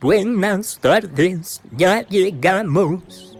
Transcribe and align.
Buenas 0.00 0.78
tardes, 0.80 1.60
ya 1.76 2.00
llegamos. 2.08 3.36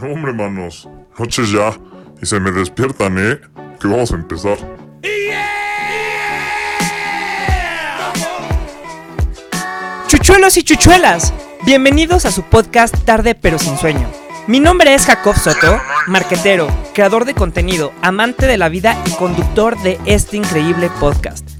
hombre, 0.00 0.32
manos. 0.32 0.88
Noches 1.18 1.50
ya. 1.50 1.76
Y 2.22 2.26
se 2.26 2.38
me 2.38 2.52
despiertan, 2.52 3.18
¿eh? 3.18 3.40
Que 3.80 3.88
vamos 3.88 4.12
a 4.12 4.14
empezar. 4.14 4.58
Chuchuelos 10.06 10.56
y 10.56 10.62
chuchuelas, 10.62 11.34
bienvenidos 11.66 12.26
a 12.26 12.30
su 12.30 12.44
podcast 12.44 12.94
Tarde 13.04 13.34
pero 13.34 13.58
sin 13.58 13.76
sueño. 13.76 14.08
Mi 14.46 14.60
nombre 14.60 14.94
es 14.94 15.06
Jacob 15.06 15.34
Soto, 15.36 15.80
marquetero, 16.06 16.68
creador 16.94 17.24
de 17.24 17.34
contenido, 17.34 17.92
amante 18.02 18.46
de 18.46 18.56
la 18.56 18.68
vida 18.68 18.96
y 19.06 19.10
conductor 19.16 19.76
de 19.82 19.98
este 20.06 20.36
increíble 20.36 20.90
podcast. 21.00 21.51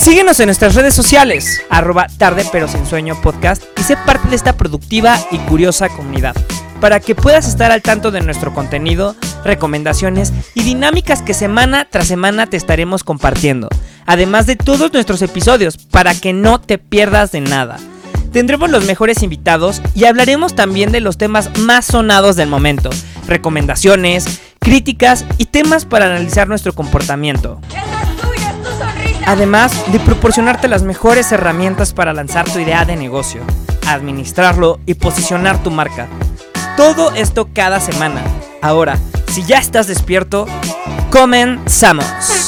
Síguenos 0.00 0.40
en 0.40 0.46
nuestras 0.46 0.76
redes 0.76 0.94
sociales, 0.94 1.60
arroba 1.68 2.06
tarde 2.06 2.46
pero 2.50 2.66
sin 2.68 2.86
sueño 2.86 3.20
podcast 3.20 3.62
y 3.78 3.82
sé 3.82 3.98
parte 3.98 4.30
de 4.30 4.36
esta 4.36 4.56
productiva 4.56 5.18
y 5.30 5.36
curiosa 5.40 5.90
comunidad, 5.90 6.34
para 6.80 7.00
que 7.00 7.14
puedas 7.14 7.46
estar 7.46 7.70
al 7.70 7.82
tanto 7.82 8.10
de 8.10 8.22
nuestro 8.22 8.54
contenido, 8.54 9.14
recomendaciones 9.44 10.32
y 10.54 10.62
dinámicas 10.62 11.20
que 11.20 11.34
semana 11.34 11.86
tras 11.90 12.06
semana 12.06 12.46
te 12.46 12.56
estaremos 12.56 13.04
compartiendo, 13.04 13.68
además 14.06 14.46
de 14.46 14.56
todos 14.56 14.90
nuestros 14.90 15.20
episodios, 15.20 15.76
para 15.76 16.14
que 16.14 16.32
no 16.32 16.62
te 16.62 16.78
pierdas 16.78 17.30
de 17.30 17.42
nada. 17.42 17.76
Tendremos 18.32 18.70
los 18.70 18.86
mejores 18.86 19.22
invitados 19.22 19.82
y 19.94 20.06
hablaremos 20.06 20.56
también 20.56 20.92
de 20.92 21.00
los 21.00 21.18
temas 21.18 21.50
más 21.58 21.84
sonados 21.84 22.36
del 22.36 22.48
momento, 22.48 22.88
recomendaciones, 23.26 24.40
críticas 24.60 25.26
y 25.36 25.44
temas 25.44 25.84
para 25.84 26.06
analizar 26.06 26.48
nuestro 26.48 26.72
comportamiento. 26.72 27.60
Además 29.30 29.92
de 29.92 30.00
proporcionarte 30.00 30.66
las 30.66 30.82
mejores 30.82 31.30
herramientas 31.30 31.92
para 31.92 32.12
lanzar 32.12 32.50
tu 32.50 32.58
idea 32.58 32.84
de 32.84 32.96
negocio, 32.96 33.42
administrarlo 33.86 34.80
y 34.86 34.94
posicionar 34.94 35.62
tu 35.62 35.70
marca. 35.70 36.08
Todo 36.76 37.12
esto 37.12 37.48
cada 37.54 37.78
semana. 37.78 38.24
Ahora, 38.60 38.98
si 39.28 39.44
ya 39.44 39.58
estás 39.58 39.86
despierto, 39.86 40.46
comenzamos. 41.12 42.39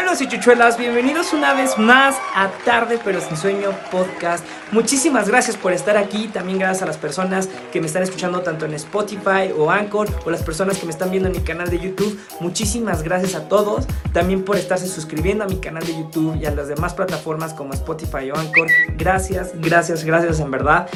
Chuchuelos 0.00 0.22
y 0.22 0.28
chuchuelas, 0.28 0.78
bienvenidos 0.78 1.34
una 1.34 1.52
vez 1.52 1.76
más 1.76 2.16
a 2.34 2.48
Tarde 2.64 2.98
pero 3.04 3.20
sin 3.20 3.36
sueño 3.36 3.70
podcast. 3.90 4.42
Muchísimas 4.72 5.28
gracias 5.28 5.58
por 5.58 5.74
estar 5.74 5.98
aquí, 5.98 6.28
también 6.28 6.58
gracias 6.58 6.82
a 6.82 6.86
las 6.86 6.96
personas 6.96 7.50
que 7.70 7.82
me 7.82 7.86
están 7.86 8.02
escuchando 8.02 8.40
tanto 8.40 8.64
en 8.64 8.72
Spotify 8.72 9.52
o 9.54 9.70
Anchor 9.70 10.08
o 10.24 10.30
las 10.30 10.42
personas 10.42 10.78
que 10.78 10.86
me 10.86 10.92
están 10.92 11.10
viendo 11.10 11.28
en 11.28 11.36
mi 11.36 11.42
canal 11.42 11.68
de 11.68 11.80
YouTube. 11.80 12.18
Muchísimas 12.40 13.02
gracias 13.02 13.34
a 13.34 13.46
todos, 13.46 13.86
también 14.14 14.42
por 14.42 14.56
estarse 14.56 14.88
suscribiendo 14.88 15.44
a 15.44 15.48
mi 15.48 15.56
canal 15.56 15.84
de 15.84 15.92
YouTube 15.92 16.34
y 16.40 16.46
a 16.46 16.50
las 16.50 16.68
demás 16.68 16.94
plataformas 16.94 17.52
como 17.52 17.74
Spotify 17.74 18.30
o 18.30 18.38
Anchor. 18.38 18.68
Gracias, 18.96 19.50
gracias, 19.60 20.04
gracias 20.04 20.40
en 20.40 20.50
verdad. 20.50 20.88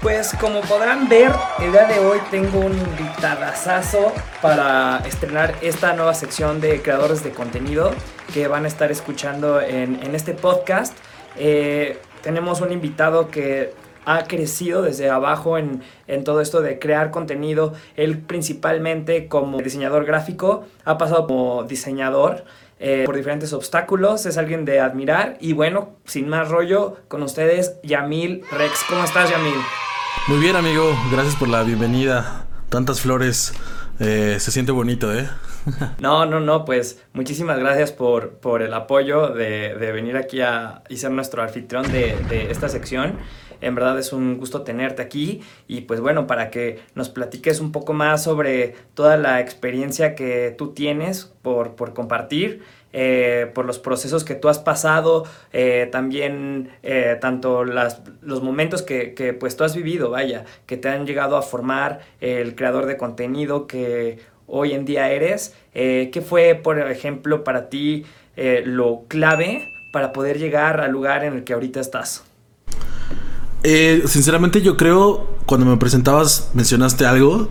Pues 0.00 0.34
como 0.40 0.60
podrán 0.62 1.08
ver, 1.08 1.30
el 1.60 1.72
día 1.72 1.86
de 1.86 1.98
hoy 1.98 2.18
tengo 2.30 2.60
un 2.60 2.72
invitadazazo 2.72 4.12
para 4.40 4.98
estrenar 5.06 5.54
esta 5.62 5.94
nueva 5.94 6.14
sección 6.14 6.60
de 6.60 6.82
creadores 6.82 7.22
de 7.24 7.30
contenido 7.30 7.92
que 8.32 8.48
van 8.48 8.64
a 8.64 8.68
estar 8.68 8.90
escuchando 8.90 9.60
en, 9.60 10.14
este 10.14 10.34
podcast. 10.34 10.96
Eh, 11.36 11.98
tenemos 12.22 12.60
un 12.60 12.72
invitado 12.72 13.30
que 13.30 13.72
ha 14.06 14.24
crecido 14.24 14.82
desde 14.82 15.08
abajo 15.08 15.58
en, 15.58 15.82
en, 16.06 16.24
todo 16.24 16.40
esto 16.40 16.60
de 16.60 16.78
crear 16.78 17.10
contenido. 17.10 17.72
Él 17.96 18.18
principalmente 18.18 19.28
como 19.28 19.58
diseñador 19.58 20.04
gráfico 20.04 20.64
ha 20.84 20.98
pasado 20.98 21.26
como 21.26 21.64
diseñador. 21.64 22.44
Eh, 22.86 23.04
por 23.06 23.16
diferentes 23.16 23.54
obstáculos, 23.54 24.26
es 24.26 24.36
alguien 24.36 24.66
de 24.66 24.78
admirar 24.78 25.38
y 25.40 25.54
bueno, 25.54 25.96
sin 26.04 26.28
más 26.28 26.50
rollo, 26.50 26.98
con 27.08 27.22
ustedes 27.22 27.76
Yamil 27.82 28.42
Rex. 28.52 28.84
¿Cómo 28.86 29.02
estás 29.02 29.30
Yamil? 29.30 29.54
Muy 30.28 30.38
bien 30.38 30.54
amigo, 30.54 30.94
gracias 31.10 31.34
por 31.34 31.48
la 31.48 31.62
bienvenida. 31.62 32.44
Tantas 32.68 33.00
flores, 33.00 33.54
eh, 34.00 34.36
se 34.38 34.50
siente 34.50 34.70
bonito, 34.70 35.18
¿eh? 35.18 35.30
no, 35.98 36.26
no, 36.26 36.40
no, 36.40 36.66
pues 36.66 37.02
muchísimas 37.14 37.58
gracias 37.58 37.90
por, 37.90 38.32
por 38.32 38.60
el 38.60 38.74
apoyo 38.74 39.28
de, 39.28 39.76
de, 39.76 39.92
venir 39.92 40.18
aquí 40.18 40.42
a, 40.42 40.82
y 40.90 40.98
ser 40.98 41.10
nuestro 41.10 41.42
anfitrión 41.42 41.90
de, 41.90 42.14
de 42.28 42.50
esta 42.50 42.68
sección. 42.68 43.14
En 43.64 43.74
verdad 43.74 43.98
es 43.98 44.12
un 44.12 44.36
gusto 44.36 44.60
tenerte 44.60 45.00
aquí 45.00 45.40
y 45.66 45.82
pues 45.82 45.98
bueno, 45.98 46.26
para 46.26 46.50
que 46.50 46.80
nos 46.94 47.08
platiques 47.08 47.60
un 47.60 47.72
poco 47.72 47.94
más 47.94 48.22
sobre 48.22 48.74
toda 48.92 49.16
la 49.16 49.40
experiencia 49.40 50.14
que 50.14 50.54
tú 50.56 50.74
tienes 50.74 51.32
por, 51.40 51.74
por 51.74 51.94
compartir, 51.94 52.62
eh, 52.92 53.50
por 53.54 53.64
los 53.64 53.78
procesos 53.78 54.22
que 54.22 54.34
tú 54.34 54.50
has 54.50 54.58
pasado, 54.58 55.24
eh, 55.54 55.88
también 55.90 56.72
eh, 56.82 57.16
tanto 57.22 57.64
las, 57.64 58.02
los 58.20 58.42
momentos 58.42 58.82
que, 58.82 59.14
que, 59.14 59.32
pues 59.32 59.56
tú 59.56 59.64
has 59.64 59.74
vivido, 59.74 60.10
vaya, 60.10 60.44
que 60.66 60.76
te 60.76 60.90
han 60.90 61.06
llegado 61.06 61.38
a 61.38 61.42
formar 61.42 62.00
el 62.20 62.54
creador 62.56 62.84
de 62.84 62.98
contenido 62.98 63.66
que 63.66 64.18
hoy 64.46 64.74
en 64.74 64.84
día 64.84 65.10
eres. 65.10 65.56
¿Qué 65.72 66.22
fue, 66.24 66.54
por 66.54 66.78
ejemplo, 66.78 67.44
para 67.44 67.70
ti 67.70 68.04
lo 68.36 69.04
clave 69.08 69.72
para 69.90 70.12
poder 70.12 70.38
llegar 70.38 70.80
al 70.80 70.92
lugar 70.92 71.24
en 71.24 71.32
el 71.32 71.44
que 71.44 71.54
ahorita 71.54 71.80
estás? 71.80 72.24
Eh, 73.66 74.02
sinceramente 74.06 74.60
yo 74.60 74.76
creo, 74.76 75.26
cuando 75.46 75.64
me 75.64 75.78
presentabas 75.78 76.50
mencionaste 76.52 77.06
algo 77.06 77.48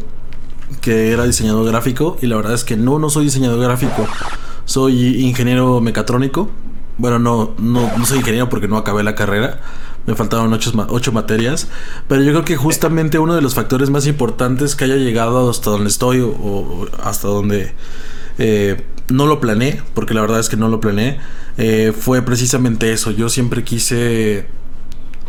que 0.80 1.12
era 1.12 1.26
diseñador 1.26 1.66
gráfico 1.66 2.18
y 2.22 2.28
la 2.28 2.36
verdad 2.36 2.54
es 2.54 2.64
que 2.64 2.78
no, 2.78 3.00
no 3.00 3.10
soy 3.10 3.26
diseñador 3.26 3.60
gráfico, 3.60 4.08
soy 4.66 5.24
ingeniero 5.26 5.82
mecatrónico. 5.82 6.52
Bueno, 7.00 7.18
no, 7.18 7.56
no, 7.58 7.98
no 7.98 8.06
soy 8.06 8.20
ingeniero 8.20 8.48
porque 8.48 8.68
no 8.68 8.78
acabé 8.78 9.02
la 9.02 9.16
carrera, 9.16 9.60
me 10.06 10.14
faltaron 10.14 10.54
ocho, 10.54 10.72
ocho, 10.90 11.12
materias, 11.12 11.68
pero 12.08 12.22
yo 12.22 12.32
creo 12.32 12.46
que 12.46 12.58
justamente 12.58 13.18
uno 13.18 13.34
de 13.34 13.42
los 13.42 13.56
factores 13.56 13.90
más 13.90 14.06
importantes 14.06 14.76
que 14.76 14.84
haya 14.84 14.98
llegado 14.98 15.50
hasta 15.50 15.72
donde 15.72 15.90
estoy 15.90 16.20
o, 16.22 16.88
hasta 17.02 17.28
donde 17.28 17.74
eh, 18.38 18.86
no 19.10 19.26
lo 19.26 19.40
planeé, 19.40 19.82
porque 19.96 20.14
la 20.14 20.22
verdad 20.22 20.40
es 20.40 20.50
que 20.50 20.58
no 20.58 20.68
lo 20.70 20.80
planeé, 20.80 21.18
eh, 21.58 21.92
fue 21.98 22.22
precisamente 22.22 22.94
eso, 22.94 23.10
yo 23.10 23.28
siempre 23.30 23.64
quise 23.64 24.46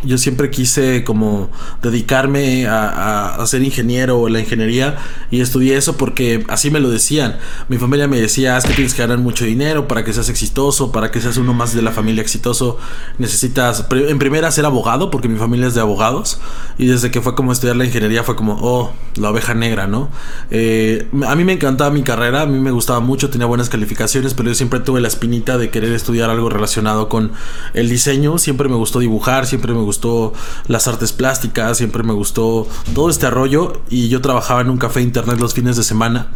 yo 0.05 0.19
siempre 0.19 0.51
quise 0.51 1.05
como 1.05 1.51
dedicarme 1.83 2.67
a, 2.67 3.35
a, 3.35 3.47
ser 3.47 3.63
ingeniero 3.63 4.21
o 4.21 4.29
la 4.29 4.41
ingeniería 4.41 4.97
y 5.31 5.41
estudié 5.41 5.77
eso 5.77 5.97
porque 5.97 6.45
así 6.49 6.71
me 6.71 6.81
lo 6.81 6.91
decían. 6.91 7.39
Mi 7.69 7.79
familia 7.79 8.09
me 8.09 8.21
decía, 8.21 8.57
es 8.57 8.65
que 8.65 8.75
tienes 8.75 8.95
que 8.95 9.03
ganar 9.03 9.19
mucho 9.19 9.45
dinero 9.45 9.89
para 9.89 10.05
que 10.05 10.13
seas 10.13 10.29
exitoso, 10.29 10.93
para 10.93 11.11
que 11.11 11.21
seas 11.21 11.37
uno 11.37 11.55
más 11.55 11.75
de 11.75 11.83
la 11.83 11.93
familia 11.93 12.23
exitoso. 12.23 12.79
Necesitas, 13.19 13.87
en 13.91 14.19
primera, 14.19 14.51
ser 14.51 14.67
abogado 14.67 15.11
porque 15.11 15.29
mi 15.29 15.39
familia 15.39 15.67
es 15.67 15.75
de 15.75 15.81
abogados 15.81 16.41
y 16.79 16.87
desde 16.87 17.11
que 17.11 17.21
fue 17.21 17.35
como 17.35 17.53
estudiar 17.53 17.77
la 17.77 17.85
ingeniería 17.85 18.23
fue 18.23 18.37
como, 18.37 18.59
oh, 18.61 18.93
la 19.17 19.31
oveja 19.31 19.55
negra, 19.55 19.87
¿no? 19.87 20.09
Eh, 20.51 21.09
a 21.27 21.35
mí 21.35 21.45
me 21.45 21.53
encantaba 21.53 21.91
mi 21.91 22.03
carrera, 22.03 22.43
a 22.43 22.47
mí 22.47 22.59
me 22.59 22.71
gustaba 22.71 23.01
mucho, 23.01 23.31
tenía 23.31 23.47
buenas 23.47 23.69
calificaciones, 23.69 24.35
pero 24.35 24.49
yo 24.49 24.55
siempre 24.55 24.81
tuve 24.81 25.01
la 25.01 25.09
espinita 25.09 25.59
de 25.59 25.71
querer 25.71 25.93
estudiar 25.93 26.31
algo 26.31 26.49
relacionado 26.49 27.09
con 27.09 27.33
el 27.75 27.89
diseño, 27.89 28.39
siempre 28.39 28.69
me 28.69 28.77
gustó 28.77 28.99
dibujar, 28.99 29.47
siempre 29.47 29.73
me 29.73 29.81
gustó 29.81 29.94
gustó 29.95 30.33
las 30.67 30.89
artes 30.89 31.13
plásticas, 31.13 31.79
siempre 31.79 32.03
me 32.03 32.13
gustó 32.13 32.67
todo 32.95 33.09
este 33.11 33.31
rollo 33.31 33.81
y 33.89 34.09
yo 34.09 34.21
trabajaba 34.21 34.61
en 34.61 34.71
un 34.71 34.77
café 34.77 35.01
internet 35.01 35.39
los 35.39 35.55
fines 35.55 35.77
de 35.77 35.85
semana 35.85 36.33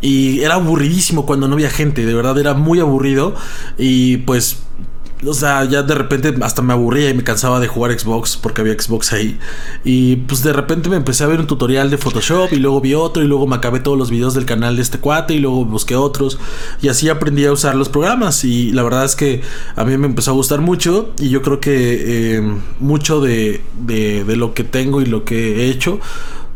y 0.00 0.40
era 0.40 0.54
aburridísimo 0.54 1.24
cuando 1.24 1.46
no 1.46 1.54
había 1.54 1.70
gente, 1.70 2.04
de 2.04 2.14
verdad 2.14 2.36
era 2.38 2.54
muy 2.54 2.80
aburrido 2.80 3.34
y 3.78 4.18
pues 4.18 4.58
o 5.24 5.32
sea, 5.32 5.64
ya 5.64 5.82
de 5.82 5.94
repente 5.94 6.34
hasta 6.42 6.60
me 6.62 6.72
aburría 6.72 7.08
y 7.08 7.14
me 7.14 7.24
cansaba 7.24 7.58
de 7.58 7.68
jugar 7.68 7.98
Xbox 7.98 8.36
porque 8.36 8.60
había 8.60 8.74
Xbox 8.74 9.12
ahí. 9.12 9.38
Y 9.84 10.16
pues 10.16 10.42
de 10.42 10.52
repente 10.52 10.90
me 10.90 10.96
empecé 10.96 11.24
a 11.24 11.26
ver 11.26 11.40
un 11.40 11.46
tutorial 11.46 11.90
de 11.90 11.96
Photoshop 11.96 12.52
y 12.52 12.56
luego 12.56 12.80
vi 12.80 12.94
otro 12.94 13.22
y 13.22 13.26
luego 13.26 13.46
me 13.46 13.56
acabé 13.56 13.80
todos 13.80 13.96
los 13.96 14.10
videos 14.10 14.34
del 14.34 14.44
canal 14.44 14.76
de 14.76 14.82
este 14.82 14.98
cuate 14.98 15.34
y 15.34 15.38
luego 15.38 15.64
busqué 15.64 15.96
otros. 15.96 16.38
Y 16.82 16.88
así 16.88 17.08
aprendí 17.08 17.46
a 17.46 17.52
usar 17.52 17.76
los 17.76 17.88
programas 17.88 18.44
y 18.44 18.72
la 18.72 18.82
verdad 18.82 19.04
es 19.04 19.16
que 19.16 19.40
a 19.74 19.84
mí 19.84 19.96
me 19.96 20.06
empezó 20.06 20.32
a 20.32 20.34
gustar 20.34 20.60
mucho 20.60 21.12
y 21.18 21.30
yo 21.30 21.40
creo 21.40 21.60
que 21.60 22.36
eh, 22.36 22.58
mucho 22.78 23.20
de, 23.20 23.62
de, 23.80 24.24
de 24.24 24.36
lo 24.36 24.52
que 24.52 24.64
tengo 24.64 25.00
y 25.00 25.06
lo 25.06 25.24
que 25.24 25.64
he 25.64 25.70
hecho 25.70 25.98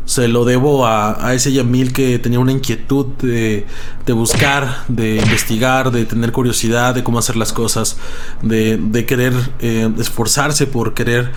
se 0.05 0.27
lo 0.27 0.45
debo 0.45 0.85
a, 0.85 1.25
a, 1.25 1.33
ese 1.33 1.53
Yamil 1.53 1.93
que 1.93 2.19
tenía 2.19 2.39
una 2.39 2.51
inquietud 2.51 3.05
de, 3.21 3.65
de, 4.05 4.13
buscar, 4.13 4.83
de 4.87 5.17
investigar, 5.17 5.91
de 5.91 6.05
tener 6.05 6.31
curiosidad 6.31 6.95
de 6.95 7.03
cómo 7.03 7.19
hacer 7.19 7.35
las 7.37 7.53
cosas, 7.53 7.97
de, 8.41 8.77
de 8.77 9.05
querer 9.05 9.33
eh, 9.59 9.89
esforzarse 9.99 10.67
por 10.67 10.93
querer 10.93 11.31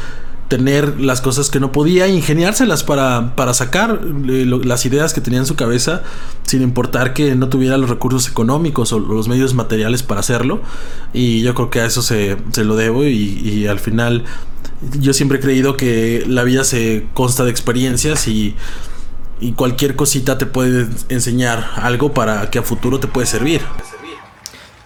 tener 0.49 1.00
las 1.00 1.20
cosas 1.20 1.50
que 1.50 1.58
no 1.58 1.72
podía, 1.72 2.06
ingeniárselas 2.08 2.84
para, 2.84 3.34
para 3.34 3.55
sacar 3.55 4.00
eh, 4.28 4.44
las 4.46 4.84
ideas 4.87 5.14
que 5.14 5.20
tenía 5.20 5.38
en 5.38 5.46
su 5.46 5.56
cabeza, 5.56 6.02
sin 6.43 6.62
importar 6.62 7.14
que 7.14 7.34
no 7.34 7.49
tuviera 7.49 7.78
los 7.78 7.88
recursos 7.88 8.28
económicos 8.28 8.93
o 8.93 8.99
los 8.99 9.26
medios 9.26 9.55
materiales 9.55 10.02
para 10.02 10.20
hacerlo. 10.20 10.61
Y 11.12 11.43
yo 11.43 11.55
creo 11.55 11.70
que 11.70 11.81
a 11.81 11.87
eso 11.87 12.02
se, 12.02 12.37
se 12.52 12.64
lo 12.64 12.76
debo 12.76 13.05
y, 13.05 13.40
y 13.40 13.66
al 13.66 13.81
final 13.81 14.25
yo 14.99 15.13
siempre 15.13 15.39
he 15.39 15.41
creído 15.41 15.77
que 15.77 16.25
la 16.27 16.45
vida 16.45 16.65
se 16.65 17.07
consta 17.15 17.45
de 17.45 17.51
experiencias 17.51 18.29
y, 18.29 18.57
cualquier 19.57 19.95
cosita 19.95 20.39
te 20.39 20.47
puede 20.47 20.87
enseñar 21.11 21.67
algo 21.77 22.13
para 22.13 22.49
que 22.51 22.59
a 22.59 22.63
futuro 22.63 22.99
te 22.99 23.09
puede 23.09 23.27
servir. 23.27 23.61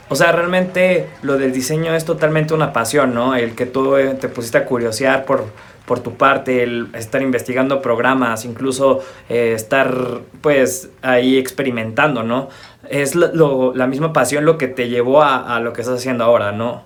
O 0.09 0.17
sea, 0.17 0.33
realmente 0.33 1.09
lo 1.23 1.37
del 1.39 1.53
diseño 1.53 1.95
es 1.95 2.05
totalmente 2.05 2.55
una 2.55 2.73
pasión, 2.73 3.15
¿no? 3.15 3.37
El 3.37 3.55
que 3.55 3.67
tú 3.67 3.97
eh, 3.97 4.15
te 4.15 4.29
pusiste 4.29 4.59
a 4.59 4.65
curiosear 4.65 5.27
por, 5.27 5.45
por 5.85 6.01
tu 6.01 6.15
parte, 6.15 6.63
el 6.65 6.89
estar 6.95 7.23
investigando 7.23 7.81
programas, 7.83 8.45
incluso 8.47 9.01
eh, 9.29 9.53
estar 9.55 10.23
pues 10.41 10.89
ahí 11.03 11.37
experimentando, 11.37 12.23
¿no? 12.25 12.49
Es 12.89 13.15
lo- 13.15 13.75
la 13.75 13.87
misma 13.87 14.13
pasión 14.13 14.45
lo 14.45 14.57
que 14.59 14.67
te 14.67 14.89
llevó 14.89 15.23
a 15.23 15.61
lo 15.61 15.73
que 15.73 15.83
estás 15.83 15.99
haciendo 15.99 16.25
ahora, 16.25 16.51
¿no? 16.53 16.85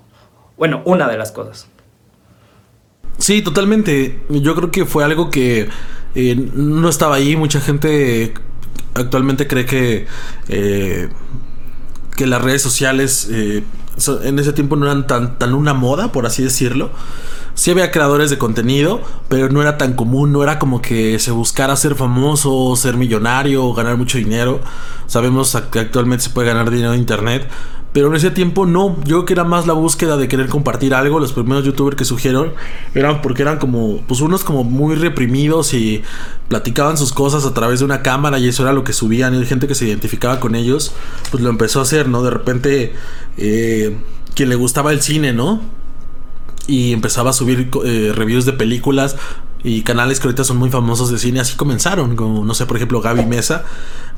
Bueno, 0.59 0.83
una 0.85 1.09
de 1.09 1.17
las 1.17 1.33
cosas. 1.33 1.69
Sí, 3.19 3.43
totalmente. 3.43 4.21
Yo 4.29 4.55
creo 4.55 4.71
que 4.71 4.85
fue 4.85 5.05
algo 5.05 5.31
que 5.31 5.69
eh, 6.15 6.51
no 6.55 6.89
estaba 6.89 7.17
ahí. 7.17 7.37
Mucha 7.37 7.61
gente 7.61 8.35
actualmente 8.95 9.47
cree 9.47 9.67
que, 9.67 10.07
eh, 10.49 11.09
que 12.17 12.27
las 12.27 12.43
redes 12.43 12.63
sociales 12.63 13.29
eh, 13.31 13.63
en 14.25 14.39
ese 14.39 14.53
tiempo 14.53 14.77
no 14.77 14.87
eran 14.87 15.07
tan, 15.07 15.39
tan 15.39 15.55
una 15.55 15.75
moda, 15.75 16.13
por 16.13 16.27
así 16.27 16.43
decirlo. 16.43 16.91
Sí 17.55 17.71
había 17.71 17.91
creadores 17.91 18.31
de 18.31 18.39
contenido, 18.39 19.03
pero 19.29 19.51
no 19.51 19.61
era 19.61 19.77
tan 19.77 19.93
común, 19.93 20.33
no 20.33 20.43
era 20.43 20.59
como 20.59 20.81
que 20.81 21.19
se 21.19 21.33
buscara 21.33 21.77
ser 21.77 21.95
famoso, 21.95 22.75
ser 22.77 22.97
millonario, 22.97 23.75
ganar 23.75 23.99
mucho 23.99 24.17
dinero. 24.17 24.61
Sabemos 25.07 25.57
que 25.71 25.81
actualmente 25.81 26.25
se 26.25 26.31
puede 26.31 26.49
ganar 26.49 26.71
dinero 26.71 26.95
en 26.95 27.01
internet, 27.01 27.47
pero 27.93 28.09
en 28.09 28.15
ese 28.15 28.31
tiempo 28.31 28.65
no. 28.67 28.97
Yo 29.05 29.17
creo 29.17 29.25
que 29.27 29.33
era 29.35 29.45
más 29.45 29.67
la 29.67 29.75
búsqueda 29.75 30.17
de 30.17 30.29
querer 30.29 30.49
compartir 30.49 30.95
algo. 30.95 31.21
Los 31.21 31.33
primeros 31.33 31.65
youtubers 31.65 31.97
que 31.97 32.05
surgieron 32.05 32.53
eran 32.95 33.21
porque 33.21 33.43
eran 33.43 33.59
como, 33.59 34.01
pues 34.09 34.21
unos 34.21 34.45
como 34.45 34.65
muy 34.65 34.95
reprimidos 34.95 35.75
y 35.75 36.03
platicaban 36.49 36.97
sus 36.97 37.13
cosas 37.13 37.45
a 37.45 37.53
través 37.53 37.81
de 37.81 37.85
una 37.85 38.03
cámara 38.03 38.39
y 38.39 38.49
eso 38.49 38.63
era 38.63 38.73
lo 38.73 38.83
que 38.85 38.93
subían. 38.93 39.35
Y 39.35 39.45
gente 39.45 39.67
que 39.67 39.75
se 39.75 39.87
identificaba 39.87 40.41
con 40.41 40.55
ellos, 40.55 40.93
pues 41.31 41.43
lo 41.43 41.51
empezó 41.51 41.81
a 41.81 41.83
hacer, 41.83 42.09
¿no? 42.09 42.23
De 42.23 42.31
repente, 42.31 42.95
eh, 43.37 43.99
quien 44.35 44.49
le 44.49 44.55
gustaba 44.55 44.93
el 44.93 45.03
cine, 45.03 45.33
¿no? 45.33 45.61
y 46.67 46.93
empezaba 46.93 47.31
a 47.31 47.33
subir 47.33 47.71
eh, 47.85 48.13
reviews 48.15 48.45
de 48.45 48.53
películas 48.53 49.17
y 49.65 49.83
canales 49.83 50.21
que 50.21 50.29
ahorita 50.29 50.45
son 50.45 50.59
muy 50.59 50.71
famosos 50.71 51.11
de 51.11 51.19
cine 51.19 51.41
así 51.41 51.57
comenzaron 51.57 52.17
como 52.17 52.45
no 52.45 52.55
sé 52.55 52.67
por 52.67 52.77
ejemplo 52.77 53.01
Gaby 53.01 53.27
Mesa 53.27 53.65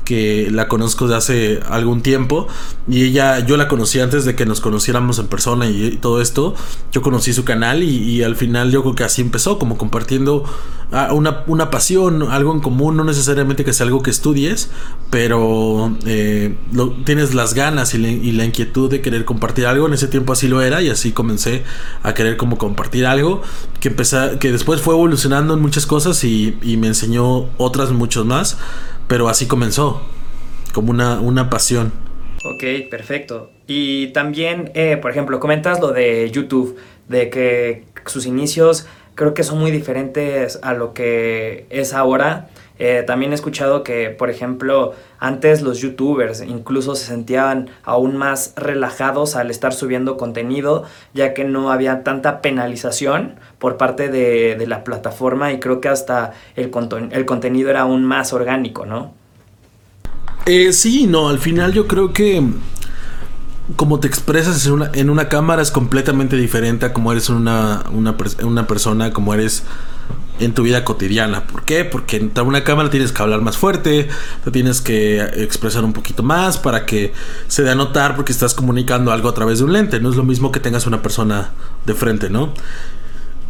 que 0.05 0.49
la 0.51 0.67
conozco 0.67 1.07
de 1.07 1.15
hace 1.15 1.59
algún 1.67 2.01
tiempo 2.01 2.47
y 2.87 3.03
ella 3.03 3.39
yo 3.39 3.57
la 3.57 3.67
conocí 3.67 3.99
antes 3.99 4.23
de 4.23 4.35
que 4.35 4.45
nos 4.45 4.61
conociéramos 4.61 5.19
en 5.19 5.27
persona 5.27 5.67
y, 5.67 5.97
todo 6.01 6.21
esto. 6.21 6.55
Yo 6.91 7.01
conocí 7.01 7.33
su 7.33 7.43
canal 7.43 7.83
y, 7.83 8.23
al 8.23 8.35
final 8.35 8.71
yo 8.71 8.81
creo 8.81 8.95
que 8.95 9.03
así 9.03 9.21
empezó 9.21 9.59
como 9.59 9.77
compartiendo 9.77 10.43
ah, 10.91 11.09
una, 11.13 11.43
una 11.47 11.69
pasión 11.69 12.23
algo 12.31 12.53
en 12.53 12.61
común 12.61 12.95
no 12.95 13.03
necesariamente 13.03 13.65
que 13.65 13.73
sea 13.73 13.85
algo 13.85 14.01
que 14.01 14.11
estudies 14.11 14.69
pero 15.09 15.95
eh, 16.05 16.55
tienes 17.05 17.33
las 17.33 17.53
ganas 17.53 17.93
y 17.93 18.31
la, 18.31 18.45
inquietud 18.45 18.89
de 18.89 19.01
querer 19.01 19.25
compartir 19.25 19.65
algo. 19.65 19.87
En 19.87 19.93
ese 19.93 20.07
tiempo 20.07 20.33
así 20.33 20.47
lo 20.47 20.61
era 20.61 20.81
y 20.81 20.89
así 20.89 21.11
comencé 21.11 21.63
a 22.03 22.13
querer 22.13 22.37
como 22.37 22.57
compartir 22.57 23.05
algo 23.05 23.41
que 23.79 23.89
empezó, 23.89 24.37
que 24.39 24.51
después 24.51 24.81
fue 24.81 24.93
evolucionando 24.93 25.53
en 25.53 25.61
muchas 25.61 25.85
cosas 25.85 26.23
y, 26.23 26.57
y 26.61 26.77
me 26.77 26.87
enseñó 26.87 27.47
otras 27.57 27.91
muchos 27.91 28.25
más 28.25 28.57
pero 29.07 29.29
así 29.29 29.47
comenzó 29.47 30.01
como 30.73 30.91
una, 30.91 31.19
una 31.19 31.49
pasión 31.49 32.05
Ok, 32.45 32.89
perfecto. 32.91 33.49
Y 33.65 34.07
también, 34.07 34.71
eh, 34.75 34.97
por 34.97 35.09
ejemplo, 35.09 35.39
comentas 35.39 35.79
lo 35.79 35.91
de 35.91 36.29
YouTube, 36.29 36.77
de 37.07 37.31
que 37.31 37.85
sus 38.05 38.27
inicios 38.27 38.85
creo 39.15 39.33
que 39.33 39.43
son 39.43 39.57
muy 39.59 39.71
diferentes 39.71 40.59
a 40.61 40.73
lo 40.73 40.93
que 40.93 41.65
es 41.71 41.93
ahora. 41.93 42.49
Eh, 42.77 43.03
también 43.07 43.31
he 43.31 43.35
escuchado 43.35 43.83
que, 43.83 44.09
por 44.09 44.29
ejemplo, 44.29 44.93
antes 45.19 45.61
los 45.61 45.79
youtubers 45.79 46.41
incluso 46.41 46.95
se 46.95 47.05
sentían 47.05 47.69
aún 47.83 48.17
más 48.17 48.53
relajados 48.57 49.35
al 49.35 49.49
estar 49.49 49.73
subiendo 49.73 50.17
contenido, 50.17 50.83
ya 51.13 51.33
que 51.33 51.45
no 51.45 51.71
había 51.71 52.03
tanta 52.03 52.41
penalización 52.41 53.35
por 53.59 53.77
parte 53.77 54.09
de, 54.09 54.55
de 54.55 54.67
la 54.67 54.83
plataforma 54.83 55.53
y 55.53 55.59
creo 55.59 55.79
que 55.79 55.87
hasta 55.87 56.33
el, 56.55 56.71
el 57.11 57.25
contenido 57.25 57.69
era 57.69 57.81
aún 57.81 58.03
más 58.03 58.33
orgánico, 58.33 58.85
¿no? 58.85 59.13
Eh, 60.45 60.73
sí, 60.73 61.07
no, 61.07 61.29
al 61.29 61.39
final 61.39 61.73
yo 61.73 61.87
creo 61.87 62.13
que 62.13 62.43
como 63.75 63.99
te 63.99 64.07
expresas 64.07 64.65
en 64.67 64.73
una, 64.73 64.91
en 64.93 65.09
una 65.09 65.27
cámara 65.27 65.61
es 65.61 65.71
completamente 65.71 66.35
diferente 66.35 66.85
a 66.85 66.93
como 66.93 67.11
eres 67.11 67.29
una, 67.29 67.83
una, 67.91 68.15
una 68.43 68.67
persona, 68.67 69.11
como 69.11 69.33
eres 69.33 69.63
en 70.39 70.53
tu 70.53 70.63
vida 70.63 70.83
cotidiana. 70.83 71.47
¿Por 71.47 71.63
qué? 71.63 71.85
Porque 71.85 72.17
en 72.17 72.31
una 72.45 72.63
cámara 72.63 72.89
tienes 72.89 73.11
que 73.11 73.21
hablar 73.21 73.41
más 73.41 73.57
fuerte, 73.57 74.09
te 74.43 74.51
tienes 74.51 74.81
que 74.81 75.21
expresar 75.21 75.83
un 75.83 75.93
poquito 75.93 76.23
más 76.23 76.57
para 76.57 76.85
que 76.85 77.13
se 77.47 77.63
dé 77.63 77.71
a 77.71 77.75
notar 77.75 78.15
porque 78.15 78.31
estás 78.31 78.53
comunicando 78.53 79.11
algo 79.11 79.29
a 79.29 79.33
través 79.33 79.59
de 79.59 79.65
un 79.65 79.73
lente. 79.73 79.99
No 79.99 80.09
es 80.09 80.15
lo 80.15 80.23
mismo 80.23 80.51
que 80.51 80.59
tengas 80.59 80.85
una 80.87 81.01
persona 81.01 81.51
de 81.85 81.93
frente, 81.93 82.29
¿no? 82.29 82.53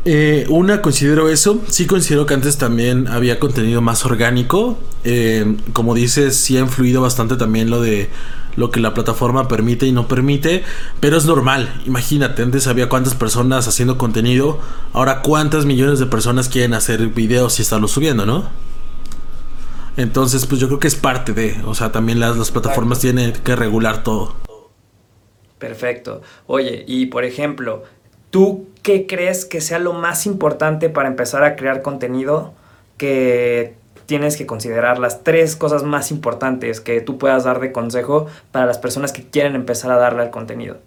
Eh, 0.07 0.45
una, 0.49 0.83
considero 0.83 1.29
eso. 1.29 1.63
Sí 1.67 1.87
considero 1.87 2.27
que 2.27 2.35
antes 2.35 2.57
también 2.57 3.07
había 3.07 3.39
contenido 3.39 3.81
más 3.81 4.05
orgánico. 4.05 4.77
Eh, 5.03 5.57
como 5.73 5.95
dices, 5.95 6.35
sí 6.35 6.57
ha 6.57 6.59
influido 6.59 7.01
bastante 7.01 7.35
también 7.35 7.71
lo 7.71 7.81
de 7.81 8.09
lo 8.55 8.71
que 8.71 8.79
la 8.79 8.93
plataforma 8.93 9.47
permite 9.47 9.85
y 9.85 9.91
no 9.91 10.07
permite. 10.07 10.63
Pero 10.99 11.17
es 11.17 11.25
normal. 11.25 11.81
Imagínate, 11.85 12.41
antes 12.43 12.67
había 12.67 12.89
cuántas 12.89 13.15
personas 13.15 13.67
haciendo 13.67 13.97
contenido. 13.97 14.59
Ahora 14.93 15.21
cuántas 15.21 15.65
millones 15.65 15.99
de 15.99 16.05
personas 16.05 16.49
quieren 16.49 16.73
hacer 16.73 17.07
videos 17.07 17.59
y 17.59 17.61
estarlos 17.61 17.91
subiendo, 17.91 18.25
¿no? 18.25 18.49
Entonces, 19.97 20.45
pues 20.45 20.59
yo 20.59 20.67
creo 20.67 20.79
que 20.79 20.87
es 20.87 20.95
parte 20.95 21.33
de. 21.33 21.61
O 21.65 21.73
sea, 21.73 21.91
también 21.91 22.19
las, 22.19 22.37
las 22.37 22.51
plataformas 22.51 22.99
tienen 22.99 23.33
que 23.33 23.55
regular 23.55 24.03
todo. 24.03 24.35
Perfecto. 25.57 26.21
Oye, 26.47 26.83
y 26.87 27.07
por 27.07 27.23
ejemplo, 27.23 27.83
¿tú 28.29 28.67
qué 28.83 29.07
crees 29.07 29.45
que 29.45 29.61
sea 29.61 29.79
lo 29.79 29.93
más 29.93 30.25
importante 30.25 30.89
para 30.89 31.07
empezar 31.07 31.43
a 31.43 31.55
crear 31.55 31.81
contenido 31.81 32.53
que 32.97 33.75
tienes 34.05 34.37
que 34.37 34.45
considerar 34.45 34.99
las 34.99 35.23
tres 35.23 35.55
cosas 35.55 35.83
más 35.83 36.11
importantes 36.11 36.81
que 36.81 37.01
tú 37.01 37.17
puedas 37.17 37.43
dar 37.43 37.59
de 37.59 37.71
consejo 37.71 38.27
para 38.51 38.65
las 38.65 38.77
personas 38.77 39.11
que 39.11 39.23
quieren 39.23 39.55
empezar 39.55 39.91
a 39.91 39.97
darle 39.97 40.23
al 40.23 40.31
contenido? 40.31 40.77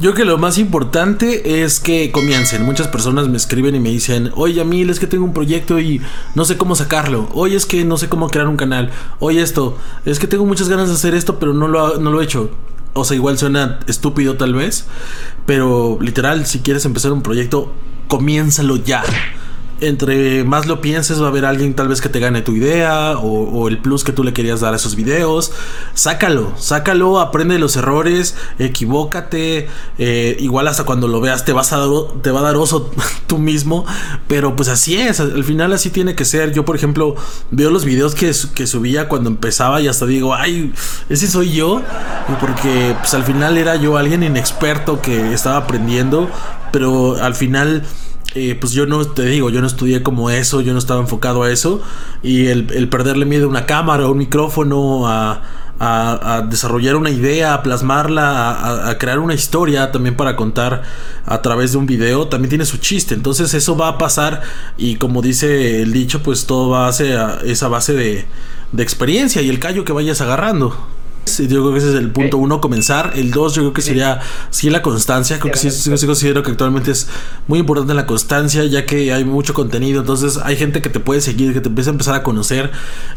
Yo 0.00 0.14
creo 0.14 0.14
que 0.14 0.24
lo 0.24 0.38
más 0.38 0.56
importante 0.56 1.62
es 1.62 1.78
que 1.78 2.10
comiencen. 2.10 2.64
Muchas 2.64 2.88
personas 2.88 3.28
me 3.28 3.36
escriben 3.36 3.74
y 3.74 3.80
me 3.80 3.90
dicen, 3.90 4.30
oye, 4.34 4.54
Yamil, 4.54 4.88
es 4.88 4.98
que 4.98 5.06
tengo 5.06 5.26
un 5.26 5.34
proyecto 5.34 5.78
y 5.78 6.00
no 6.34 6.46
sé 6.46 6.56
cómo 6.56 6.74
sacarlo. 6.74 7.28
Oye, 7.34 7.54
es 7.54 7.66
que 7.66 7.84
no 7.84 7.98
sé 7.98 8.08
cómo 8.08 8.30
crear 8.30 8.48
un 8.48 8.56
canal. 8.56 8.90
Oye, 9.18 9.42
esto, 9.42 9.76
es 10.06 10.18
que 10.18 10.26
tengo 10.26 10.46
muchas 10.46 10.70
ganas 10.70 10.88
de 10.88 10.94
hacer 10.94 11.14
esto, 11.14 11.38
pero 11.38 11.52
no 11.52 11.68
lo, 11.68 11.98
no 11.98 12.10
lo 12.10 12.22
he 12.22 12.24
hecho. 12.24 12.50
O 12.94 13.04
sea, 13.04 13.14
igual 13.14 13.36
suena 13.36 13.80
estúpido 13.88 14.38
tal 14.38 14.54
vez, 14.54 14.86
pero 15.44 15.98
literal, 16.00 16.46
si 16.46 16.60
quieres 16.60 16.86
empezar 16.86 17.12
un 17.12 17.22
proyecto, 17.22 17.70
comiénzalo 18.08 18.76
ya. 18.76 19.04
Entre 19.80 20.44
más 20.44 20.66
lo 20.66 20.80
pienses, 20.80 21.20
va 21.20 21.26
a 21.26 21.28
haber 21.28 21.44
alguien 21.44 21.74
tal 21.74 21.88
vez 21.88 22.00
que 22.00 22.08
te 22.08 22.20
gane 22.20 22.42
tu 22.42 22.52
idea 22.52 23.16
o, 23.18 23.68
el 23.68 23.78
plus 23.78 24.04
que 24.04 24.12
tú 24.12 24.24
le 24.24 24.32
querías 24.32 24.60
dar 24.60 24.72
a 24.74 24.76
esos 24.76 24.94
videos. 24.94 25.52
Sácalo, 25.94 26.52
sácalo, 26.58 27.20
aprende 27.20 27.54
de 27.54 27.60
los 27.60 27.76
errores, 27.76 28.36
equivócate. 28.58 29.68
eh, 29.98 30.36
igual 30.40 30.68
hasta 30.68 30.84
cuando 30.84 31.08
lo 31.08 31.20
veas 31.20 31.44
te, 31.44 31.52
vas 31.52 31.72
a 31.72 31.80
te 32.22 32.30
va 32.30 32.40
a 32.40 32.42
dar 32.42 32.56
oso 32.56 32.90
tú 33.26 33.38
mismo. 33.38 33.86
Pero 34.28 34.56
pues 34.56 34.68
así 34.68 34.96
es, 34.96 35.20
al 35.20 35.44
final 35.44 35.72
así 35.72 35.90
tiene 35.90 36.14
que 36.14 36.24
ser. 36.24 36.52
Yo, 36.52 36.64
por 36.64 36.76
ejemplo, 36.76 37.16
veo 37.50 37.70
los 37.70 37.84
videos 37.84 38.14
que, 38.14 38.32
que 38.54 38.66
subía 38.66 39.08
cuando 39.08 39.30
empezaba 39.30 39.80
y 39.80 39.88
hasta 39.88 40.06
digo, 40.06 40.34
ay, 40.34 40.72
ese 41.08 41.26
soy 41.26 41.52
yo. 41.52 41.82
Porque 42.40 42.94
pues 42.98 43.14
al 43.14 43.24
final 43.24 43.56
era 43.58 43.76
yo 43.76 43.96
alguien 43.96 44.22
inexperto 44.22 45.00
que 45.00 45.32
estaba 45.32 45.56
aprendiendo. 45.56 46.28
Pero 46.72 47.16
al 47.16 47.34
final 47.34 47.84
eh, 48.34 48.56
pues 48.60 48.72
yo 48.72 48.86
no 48.86 49.04
te 49.04 49.24
digo, 49.24 49.50
yo 49.50 49.60
no 49.60 49.66
estudié 49.66 50.02
como 50.02 50.30
eso, 50.30 50.60
yo 50.60 50.72
no 50.72 50.78
estaba 50.78 51.00
enfocado 51.00 51.42
a 51.42 51.50
eso. 51.50 51.82
Y 52.22 52.46
el, 52.46 52.70
el 52.72 52.88
perderle 52.88 53.26
miedo 53.26 53.46
a 53.46 53.48
una 53.48 53.66
cámara, 53.66 54.04
a 54.04 54.08
un 54.08 54.18
micrófono, 54.18 55.08
a, 55.08 55.42
desarrollar 56.50 56.94
una 56.96 57.08
idea, 57.08 57.54
a 57.54 57.62
plasmarla, 57.62 58.90
a, 58.90 58.98
crear 58.98 59.18
una 59.18 59.32
historia 59.32 59.90
también 59.90 60.14
para 60.14 60.36
contar 60.36 60.82
a 61.24 61.40
través 61.40 61.72
de 61.72 61.78
un 61.78 61.86
video, 61.86 62.28
también 62.28 62.50
tiene 62.50 62.66
su 62.66 62.76
chiste. 62.76 63.14
Entonces 63.14 63.54
eso 63.54 63.76
va 63.76 63.88
a 63.88 63.98
pasar 63.98 64.42
y 64.76 64.96
como 64.96 65.22
dice 65.22 65.80
el 65.82 65.92
dicho, 65.92 66.22
pues 66.22 66.44
todo 66.44 66.68
va 66.68 66.86
a 66.86 66.92
ser 66.92 67.18
esa 67.44 67.68
base 67.68 67.94
de 67.94 68.26
experiencia 68.82 69.40
y 69.40 69.48
el 69.48 69.58
callo 69.58 69.84
que 69.84 69.92
vayas 69.92 70.20
agarrando. 70.20 70.99
Yo 71.26 71.46
creo 71.46 71.72
que 71.72 71.78
ese 71.78 71.90
es 71.90 71.94
el 71.94 72.10
punto 72.10 72.38
uno, 72.38 72.60
comenzar. 72.60 73.12
El 73.14 73.30
dos, 73.30 73.54
yo 73.54 73.62
creo 73.62 73.72
que 73.72 73.82
sería 73.82 74.20
sí 74.50 74.68
la 74.68 74.82
constancia. 74.82 75.38
Creo 75.38 75.52
que 75.52 75.58
sí, 75.58 75.70
sí, 75.70 75.96
sí 75.96 76.06
considero 76.06 76.42
que 76.42 76.50
actualmente 76.50 76.90
es 76.90 77.06
muy 77.46 77.60
importante 77.60 77.94
la 77.94 78.04
constancia, 78.06 78.64
ya 78.64 78.84
que 78.86 79.12
hay 79.12 79.24
mucho 79.24 79.54
contenido. 79.54 80.00
Entonces 80.00 80.38
hay 80.42 80.56
gente 80.56 80.82
que 80.82 80.88
te 80.88 80.98
puede 80.98 81.20
seguir, 81.20 81.52
que 81.52 81.60
te 81.60 81.68
empieza 81.68 81.90
a 81.90 81.92
empezar 81.92 82.14
a 82.14 82.22
conocer. 82.22 82.70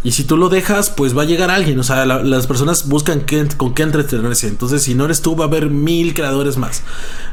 Y 0.03 0.11
si 0.11 0.25
tú 0.25 0.37
lo 0.37 0.49
dejas, 0.49 0.89
pues 0.91 1.17
va 1.17 1.23
a 1.23 1.25
llegar 1.25 1.49
alguien. 1.49 1.79
O 1.79 1.83
sea, 1.83 2.05
la- 2.05 2.21
las 2.23 2.45
personas 2.45 2.87
buscan 2.87 3.21
qué- 3.21 3.47
con 3.57 3.73
qué 3.73 3.83
entretenerse. 3.83 4.47
Entonces, 4.47 4.83
si 4.83 4.93
no 4.95 5.05
eres 5.05 5.21
tú, 5.21 5.35
va 5.35 5.45
a 5.45 5.47
haber 5.47 5.69
mil 5.69 6.13
creadores 6.13 6.57
más. 6.57 6.83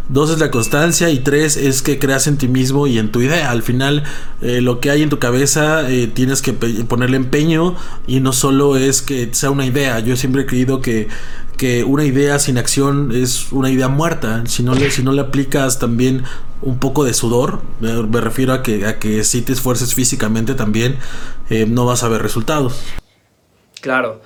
Dos 0.09 0.31
es 0.31 0.39
la 0.41 0.51
constancia 0.51 1.11
y 1.11 1.21
tres 1.21 1.57
es 1.57 1.83
que 1.83 1.99
creas 1.99 2.27
en 2.27 2.37
ti 2.37 2.49
mismo 2.49 2.87
y 2.87 2.99
en 2.99 3.13
tu 3.13 3.21
idea. 3.21 3.51
Al 3.51 3.63
final, 3.63 4.03
eh, 4.41 4.61
lo 4.61 4.81
que 4.81 4.91
hay 4.91 5.03
en 5.03 5.09
tu 5.09 5.19
cabeza 5.19 5.89
eh, 5.89 6.07
tienes 6.13 6.43
que 6.43 6.53
ponerle 6.53 7.17
empeño 7.17 7.77
y 8.09 8.19
no 8.21 8.33
solo 8.33 8.77
es 8.77 9.03
que 9.03 9.29
sea 9.33 9.51
una 9.51 9.67
idea. 9.67 10.01
Yo 10.01 10.17
siempre 10.17 10.43
he 10.43 10.47
que, 10.83 11.09
una 11.85 12.05
idea 12.05 12.39
sin 12.39 12.57
acción 12.57 13.13
es 13.13 13.53
una 13.53 13.71
idea 13.71 13.89
muerta. 13.89 14.45
Si 14.47 14.63
no 14.63 14.75
le, 14.75 14.91
si 14.91 15.03
no 15.03 15.13
le 15.13 15.21
aplicas 15.21 15.79
también 15.79 16.25
un 16.63 16.79
poco 16.79 17.05
de 17.05 17.13
sudor, 17.13 17.61
me, 17.81 18.21
refiero 18.21 18.53
a 18.53 18.63
que, 18.63 18.87
a 18.87 18.99
que 18.99 19.25
si 19.25 19.43
te 19.43 19.53
esfuerces 19.53 19.95
físicamente 19.95 20.55
también, 20.55 20.97
eh, 21.51 21.67
no 21.69 21.85
vas 21.85 22.03
a 22.03 22.09
ver 22.09 22.23
resultados. 22.23 22.83
Claro. 23.81 24.21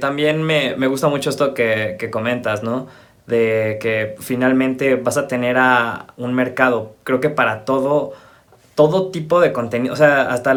también 0.00 0.42
me, 0.42 0.76
me, 0.76 0.86
gusta 0.86 1.08
mucho 1.08 1.30
esto 1.30 1.54
que, 1.54 1.96
que 1.98 2.10
comentas, 2.10 2.62
¿no? 2.62 2.86
de 3.26 3.78
que 3.80 4.14
finalmente 4.20 4.94
vas 4.96 5.16
a 5.16 5.26
tener 5.26 5.56
a 5.58 6.14
un 6.16 6.34
mercado, 6.34 6.94
creo 7.04 7.20
que 7.20 7.30
para 7.30 7.64
todo, 7.64 8.12
todo 8.76 9.10
tipo 9.10 9.40
de 9.40 9.52
contenido, 9.52 9.92
o 9.92 9.96
sea, 9.96 10.30
hasta 10.30 10.54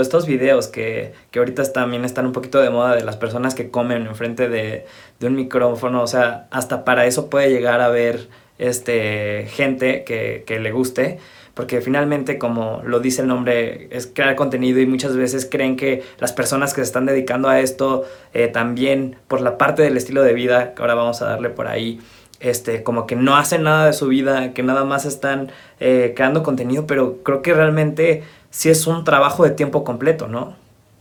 estos 0.00 0.26
videos 0.26 0.68
que, 0.68 1.14
que 1.30 1.38
ahorita 1.38 1.62
también 1.72 2.04
están 2.04 2.26
un 2.26 2.32
poquito 2.32 2.60
de 2.60 2.68
moda 2.68 2.94
de 2.94 3.04
las 3.04 3.16
personas 3.16 3.54
que 3.54 3.70
comen 3.70 4.06
enfrente 4.06 4.50
de, 4.50 4.84
de 5.20 5.26
un 5.26 5.36
micrófono, 5.36 6.02
o 6.02 6.06
sea, 6.06 6.48
hasta 6.50 6.84
para 6.84 7.06
eso 7.06 7.30
puede 7.30 7.50
llegar 7.50 7.80
a 7.80 7.86
haber 7.86 8.28
este, 8.58 9.46
gente 9.48 10.04
que, 10.04 10.44
que 10.46 10.58
le 10.60 10.72
guste 10.72 11.18
porque 11.54 11.82
finalmente, 11.82 12.38
como 12.38 12.82
lo 12.84 13.00
dice 13.00 13.22
el 13.22 13.28
nombre, 13.28 13.88
es 13.90 14.06
crear 14.06 14.34
contenido 14.36 14.80
y 14.80 14.86
muchas 14.86 15.16
veces 15.16 15.46
creen 15.50 15.76
que 15.76 16.02
las 16.18 16.32
personas 16.32 16.72
que 16.72 16.80
se 16.80 16.86
están 16.86 17.04
dedicando 17.04 17.48
a 17.48 17.60
esto 17.60 18.04
eh, 18.32 18.48
también 18.48 19.16
por 19.28 19.42
la 19.42 19.58
parte 19.58 19.82
del 19.82 19.96
estilo 19.96 20.22
de 20.22 20.32
vida, 20.32 20.74
que 20.74 20.80
ahora 20.80 20.94
vamos 20.94 21.20
a 21.20 21.26
darle 21.26 21.50
por 21.50 21.66
ahí, 21.66 22.00
este, 22.42 22.82
como 22.82 23.06
que 23.06 23.16
no 23.16 23.36
hacen 23.36 23.62
nada 23.62 23.86
de 23.86 23.92
su 23.92 24.08
vida, 24.08 24.52
que 24.52 24.62
nada 24.62 24.84
más 24.84 25.04
están 25.04 25.50
eh, 25.80 26.12
creando 26.14 26.42
contenido, 26.42 26.86
pero 26.86 27.22
creo 27.22 27.40
que 27.40 27.54
realmente 27.54 28.24
sí 28.50 28.68
es 28.68 28.86
un 28.86 29.04
trabajo 29.04 29.44
de 29.44 29.50
tiempo 29.50 29.84
completo, 29.84 30.28
¿no? 30.28 30.54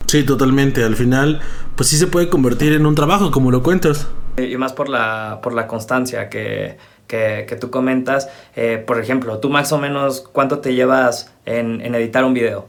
Sí, 0.05 0.23
totalmente. 0.23 0.83
Al 0.83 0.95
final, 0.95 1.41
pues 1.75 1.89
sí 1.89 1.97
se 1.97 2.07
puede 2.07 2.29
convertir 2.29 2.73
en 2.73 2.85
un 2.85 2.95
trabajo, 2.95 3.31
como 3.31 3.49
lo 3.49 3.63
cuentas. 3.63 4.07
Y 4.37 4.55
más 4.57 4.73
por 4.73 4.87
la, 4.87 5.39
por 5.41 5.53
la 5.53 5.67
constancia 5.67 6.29
que, 6.29 6.77
que, 7.07 7.57
tú 7.59 7.69
comentas. 7.69 8.29
Eh, 8.55 8.83
por 8.85 8.99
ejemplo, 8.99 9.39
tú 9.39 9.49
más 9.49 9.71
o 9.71 9.77
menos 9.77 10.21
cuánto 10.31 10.59
te 10.59 10.73
llevas 10.73 11.33
en, 11.45 11.81
en 11.81 11.95
editar 11.95 12.23
un 12.23 12.33
video. 12.33 12.67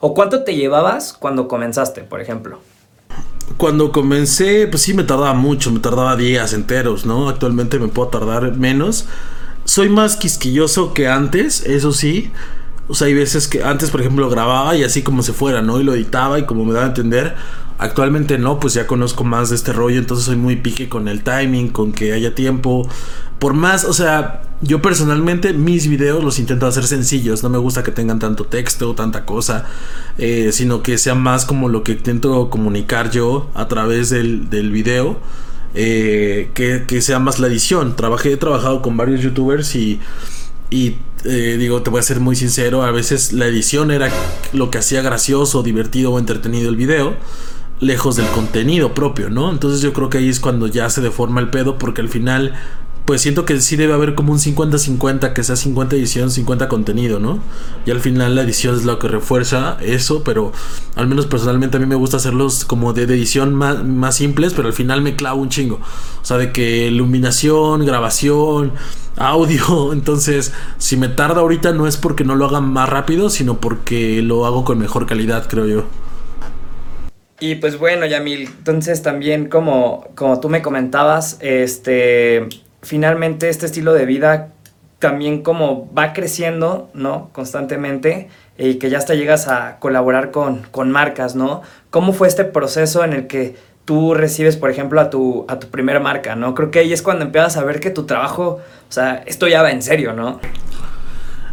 ¿O 0.00 0.14
cuánto 0.14 0.44
te 0.44 0.54
llevabas 0.56 1.12
cuando 1.12 1.48
comenzaste, 1.48 2.02
por 2.02 2.20
ejemplo? 2.20 2.60
Cuando 3.56 3.92
comencé, 3.92 4.66
pues 4.68 4.82
sí 4.82 4.94
me 4.94 5.04
tardaba 5.04 5.34
mucho, 5.34 5.70
me 5.70 5.80
tardaba 5.80 6.16
días 6.16 6.52
enteros, 6.52 7.04
¿no? 7.04 7.28
Actualmente 7.28 7.78
me 7.78 7.88
puedo 7.88 8.08
tardar 8.08 8.56
menos. 8.56 9.06
Soy 9.64 9.88
más 9.88 10.16
quisquilloso 10.16 10.94
que 10.94 11.08
antes, 11.08 11.64
eso 11.66 11.92
sí. 11.92 12.32
O 12.88 12.94
sea, 12.94 13.06
hay 13.06 13.14
veces 13.14 13.46
que 13.46 13.62
antes, 13.62 13.90
por 13.90 14.00
ejemplo, 14.00 14.28
grababa 14.30 14.76
y 14.76 14.82
así 14.82 15.02
como 15.02 15.22
se 15.22 15.32
fuera, 15.32 15.62
¿no? 15.62 15.80
Y 15.80 15.84
lo 15.84 15.94
editaba 15.94 16.38
y 16.38 16.46
como 16.46 16.64
me 16.64 16.72
daba 16.72 16.86
a 16.86 16.88
entender. 16.88 17.36
Actualmente 17.80 18.36
no, 18.36 18.60
pues 18.60 18.74
ya 18.74 18.86
conozco 18.86 19.24
más 19.24 19.48
de 19.48 19.56
este 19.56 19.72
rollo, 19.72 19.98
entonces 19.98 20.26
soy 20.26 20.36
muy 20.36 20.56
pique 20.56 20.90
con 20.90 21.08
el 21.08 21.22
timing, 21.22 21.68
con 21.68 21.92
que 21.92 22.12
haya 22.12 22.34
tiempo. 22.34 22.86
Por 23.38 23.54
más, 23.54 23.86
o 23.86 23.94
sea, 23.94 24.42
yo 24.60 24.82
personalmente 24.82 25.54
mis 25.54 25.88
videos 25.88 26.22
los 26.22 26.38
intento 26.38 26.66
hacer 26.66 26.86
sencillos, 26.86 27.42
no 27.42 27.48
me 27.48 27.56
gusta 27.56 27.82
que 27.82 27.90
tengan 27.90 28.18
tanto 28.18 28.44
texto, 28.44 28.94
tanta 28.94 29.24
cosa, 29.24 29.64
eh, 30.18 30.50
sino 30.52 30.82
que 30.82 30.98
sea 30.98 31.14
más 31.14 31.46
como 31.46 31.70
lo 31.70 31.82
que 31.82 31.92
intento 31.92 32.50
comunicar 32.50 33.10
yo 33.10 33.48
a 33.54 33.66
través 33.66 34.10
del, 34.10 34.50
del 34.50 34.70
video. 34.70 35.16
Eh, 35.72 36.50
que, 36.52 36.84
que, 36.86 37.00
sea 37.00 37.18
más 37.20 37.38
la 37.38 37.46
edición. 37.46 37.96
Trabajé, 37.96 38.32
he 38.32 38.36
trabajado 38.36 38.82
con 38.82 38.96
varios 38.96 39.22
youtubers 39.22 39.74
y, 39.76 40.00
y 40.68 40.96
eh, 41.24 41.56
digo, 41.58 41.80
te 41.80 41.88
voy 41.88 42.00
a 42.00 42.02
ser 42.02 42.20
muy 42.20 42.36
sincero, 42.36 42.82
a 42.82 42.90
veces 42.90 43.32
la 43.32 43.46
edición 43.46 43.90
era 43.92 44.10
lo 44.52 44.70
que 44.70 44.78
hacía 44.78 45.00
gracioso, 45.00 45.62
divertido 45.62 46.12
o 46.12 46.18
entretenido 46.18 46.68
el 46.68 46.76
video 46.76 47.14
lejos 47.80 48.16
del 48.16 48.26
contenido 48.28 48.94
propio, 48.94 49.30
¿no? 49.30 49.50
Entonces 49.50 49.80
yo 49.80 49.92
creo 49.92 50.10
que 50.10 50.18
ahí 50.18 50.28
es 50.28 50.40
cuando 50.40 50.66
ya 50.66 50.88
se 50.90 51.00
deforma 51.00 51.40
el 51.40 51.50
pedo 51.50 51.78
porque 51.78 52.00
al 52.02 52.08
final 52.08 52.54
pues 53.10 53.22
siento 53.22 53.44
que 53.44 53.60
sí 53.60 53.74
debe 53.74 53.92
haber 53.92 54.14
como 54.14 54.30
un 54.30 54.38
50-50, 54.38 55.32
que 55.32 55.42
sea 55.42 55.56
50 55.56 55.96
edición, 55.96 56.30
50 56.30 56.68
contenido, 56.68 57.18
¿no? 57.18 57.40
Y 57.84 57.90
al 57.90 57.98
final 57.98 58.36
la 58.36 58.42
edición 58.42 58.76
es 58.76 58.84
lo 58.84 59.00
que 59.00 59.08
refuerza 59.08 59.78
eso, 59.80 60.22
pero 60.22 60.52
al 60.94 61.08
menos 61.08 61.26
personalmente 61.26 61.76
a 61.76 61.80
mí 61.80 61.86
me 61.86 61.96
gusta 61.96 62.18
hacerlos 62.18 62.64
como 62.64 62.92
de, 62.92 63.02
edición 63.02 63.52
más, 63.52 63.82
más, 63.84 64.14
simples, 64.14 64.52
pero 64.54 64.68
al 64.68 64.74
final 64.74 65.02
me 65.02 65.16
clavo 65.16 65.42
un 65.42 65.48
chingo. 65.48 65.80
O 66.22 66.24
sea, 66.24 66.36
de 66.36 66.52
que 66.52 66.86
iluminación, 66.86 67.84
grabación, 67.84 68.74
audio, 69.16 69.92
entonces 69.92 70.52
si 70.78 70.96
me 70.96 71.08
tarda 71.08 71.40
ahorita 71.40 71.72
no 71.72 71.88
es 71.88 71.96
porque 71.96 72.22
no 72.22 72.36
lo 72.36 72.46
haga 72.46 72.60
más 72.60 72.88
rápido, 72.88 73.28
sino 73.28 73.58
porque 73.58 74.22
lo 74.22 74.46
hago 74.46 74.64
con 74.64 74.78
mejor 74.78 75.06
calidad, 75.06 75.48
creo 75.48 75.66
yo. 75.66 75.84
Y 77.40 77.54
pues 77.54 77.78
bueno, 77.78 78.04
Yamil, 78.04 78.42
entonces 78.42 79.02
también 79.02 79.48
como, 79.48 80.06
como 80.14 80.40
tú 80.40 80.50
me 80.50 80.60
comentabas, 80.60 81.38
este, 81.40 82.46
finalmente 82.82 83.48
este 83.48 83.64
estilo 83.64 83.94
de 83.94 84.04
vida 84.04 84.52
también 84.98 85.42
como 85.42 85.90
va 85.94 86.12
creciendo, 86.12 86.90
¿no? 86.92 87.30
Constantemente 87.32 88.28
y 88.58 88.74
que 88.74 88.90
ya 88.90 88.98
hasta 88.98 89.14
llegas 89.14 89.48
a 89.48 89.78
colaborar 89.78 90.30
con, 90.30 90.62
con 90.70 90.90
marcas, 90.90 91.34
¿no? 91.34 91.62
¿Cómo 91.88 92.12
fue 92.12 92.28
este 92.28 92.44
proceso 92.44 93.02
en 93.02 93.14
el 93.14 93.26
que 93.26 93.56
tú 93.86 94.12
recibes, 94.12 94.58
por 94.58 94.70
ejemplo, 94.70 95.00
a 95.00 95.08
tu, 95.08 95.46
a 95.48 95.58
tu 95.58 95.68
primera 95.68 95.98
marca, 95.98 96.36
¿no? 96.36 96.54
Creo 96.54 96.70
que 96.70 96.80
ahí 96.80 96.92
es 96.92 97.00
cuando 97.00 97.24
empiezas 97.24 97.56
a 97.56 97.64
ver 97.64 97.80
que 97.80 97.88
tu 97.88 98.04
trabajo, 98.04 98.60
o 98.88 98.92
sea, 98.92 99.22
esto 99.26 99.48
ya 99.48 99.62
va 99.62 99.70
en 99.70 99.80
serio, 99.80 100.12
¿no? 100.12 100.40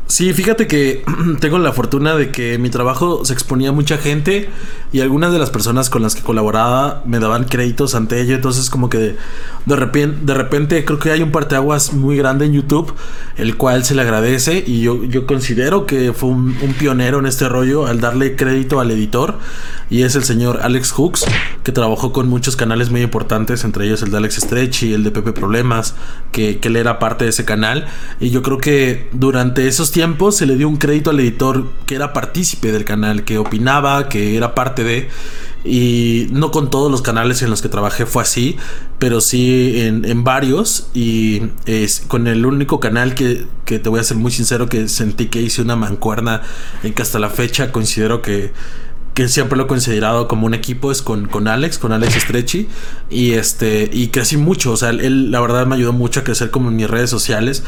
Sí, 0.07 0.33
fíjate 0.33 0.67
que 0.67 1.03
tengo 1.41 1.59
la 1.59 1.73
fortuna 1.73 2.15
de 2.15 2.31
que 2.31 2.57
mi 2.57 2.69
trabajo 2.69 3.25
se 3.25 3.33
exponía 3.33 3.69
a 3.69 3.71
mucha 3.73 3.97
gente 3.97 4.49
y 4.93 5.01
algunas 5.01 5.33
de 5.33 5.39
las 5.39 5.49
personas 5.49 5.89
con 5.89 6.01
las 6.01 6.15
que 6.15 6.21
colaboraba 6.21 7.03
me 7.05 7.19
daban 7.19 7.43
créditos 7.43 7.93
ante 7.93 8.21
ello. 8.21 8.35
Entonces, 8.35 8.69
como 8.69 8.89
que 8.89 9.17
de 9.65 9.75
repente, 9.75 10.17
de 10.23 10.33
repente 10.33 10.85
creo 10.85 10.97
que 10.97 11.11
hay 11.11 11.21
un 11.21 11.31
parteaguas 11.31 11.93
muy 11.93 12.15
grande 12.15 12.45
en 12.45 12.53
YouTube, 12.53 12.93
el 13.35 13.57
cual 13.57 13.83
se 13.83 13.95
le 13.95 14.01
agradece 14.01 14.63
y 14.65 14.81
yo, 14.81 15.03
yo 15.03 15.27
considero 15.27 15.85
que 15.85 16.13
fue 16.13 16.29
un, 16.29 16.55
pionero 16.79 17.19
en 17.19 17.25
este 17.25 17.49
rollo 17.49 17.85
al 17.85 17.99
darle 17.99 18.35
crédito 18.35 18.79
al 18.79 18.91
editor 18.91 19.39
y 19.89 20.03
es 20.03 20.15
el 20.15 20.23
señor 20.23 20.59
Alex 20.61 20.91
Hooks, 20.91 21.25
que 21.63 21.71
trabajó 21.71 22.13
con 22.13 22.29
muchos 22.29 22.55
canales 22.55 22.91
muy 22.91 23.01
importantes, 23.01 23.63
entre 23.63 23.85
ellos 23.85 24.01
el 24.03 24.11
de 24.11 24.17
Alex 24.17 24.35
Stretch 24.35 24.83
y 24.83 24.93
el 24.93 25.03
de 25.03 25.11
Pepe 25.11 25.33
Problemas, 25.33 25.95
que, 26.31 26.59
que 26.59 26.67
él 26.69 26.77
era 26.77 26.99
parte 26.99 27.25
de 27.25 27.31
ese 27.31 27.45
canal. 27.45 27.87
Y 28.19 28.29
yo 28.29 28.41
creo 28.41 28.57
que 28.59 29.09
durante 29.11 29.67
esos 29.67 29.91
tiempo 29.97 30.31
se 30.31 30.45
le 30.45 30.57
dio 30.57 30.69
un 30.69 30.77
crédito 30.77 31.09
al 31.09 31.19
editor 31.19 31.71
que 31.87 31.95
era 31.95 32.13
partícipe 32.13 32.71
del 32.71 32.85
canal, 32.85 33.23
que 33.23 33.39
opinaba, 33.39 34.09
que 34.09 34.37
era 34.37 34.53
parte 34.53 34.83
de... 34.83 35.09
Y 35.63 36.27
no 36.29 36.51
con 36.51 36.69
todos 36.69 36.91
los 36.91 37.01
canales 37.01 37.41
en 37.41 37.49
los 37.49 37.63
que 37.63 37.67
trabajé 37.67 38.05
fue 38.05 38.21
así, 38.21 38.57
pero 38.99 39.21
sí 39.21 39.73
en, 39.81 40.23
varios. 40.23 40.91
Y 40.93 41.41
con 42.07 42.27
el 42.27 42.45
único 42.45 42.79
canal 42.79 43.15
que, 43.15 43.47
que, 43.65 43.79
te 43.79 43.89
voy 43.89 43.99
a 43.99 44.03
ser 44.03 44.17
muy 44.17 44.31
sincero 44.31 44.69
que 44.69 44.87
sentí 44.87 45.29
que 45.29 45.41
hice 45.41 45.63
una 45.63 45.75
mancuerna 45.75 46.43
en 46.83 46.93
que 46.93 47.01
hasta 47.01 47.17
la 47.17 47.31
fecha 47.31 47.71
considero 47.71 48.21
que 48.21 48.51
que 49.17 49.27
siempre 49.27 49.57
lo 49.57 49.63
he 49.63 49.67
considerado 49.67 50.27
como 50.27 50.45
un 50.45 50.53
equipo 50.53 50.91
es 50.91 51.01
con, 51.01 51.27
con 51.27 51.47
Alex, 51.47 51.79
con 51.79 51.91
Alex 51.91 52.21
Stretchy. 52.21 52.67
Y 53.09 53.31
este, 53.31 53.89
y 53.91 54.09
crecí 54.09 54.37
mucho. 54.37 54.73
O 54.73 54.77
sea, 54.77 54.91
él, 54.91 55.31
la 55.31 55.39
verdad 55.39 55.65
me 55.65 55.73
ayudó 55.73 55.91
mucho 55.91 56.19
a 56.19 56.23
crecer 56.23 56.51
como 56.51 56.69
en 56.69 56.75
mis 56.75 56.87
redes 56.87 57.09
sociales. 57.09 57.63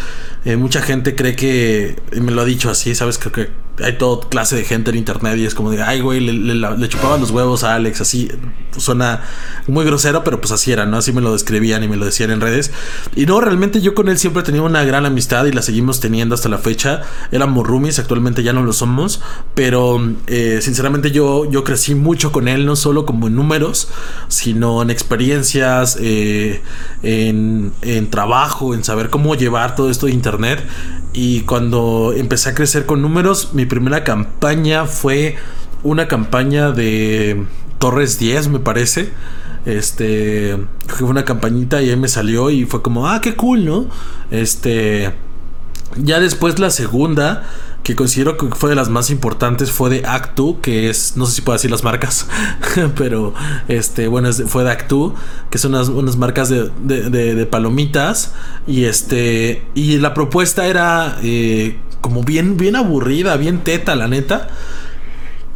Eh, 0.46 0.58
mucha 0.58 0.84
gente 0.84 1.16
cree 1.16 1.36
que, 1.36 2.00
me 2.22 2.32
lo 2.32 2.42
ha 2.42 2.46
dicho 2.46 2.70
así, 2.70 2.94
¿sabes? 2.94 3.18
Creo 3.18 3.32
que 3.32 3.50
hay 3.84 3.98
toda 3.98 4.28
clase 4.28 4.56
de 4.56 4.64
gente 4.64 4.92
en 4.92 4.98
internet 4.98 5.38
y 5.38 5.46
es 5.46 5.56
como 5.56 5.72
de, 5.72 5.82
ay, 5.82 6.02
güey, 6.02 6.20
le, 6.20 6.90
chupaban 6.90 7.22
los 7.22 7.32
huevos 7.32 7.64
a 7.64 7.76
Alex, 7.76 8.02
así. 8.02 8.30
suena 8.78 9.22
muy 9.68 9.86
grosero, 9.86 10.24
pero 10.24 10.42
pues 10.42 10.52
así 10.52 10.72
era, 10.72 10.86
¿no? 10.86 10.98
Así 10.98 11.12
me 11.12 11.22
lo 11.22 11.34
describían 11.34 11.84
y 11.84 11.88
me 11.88 11.98
lo 11.98 12.06
decían 12.06 12.32
en 12.32 12.42
redes. 12.42 12.72
Y 13.16 13.26
no, 13.26 13.40
realmente 13.40 13.82
yo 13.82 13.94
con 13.94 14.10
él 14.10 14.18
siempre 14.18 14.42
he 14.42 14.46
tenido 14.46 14.66
una 14.66 14.84
gran 14.84 15.06
amistad 15.06 15.46
y 15.46 15.52
la 15.52 15.62
seguimos 15.62 16.00
teniendo 16.00 16.36
hasta 16.36 16.50
la 16.50 16.58
fecha. 16.58 17.04
Éramos 17.32 17.66
roomies, 17.66 18.00
actualmente 18.00 18.44
ya 18.44 18.54
no 18.54 18.64
lo 18.64 18.74
somos. 18.74 19.22
Pero 19.54 20.02
eh, 20.28 20.60
sinceramente 20.62 21.12
yo 21.12 21.30
yo, 21.50 21.64
crecí 21.64 21.96
mucho 21.96 22.32
con 22.32 22.48
él, 22.48 22.66
no 22.66 22.76
solo 22.76 23.06
como 23.06 23.28
en 23.28 23.36
números, 23.36 23.90
sino 24.28 24.82
en 24.82 24.90
experiencias, 24.90 25.98
eh, 26.00 26.62
en, 27.04 27.72
trabajo, 28.10 28.74
en 28.74 28.84
saber 28.84 29.10
cómo 29.10 29.36
llevar 29.36 29.76
todo 29.76 29.90
esto 29.90 30.08
de 30.08 30.14
internet. 30.14 30.64
Y 31.12 31.42
cuando 31.42 32.14
empecé 32.16 32.50
a 32.50 32.54
crecer 32.54 32.86
con 32.86 33.02
números, 33.02 33.54
mi 33.54 33.66
primera 33.70 34.04
campaña 34.04 34.86
fue 34.86 35.38
una 35.84 36.08
campaña 36.08 36.72
de 36.72 37.46
Torres 37.78 38.20
10, 38.20 38.50
me 38.50 38.60
parece. 38.60 39.12
Este 39.66 40.58
fue 40.88 41.08
una 41.08 41.24
campañita 41.26 41.82
y 41.82 41.90
ahí 41.90 41.96
me 41.96 42.08
salió 42.08 42.50
y 42.50 42.66
fue 42.66 42.82
como, 42.82 43.08
ah, 43.08 43.22
qué 43.22 43.36
cool, 43.36 43.66
¿no? 43.66 43.88
Este 44.32 45.14
ya 45.96 46.20
después 46.20 46.60
la 46.60 46.70
segunda 46.70 47.44
que 47.84 47.96
considero 47.96 48.38
que 48.38 48.48
fue 48.48 48.70
de 48.70 48.76
las 48.76 48.90
más 48.90 49.10
importantes 49.10 49.72
fue 49.72 49.90
de 49.90 50.06
Actu, 50.06 50.60
que 50.62 50.90
es, 50.90 51.16
no 51.16 51.26
sé 51.26 51.36
si 51.36 51.42
puedo 51.42 51.56
decir 51.58 51.72
las 51.72 51.84
marcas, 51.84 52.28
pero 52.98 53.34
este, 53.68 54.08
bueno, 54.08 54.32
fue 54.34 54.64
de 54.64 54.72
Actu, 54.72 55.16
que 55.50 55.58
son 55.58 55.74
unas, 55.74 55.88
unas 55.88 56.18
marcas 56.18 56.50
de, 56.50 56.70
de, 56.84 57.46
palomitas. 57.46 58.34
Y 58.68 58.84
este, 58.84 59.64
y 59.76 59.98
la 59.98 60.14
propuesta 60.14 60.68
era 60.68 61.18
eh, 61.24 61.78
como 62.02 62.24
bien, 62.24 62.58
bien 62.58 62.76
aburrida, 62.76 63.38
bien 63.38 63.60
teta, 63.64 63.96
la 63.96 64.08
neta. 64.08 64.48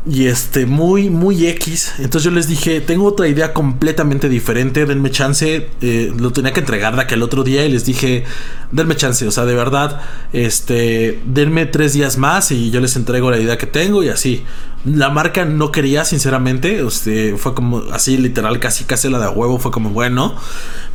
Y 0.06 0.28
este, 0.28 0.66
muy, 0.66 1.10
muy 1.10 1.48
X. 1.48 1.94
Entonces 2.00 2.24
yo 2.24 2.32
les 2.32 2.48
dije, 2.48 2.82
tengo 2.82 3.06
otra 3.06 3.28
idea 3.30 3.54
completamente 3.54 4.28
diferente, 4.28 4.86
denme 4.86 5.10
chance. 5.12 5.70
Eh, 5.82 6.14
lo 6.18 6.32
tenía 6.32 6.52
que 6.52 6.60
entregar 6.60 6.96
de 6.96 7.04
aquel 7.04 7.24
otro 7.24 7.44
día 7.44 7.66
y 7.66 7.72
les 7.72 7.86
dije, 7.86 8.26
denme 8.72 8.98
chance. 8.98 9.26
O 9.26 9.32
sea, 9.32 9.46
de 9.46 9.56
verdad, 9.56 10.02
este, 10.34 11.22
denme 11.26 11.66
tres 11.68 11.94
días 11.94 12.18
más 12.18 12.52
y 12.52 12.70
yo 12.70 12.82
les 12.82 12.98
entrego 12.98 13.32
la 13.32 13.40
idea 13.40 13.58
que 13.58 13.66
tengo 13.66 14.04
y 14.04 14.10
así. 14.10 14.44
La 14.84 15.10
marca 15.10 15.46
no 15.46 15.72
quería, 15.72 16.04
sinceramente. 16.04 16.86
Este, 16.86 17.38
fue 17.38 17.54
como 17.54 17.84
así, 17.94 18.18
literal, 18.18 18.60
casi 18.60 18.84
casi 18.84 19.10
la 19.10 19.20
de 19.20 19.30
huevo. 19.30 19.58
Fue 19.58 19.72
como, 19.72 19.92
bueno. 19.92 20.36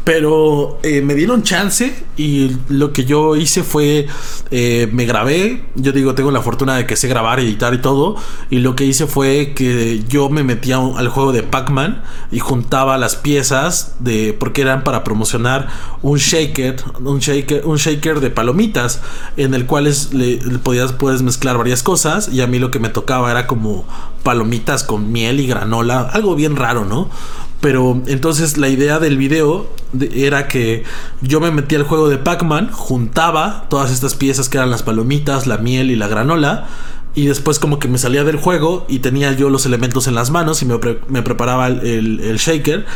Pero 0.05 0.79
eh, 0.83 1.03
me 1.03 1.15
dieron 1.15 1.43
chance 1.43 1.95
y 2.17 2.57
lo 2.69 2.95
que 2.95 3.05
yo 3.05 3.37
hice 3.37 3.62
fue, 3.62 4.07
eh, 4.50 4.88
me 4.93 5.05
grabé. 5.07 5.65
Yo 5.75 5.93
digo, 5.93 6.15
tengo 6.15 6.31
la 6.31 6.41
fortuna 6.41 6.77
de 6.77 6.87
que 6.87 6.97
sé 6.97 7.09
grabar, 7.09 7.41
editar 7.41 7.73
y 7.75 7.79
todo. 7.79 8.17
Y 8.50 8.59
lo 8.59 8.75
que 8.75 8.85
hice 8.85 8.98
fue 9.07 9.52
que 9.55 10.02
yo 10.09 10.28
me 10.28 10.43
metía 10.43 10.76
al 10.78 11.09
juego 11.09 11.33
de 11.33 11.43
Pac-Man 11.43 12.02
y 12.31 12.38
juntaba 12.38 12.99
las 12.99 13.17
piezas 13.17 13.95
de, 13.99 14.37
porque 14.38 14.62
eran 14.62 14.85
para 14.85 15.05
promocionar 15.05 15.69
un 16.02 16.19
shaker, 16.19 16.76
un 17.00 17.19
shaker, 17.21 17.64
un 17.67 17.76
shaker 17.76 18.21
de 18.21 18.31
palomitas 18.31 19.00
en 19.37 19.55
el 19.55 19.67
cual 19.67 19.93
le, 20.12 20.38
podías, 20.59 20.93
puedes 20.93 21.23
mezclar 21.23 21.59
varias 21.59 21.83
cosas 21.83 22.28
y 22.28 22.40
a 22.40 22.47
mí 22.47 22.59
lo 22.59 22.71
que 22.71 22.78
me 22.78 22.88
tocaba 22.88 23.31
era 23.31 23.47
como 23.47 23.85
palomitas 24.23 24.85
con 24.85 25.12
miel 25.12 25.40
y 25.40 25.47
granola, 25.47 26.02
algo 26.12 26.35
bien 26.35 26.57
raro, 26.57 26.85
¿no? 26.85 27.09
Pero 27.61 28.02
entonces 28.07 28.57
la 28.57 28.69
idea 28.69 29.00
del 29.00 29.19
video 29.19 29.69
era 30.12 30.47
que 30.47 30.85
yo 31.23 31.40
me 31.40 31.50
metía 31.50 31.78
al 31.78 31.85
juego 31.85 32.09
de 32.09 32.19
Pac-Man, 32.19 32.71
juntaba 32.73 33.67
todas 33.69 33.90
estas 33.90 34.14
piezas 34.14 34.49
que 34.49 34.59
eran 34.59 34.71
las 34.71 34.83
palomitas, 34.83 35.47
la 35.47 35.59
miel 35.59 35.90
y 35.90 35.97
la 35.97 36.07
granola. 36.07 36.69
Y 37.15 37.27
después 37.27 37.59
como 37.59 37.79
que 37.79 37.88
me 37.88 37.99
salía 37.99 38.23
del 38.23 38.37
juego 38.37 38.85
y 38.88 39.00
tenía 39.00 39.33
yo 39.33 39.50
los 39.50 39.67
elementos 39.67 40.07
en 40.07 40.15
las 40.15 40.31
manos 40.31 40.62
y 40.62 40.67
me, 40.67 40.79
preparaba 41.23 41.67
el, 41.67 42.37
shaker. 42.38 42.87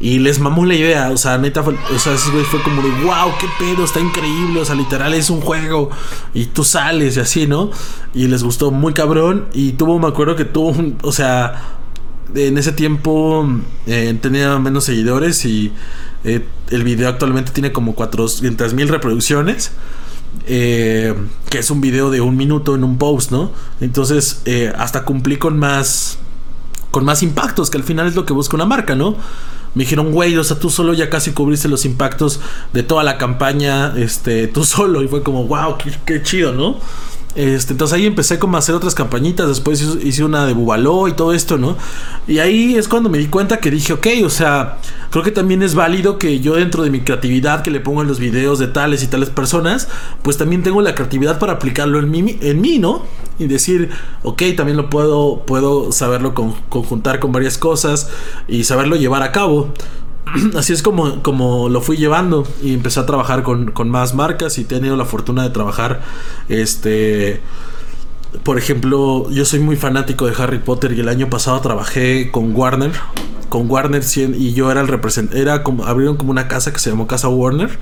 Y 0.00 0.18
les 0.18 0.38
mamó 0.38 0.66
la 0.66 0.74
idea. 0.74 1.10
O 1.10 1.16
sea, 1.16 1.38
neta, 1.38 1.62
fue, 1.62 1.74
o 1.74 1.98
sea, 1.98 2.16
fue 2.16 2.62
como 2.62 2.82
de, 2.82 2.90
wow, 3.04 3.32
qué 3.40 3.46
pedo, 3.58 3.84
está 3.84 4.00
increíble. 4.00 4.60
O 4.60 4.64
sea, 4.64 4.74
literal 4.74 5.14
es 5.14 5.30
un 5.30 5.40
juego. 5.40 5.90
Y 6.34 6.46
tú 6.46 6.64
sales 6.64 7.16
y 7.16 7.20
así, 7.20 7.46
¿no? 7.46 7.70
Y 8.12 8.26
les 8.26 8.42
gustó 8.42 8.70
muy 8.70 8.92
cabrón. 8.92 9.46
Y 9.54 9.72
tuvo, 9.72 9.98
me 9.98 10.08
acuerdo 10.08 10.36
que 10.36 10.44
tuvo, 10.44 10.74
o 11.02 11.12
sea, 11.12 11.78
en 12.34 12.58
ese 12.58 12.72
tiempo 12.72 13.48
eh, 13.86 14.16
tenía 14.20 14.58
menos 14.58 14.84
seguidores 14.84 15.44
y 15.44 15.72
eh, 16.24 16.44
el 16.70 16.84
video 16.84 17.08
actualmente 17.08 17.50
tiene 17.52 17.72
como 17.72 17.94
400 17.94 18.74
mil 18.74 18.88
reproducciones. 18.88 19.72
Eh, 20.46 21.14
que 21.48 21.58
es 21.58 21.70
un 21.70 21.80
video 21.80 22.10
de 22.10 22.20
un 22.20 22.36
minuto 22.36 22.74
en 22.74 22.84
un 22.84 22.98
post, 22.98 23.30
¿no? 23.30 23.50
Entonces, 23.80 24.42
hasta 24.76 25.04
cumplí 25.04 25.36
con 25.36 25.58
más. 25.58 26.18
Con 26.90 27.04
más 27.04 27.22
impactos, 27.22 27.70
que 27.70 27.78
al 27.78 27.84
final 27.84 28.08
es 28.08 28.16
lo 28.16 28.26
que 28.26 28.32
busca 28.32 28.56
una 28.56 28.64
marca, 28.64 28.96
¿no? 28.96 29.16
Me 29.74 29.84
dijeron, 29.84 30.10
güey, 30.10 30.36
o 30.36 30.42
sea, 30.42 30.58
tú 30.58 30.68
solo 30.68 30.92
ya 30.92 31.08
casi 31.08 31.30
cubriste 31.30 31.68
los 31.68 31.84
impactos 31.84 32.40
de 32.72 32.82
toda 32.82 33.04
la 33.04 33.16
campaña, 33.18 33.94
este, 33.96 34.48
tú 34.48 34.64
solo. 34.64 35.02
Y 35.02 35.08
fue 35.08 35.22
como, 35.22 35.44
wow, 35.44 35.78
qué, 35.78 35.92
qué 36.04 36.22
chido, 36.22 36.52
¿no? 36.52 36.78
Este, 37.36 37.74
entonces 37.74 37.96
ahí 37.96 38.06
empecé 38.06 38.40
como 38.40 38.56
a 38.56 38.58
hacer 38.58 38.74
otras 38.74 38.94
campañitas, 38.96 39.46
después 39.46 39.80
hice 40.02 40.24
una 40.24 40.46
de 40.46 40.52
Bubaló 40.52 41.06
y 41.06 41.12
todo 41.12 41.32
esto, 41.32 41.58
¿no? 41.58 41.76
Y 42.26 42.38
ahí 42.38 42.74
es 42.74 42.88
cuando 42.88 43.08
me 43.08 43.18
di 43.18 43.26
cuenta 43.26 43.58
que 43.58 43.70
dije, 43.70 43.92
ok, 43.92 44.06
o 44.24 44.30
sea, 44.30 44.78
creo 45.10 45.22
que 45.22 45.30
también 45.30 45.62
es 45.62 45.76
válido 45.76 46.18
que 46.18 46.40
yo 46.40 46.56
dentro 46.56 46.82
de 46.82 46.90
mi 46.90 47.02
creatividad 47.02 47.62
que 47.62 47.70
le 47.70 47.78
pongo 47.78 48.02
en 48.02 48.08
los 48.08 48.18
videos 48.18 48.58
de 48.58 48.66
tales 48.66 49.04
y 49.04 49.06
tales 49.06 49.30
personas, 49.30 49.88
pues 50.22 50.38
también 50.38 50.64
tengo 50.64 50.82
la 50.82 50.96
creatividad 50.96 51.38
para 51.38 51.52
aplicarlo 51.52 52.00
en 52.00 52.10
mí, 52.10 52.38
en 52.40 52.60
mí 52.60 52.78
¿no? 52.80 53.04
Y 53.38 53.46
decir, 53.46 53.90
ok, 54.24 54.42
también 54.56 54.76
lo 54.76 54.90
puedo, 54.90 55.44
puedo 55.46 55.92
saberlo 55.92 56.34
conjuntar 56.34 57.20
con 57.20 57.32
varias 57.32 57.58
cosas 57.58 58.10
y 58.48 58.64
saberlo 58.64 58.96
llevar 58.96 59.22
a 59.22 59.32
cabo. 59.32 59.72
así 60.56 60.72
es 60.72 60.82
como, 60.82 61.22
como 61.22 61.68
lo 61.68 61.80
fui 61.80 61.96
llevando 61.96 62.46
y 62.62 62.74
empecé 62.74 63.00
a 63.00 63.06
trabajar 63.06 63.42
con, 63.42 63.70
con, 63.70 63.90
más 63.90 64.14
marcas 64.14 64.58
y 64.58 64.62
he 64.62 64.64
tenido 64.64 64.96
la 64.96 65.04
fortuna 65.04 65.42
de 65.42 65.50
trabajar 65.50 66.02
este 66.48 67.40
por 68.44 68.58
ejemplo 68.58 69.28
yo 69.30 69.44
soy 69.44 69.58
muy 69.58 69.76
fanático 69.76 70.26
de 70.26 70.40
Harry 70.40 70.58
Potter 70.58 70.92
y 70.92 71.00
el 71.00 71.08
año 71.08 71.28
pasado 71.28 71.60
trabajé 71.60 72.30
con 72.30 72.54
Warner 72.54 72.92
con 73.50 73.70
Warner 73.70 74.02
y 74.16 74.54
yo 74.54 74.70
era 74.70 74.80
el 74.80 74.88
representante 74.88 75.42
era 75.42 75.62
como 75.62 75.84
abrieron 75.84 76.16
como 76.16 76.30
una 76.30 76.48
casa 76.48 76.72
que 76.72 76.78
se 76.78 76.88
llamó 76.88 77.06
Casa 77.06 77.28
Warner 77.28 77.78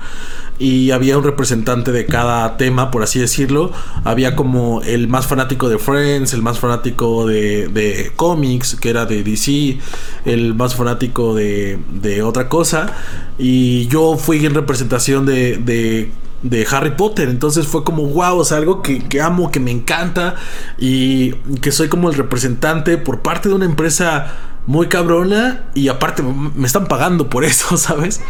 y 0.59 0.91
había 0.91 1.17
un 1.17 1.23
representante 1.23 1.93
de 1.93 2.05
cada 2.05 2.57
tema, 2.57 2.91
por 2.91 3.01
así 3.01 3.17
decirlo. 3.17 3.71
Había 4.03 4.35
como 4.35 4.81
el 4.81 5.07
más 5.07 5.25
fanático 5.25 5.69
de 5.69 5.79
Friends, 5.79 6.33
el 6.33 6.41
más 6.41 6.59
fanático 6.59 7.25
de, 7.25 7.69
de 7.69 8.11
cómics, 8.17 8.75
que 8.75 8.89
era 8.89 9.05
de 9.05 9.23
DC, 9.23 9.79
el 10.25 10.55
más 10.55 10.75
fanático 10.75 11.33
de, 11.33 11.79
de 11.93 12.23
otra 12.23 12.49
cosa. 12.49 12.93
Y 13.37 13.87
yo 13.87 14.17
fui 14.17 14.45
en 14.45 14.53
representación 14.53 15.25
de, 15.25 15.57
de 15.57 16.11
de 16.41 16.65
Harry 16.71 16.91
Potter. 16.91 17.29
Entonces 17.29 17.67
fue 17.67 17.83
como, 17.83 18.05
wow, 18.07 18.37
o 18.37 18.45
sea, 18.45 18.57
algo 18.57 18.81
que, 18.81 19.07
que, 19.07 19.21
amo, 19.21 19.51
que 19.51 19.59
me 19.59 19.71
encanta 19.71 20.35
y 20.77 21.33
que 21.61 21.71
soy 21.71 21.89
como 21.89 22.09
el 22.09 22.15
representante 22.15 22.97
por 22.97 23.21
parte 23.21 23.49
de 23.49 23.55
una 23.55 23.65
empresa 23.65 24.48
muy 24.65 24.87
cabrona 24.87 25.63
y 25.73 25.87
aparte 25.87 26.21
me 26.23 26.67
están 26.67 26.87
pagando 26.87 27.29
por 27.29 27.43
eso, 27.43 27.75
¿sabes? 27.77 28.21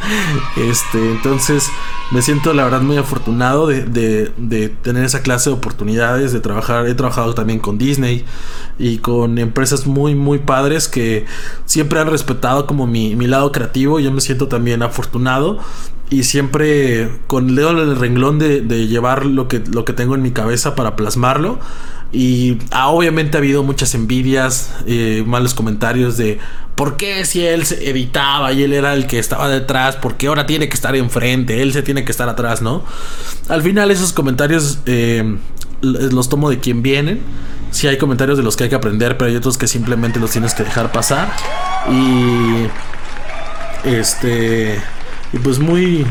Este, 0.57 1.11
entonces 1.11 1.69
me 2.11 2.21
siento 2.21 2.53
la 2.53 2.63
verdad 2.63 2.81
muy 2.81 2.97
afortunado 2.97 3.67
de, 3.67 3.83
de, 4.37 4.69
tener 4.69 5.03
esa 5.03 5.21
clase 5.21 5.49
de 5.49 5.55
oportunidades, 5.55 6.31
de 6.31 6.39
trabajar, 6.39 6.87
he 6.87 6.93
trabajado 6.93 7.33
también 7.33 7.59
con 7.59 7.77
Disney 7.77 8.25
y 8.77 8.99
con 8.99 9.37
empresas 9.37 9.85
muy, 9.85 10.15
muy 10.15 10.39
padres 10.39 10.87
que 10.87 11.25
siempre 11.65 11.99
han 11.99 12.09
respetado 12.09 12.65
como 12.65 12.87
mi, 12.87 13.15
mi 13.15 13.27
lado 13.27 13.51
creativo, 13.51 13.99
yo 13.99 14.11
me 14.11 14.21
siento 14.21 14.47
también 14.47 14.81
afortunado 14.81 15.59
y 16.09 16.23
siempre 16.23 17.19
con 17.27 17.49
el 17.49 17.55
dedo 17.55 17.71
en 17.71 17.77
el 17.89 17.95
renglón 17.95 18.39
de, 18.39 18.61
de 18.61 18.87
llevar 18.87 19.25
lo 19.25 19.47
que, 19.47 19.59
lo 19.59 19.85
que 19.85 19.93
tengo 19.93 20.15
en 20.15 20.21
mi 20.21 20.31
cabeza 20.31 20.73
para 20.73 20.95
plasmarlo 20.95 21.59
y 22.11 22.57
obviamente 22.73 23.37
ha 23.37 23.39
habido 23.39 23.63
muchas 23.63 23.93
envidias, 23.93 24.73
eh, 24.87 25.23
malos 25.25 25.53
comentarios 25.53 26.17
de 26.17 26.39
por 26.75 26.97
qué 26.97 27.25
si 27.25 27.45
él 27.45 27.65
se 27.65 27.89
editaba 27.89 28.51
y 28.53 28.63
él 28.63 28.73
era 28.73 28.93
el 28.93 29.05
que 29.05 29.19
estaba 29.19 29.47
detrás, 29.49 29.95
por 29.97 30.15
qué 30.15 30.27
ahora 30.27 30.47
tiene 30.47 30.69
que 30.69 30.75
estar 30.75 30.95
enfrente, 30.95 31.61
él 31.61 31.73
se 31.73 31.83
tiene 31.83 32.05
que 32.05 32.11
estar 32.11 32.27
atrás, 32.29 32.61
¿no? 32.61 32.83
Al 33.47 33.61
final 33.61 33.91
esos 33.91 34.13
comentarios 34.13 34.79
eh, 34.85 35.37
los 35.81 36.29
tomo 36.29 36.49
de 36.49 36.59
quien 36.59 36.81
vienen. 36.81 37.21
Si 37.71 37.87
hay 37.87 37.97
comentarios 37.97 38.37
de 38.37 38.43
los 38.43 38.57
que 38.57 38.63
hay 38.63 38.69
que 38.69 38.75
aprender, 38.75 39.17
pero 39.17 39.29
hay 39.29 39.35
otros 39.35 39.57
que 39.57 39.67
simplemente 39.67 40.19
los 40.19 40.31
tienes 40.31 40.55
que 40.55 40.63
dejar 40.63 40.91
pasar. 40.91 41.31
Y 41.91 42.67
este 43.87 44.81
y 45.31 45.37
pues 45.37 45.59
muy 45.59 46.05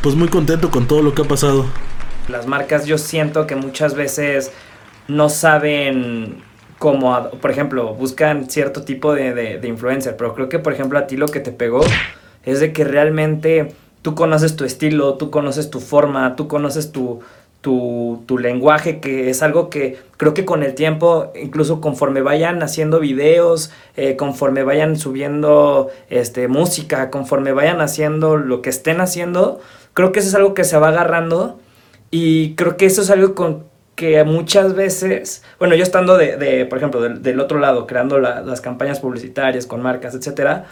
pues 0.00 0.14
muy 0.14 0.28
contento 0.28 0.70
con 0.70 0.86
todo 0.86 1.02
lo 1.02 1.14
que 1.14 1.22
ha 1.22 1.24
pasado. 1.24 1.66
Las 2.28 2.46
marcas 2.46 2.86
yo 2.86 2.98
siento 2.98 3.46
que 3.46 3.56
muchas 3.56 3.94
veces 3.94 4.52
no 5.08 5.28
saben 5.28 6.42
cómo, 6.78 7.30
por 7.40 7.50
ejemplo, 7.50 7.94
buscan 7.94 8.48
cierto 8.50 8.82
tipo 8.82 9.14
de, 9.14 9.32
de, 9.32 9.68
influencer, 9.68 10.16
pero 10.16 10.34
creo 10.34 10.48
que, 10.48 10.58
por 10.58 10.72
ejemplo, 10.72 10.98
a 10.98 11.06
ti 11.06 11.16
lo 11.16 11.28
que 11.28 11.40
te 11.40 11.52
pegó 11.52 11.80
es 12.44 12.60
de 12.60 12.72
que 12.72 12.84
realmente 12.84 13.72
tú 14.02 14.14
conoces 14.14 14.56
tu 14.56 14.64
estilo, 14.64 15.14
tú 15.14 15.30
conoces 15.30 15.70
tu 15.70 15.80
forma, 15.80 16.36
tú 16.36 16.46
conoces 16.46 16.92
tu, 16.92 17.20
tu, 17.60 18.22
tu, 18.26 18.38
lenguaje, 18.38 19.00
que 19.00 19.30
es 19.30 19.42
algo 19.42 19.70
que 19.70 19.98
creo 20.18 20.34
que 20.34 20.44
con 20.44 20.62
el 20.62 20.74
tiempo, 20.74 21.32
incluso 21.40 21.80
conforme 21.80 22.20
vayan 22.20 22.62
haciendo 22.62 23.00
videos, 23.00 23.70
eh, 23.96 24.16
conforme 24.16 24.62
vayan 24.62 24.98
subiendo 24.98 25.88
este, 26.10 26.48
música, 26.48 27.10
conforme 27.10 27.52
vayan 27.52 27.80
haciendo 27.80 28.36
lo 28.36 28.60
que 28.60 28.68
estén 28.68 29.00
haciendo, 29.00 29.60
creo 29.94 30.12
que 30.12 30.20
eso 30.20 30.28
es 30.28 30.34
algo 30.34 30.52
que 30.52 30.64
se 30.64 30.76
va 30.76 30.88
agarrando 30.88 31.58
y 32.10 32.54
creo 32.56 32.76
que 32.76 32.84
eso 32.84 33.00
es 33.00 33.08
algo 33.08 33.34
con, 33.34 33.64
que 33.94 34.22
muchas 34.24 34.74
veces, 34.74 35.42
bueno, 35.58 35.74
yo 35.74 35.82
estando 35.82 36.16
de, 36.16 36.36
de 36.36 36.66
por 36.66 36.78
ejemplo, 36.78 37.00
del, 37.00 37.40
otro 37.40 37.58
lado, 37.58 37.86
creando 37.86 38.18
las 38.18 38.60
campañas 38.60 39.00
publicitarias 39.00 39.66
con 39.66 39.82
marcas, 39.82 40.14
etcétera, 40.14 40.66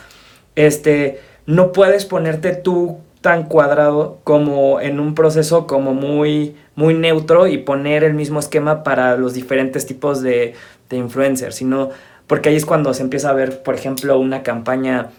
este, 0.57 1.21
no 1.47 1.73
puedes 1.73 2.05
ponerte 2.05 2.55
tú 2.55 2.99
tan 3.21 3.45
cuadrado 3.45 4.19
como 4.25 4.81
en 4.81 4.99
un 4.99 5.15
proceso 5.15 5.67
como 5.69 5.95
muy, 5.95 6.57
muy 6.75 6.95
neutro 6.95 7.47
y 7.47 7.59
poner 7.59 8.03
el 8.03 8.15
mismo 8.15 8.41
esquema 8.41 8.83
para 8.83 9.17
los 9.17 9.35
diferentes 9.35 9.87
tipos 9.87 10.23
de, 10.23 10.55
de 10.91 10.97
influencers, 10.97 11.55
sino 11.55 11.91
porque 12.27 12.49
ahí 12.49 12.57
es 12.57 12.67
cuando 12.67 12.93
se 12.95 13.03
empieza 13.03 13.31
a 13.31 13.35
ver, 13.35 13.63
por 13.63 13.75
ejemplo, 13.77 14.19
una 14.19 14.43
campaña 14.43 15.11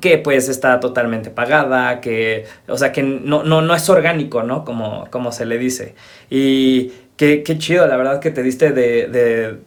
que 0.00 0.18
pues 0.18 0.48
está 0.48 0.80
totalmente 0.80 1.30
pagada, 1.30 2.00
que, 2.00 2.46
o 2.68 2.76
sea, 2.76 2.92
que 2.92 3.02
no, 3.02 3.42
no, 3.42 3.62
no 3.62 3.74
es 3.74 3.88
orgánico, 3.88 4.42
¿no? 4.42 4.64
Como, 4.64 5.08
como 5.10 5.32
se 5.32 5.46
le 5.46 5.58
dice. 5.58 5.94
Y, 6.30 6.92
qué, 7.16 7.42
qué 7.42 7.58
chido, 7.58 7.86
la 7.86 7.96
verdad, 7.96 8.20
que 8.20 8.30
te 8.30 8.42
diste 8.42 8.72
de, 8.72 9.58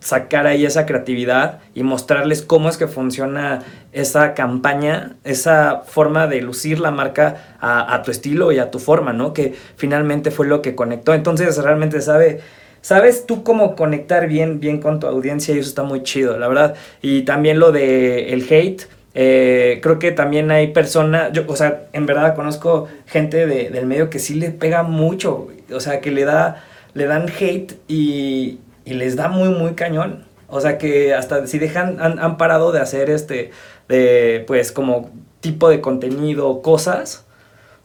sacar 0.00 0.46
ahí 0.46 0.64
esa 0.64 0.86
creatividad 0.86 1.58
y 1.74 1.82
mostrarles 1.82 2.42
cómo 2.42 2.68
es 2.68 2.76
que 2.76 2.86
funciona 2.86 3.64
esa 3.92 4.32
campaña, 4.34 5.16
esa 5.24 5.82
forma 5.86 6.28
de 6.28 6.40
lucir 6.40 6.78
la 6.78 6.92
marca 6.92 7.56
a, 7.60 7.92
a, 7.92 8.02
tu 8.02 8.12
estilo 8.12 8.52
y 8.52 8.60
a 8.60 8.70
tu 8.70 8.78
forma, 8.78 9.12
¿no? 9.12 9.32
Que 9.32 9.54
finalmente 9.74 10.30
fue 10.30 10.46
lo 10.46 10.62
que 10.62 10.76
conectó. 10.76 11.14
Entonces 11.14 11.56
realmente 11.58 12.00
sabe, 12.00 12.40
sabes 12.80 13.26
tú 13.26 13.42
cómo 13.42 13.74
conectar 13.74 14.28
bien, 14.28 14.60
bien 14.60 14.80
con 14.80 15.00
tu 15.00 15.06
audiencia 15.06 15.54
y 15.54 15.58
eso 15.58 15.68
está 15.68 15.82
muy 15.82 16.02
chido, 16.04 16.38
la 16.38 16.46
verdad. 16.46 16.74
Y 17.02 17.22
también 17.22 17.58
lo 17.58 17.72
de 17.72 18.32
el 18.32 18.46
hate. 18.48 18.82
Eh, 19.14 19.80
creo 19.82 19.98
que 19.98 20.12
también 20.12 20.50
hay 20.52 20.68
personas, 20.68 21.32
yo, 21.32 21.42
o 21.48 21.56
sea, 21.56 21.88
en 21.92 22.06
verdad 22.06 22.36
conozco 22.36 22.86
gente 23.06 23.46
de, 23.46 23.68
del 23.70 23.86
medio 23.86 24.10
que 24.10 24.20
sí 24.20 24.34
le 24.34 24.50
pega 24.50 24.84
mucho, 24.84 25.48
o 25.72 25.80
sea, 25.80 26.00
que 26.00 26.12
le 26.12 26.24
da, 26.24 26.62
le 26.94 27.06
dan 27.06 27.26
hate 27.28 27.78
y, 27.88 28.58
y 28.84 28.94
les 28.94 29.16
da 29.16 29.28
muy, 29.28 29.50
muy 29.50 29.74
cañón. 29.74 30.24
O 30.48 30.60
sea 30.60 30.78
que 30.78 31.14
hasta 31.14 31.46
si 31.46 31.58
dejan, 31.58 31.98
han, 32.00 32.36
parado 32.38 32.72
de 32.72 32.80
hacer 32.80 33.10
este, 33.10 33.50
de, 33.88 34.44
pues 34.46 34.72
como 34.72 35.10
tipo 35.40 35.68
de 35.68 35.80
contenido, 35.80 36.62
cosas, 36.62 37.26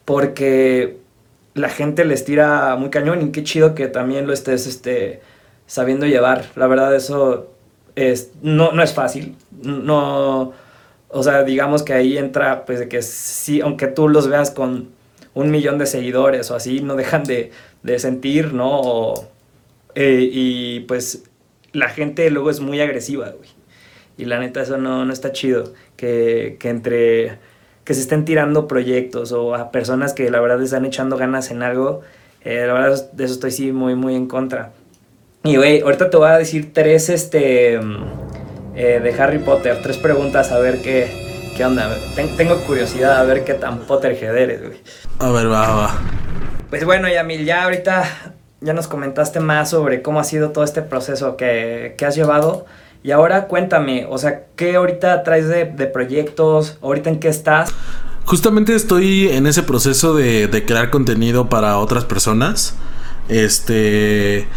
porque 0.06 0.98
la 1.54 1.70
gente 1.70 2.06
les 2.06 2.24
tira 2.26 2.76
muy 2.78 2.90
cañón 2.90 3.22
y 3.22 3.32
qué 3.32 3.44
chido 3.44 3.76
que 3.76 3.88
también 3.88 4.28
lo 4.28 4.34
estés, 4.34 4.66
este, 4.66 5.22
sabiendo 5.68 6.06
llevar. 6.06 6.46
La 6.56 6.68
verdad 6.68 6.96
eso 6.96 7.52
es, 7.96 8.32
no, 8.42 8.72
no 8.72 8.82
es 8.82 8.94
fácil, 8.94 9.36
no, 9.62 10.54
o 11.10 11.24
sea, 11.24 11.44
digamos 11.44 11.84
que 11.84 11.94
ahí 11.94 12.18
entra, 12.18 12.66
pues 12.66 12.80
de 12.80 12.88
que 12.88 13.02
sí, 13.02 13.62
aunque 13.62 13.88
tú 13.88 14.08
los 14.08 14.28
veas 14.30 14.52
con 14.52 14.90
un 15.34 15.52
millón 15.52 15.78
de 15.78 15.86
seguidores 15.86 16.52
o 16.52 16.56
así, 16.56 16.82
no 16.82 16.96
dejan 16.96 17.24
de, 17.24 17.52
de 17.82 18.00
sentir, 18.00 18.54
¿no? 18.54 19.14
Eh, 19.96 20.30
y 20.32 20.80
pues 20.82 21.24
la 21.72 21.90
gente 21.90 22.30
luego 22.30 22.50
es 22.50 22.60
muy 22.60 22.80
agresiva, 22.82 23.30
güey. 23.30 23.50
Y 24.18 24.26
la 24.26 24.40
neta, 24.40 24.62
eso 24.62 24.78
no, 24.78 25.06
no 25.06 25.14
está 25.14 25.32
chido. 25.32 25.74
Que, 25.98 26.58
que, 26.60 26.70
entre. 26.70 27.40
que 27.84 27.94
se 27.94 28.02
estén 28.02 28.26
tirando 28.26 28.68
proyectos 28.68 29.32
o 29.32 29.56
a 29.56 29.72
personas 29.72 30.14
que 30.14 30.30
la 30.30 30.40
verdad 30.40 30.62
están 30.62 30.86
echando 30.86 31.18
ganas 31.18 31.52
en 31.52 31.64
algo. 31.64 32.02
Eh, 32.44 32.66
la 32.68 32.74
verdad, 32.74 33.12
de 33.12 33.24
eso 33.24 33.34
estoy 33.34 33.52
sí 33.52 33.72
muy, 33.72 33.96
muy 33.96 34.16
en 34.16 34.28
contra. 34.28 34.72
Y, 35.44 35.58
güey, 35.58 35.82
ahorita 35.82 36.10
te 36.10 36.18
voy 36.18 36.30
a 36.30 36.38
decir 36.38 36.74
tres, 36.74 37.10
este. 37.10 37.80
Eh, 38.76 39.00
de 39.04 39.16
Harry 39.18 39.40
Potter. 39.40 39.78
Tres 39.82 39.98
preguntas 39.98 40.52
a 40.52 40.60
ver 40.60 40.82
qué. 40.82 41.23
¿Qué 41.56 41.64
onda? 41.64 41.96
Ten, 42.16 42.36
tengo 42.36 42.58
curiosidad 42.66 43.20
a 43.20 43.24
ver 43.24 43.44
qué 43.44 43.54
tan 43.54 43.80
Potterhead 43.80 44.36
eres, 44.36 44.62
güey. 44.62 44.80
A 45.20 45.30
ver, 45.30 45.52
va, 45.52 45.76
va. 45.76 45.96
Pues 46.70 46.84
bueno, 46.84 47.08
Yamil, 47.08 47.46
ya 47.46 47.64
ahorita 47.66 48.34
ya 48.62 48.74
nos 48.74 48.88
comentaste 48.88 49.40
más 49.40 49.70
sobre 49.70 50.02
cómo 50.02 50.20
ha 50.20 50.24
sido 50.24 50.50
todo 50.50 50.64
este 50.64 50.82
proceso 50.82 51.38
que, 51.38 51.94
que 51.98 52.06
has 52.06 52.16
llevado. 52.16 52.66
Y 53.04 53.12
ahora 53.12 53.48
cuéntame, 53.48 54.08
o 54.10 54.18
sea, 54.18 54.46
¿qué 54.56 54.76
ahorita 54.76 55.24
traes 55.24 55.48
de, 55.48 55.66
de, 55.66 55.86
proyectos? 55.86 56.80
¿Ahorita 56.82 57.10
en 57.10 57.20
qué 57.20 57.28
estás? 57.28 57.72
Justamente 58.26 58.74
estoy 58.74 59.28
en 59.30 59.46
ese 59.46 59.62
proceso 59.62 60.16
de, 60.16 60.48
de 60.48 60.66
crear 60.66 60.90
contenido 60.90 61.50
para 61.50 61.78
otras 61.78 62.06
personas. 62.06 62.76
Este. 63.30 64.48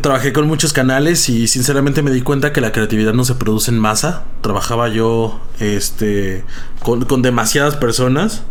Trabajé 0.00 0.32
con 0.32 0.46
muchos 0.46 0.72
canales 0.72 1.28
y 1.28 1.48
sinceramente 1.48 2.02
me 2.02 2.10
di 2.10 2.20
cuenta 2.20 2.52
que 2.52 2.60
la 2.60 2.70
creatividad 2.70 3.14
no 3.14 3.24
se 3.24 3.34
produce 3.34 3.70
en 3.70 3.78
masa. 3.78 4.24
Trabajaba 4.42 4.88
yo 4.88 5.40
este, 5.58 6.44
con, 6.80 7.04
con 7.06 7.22
demasiadas 7.22 7.76
personas 7.76 8.44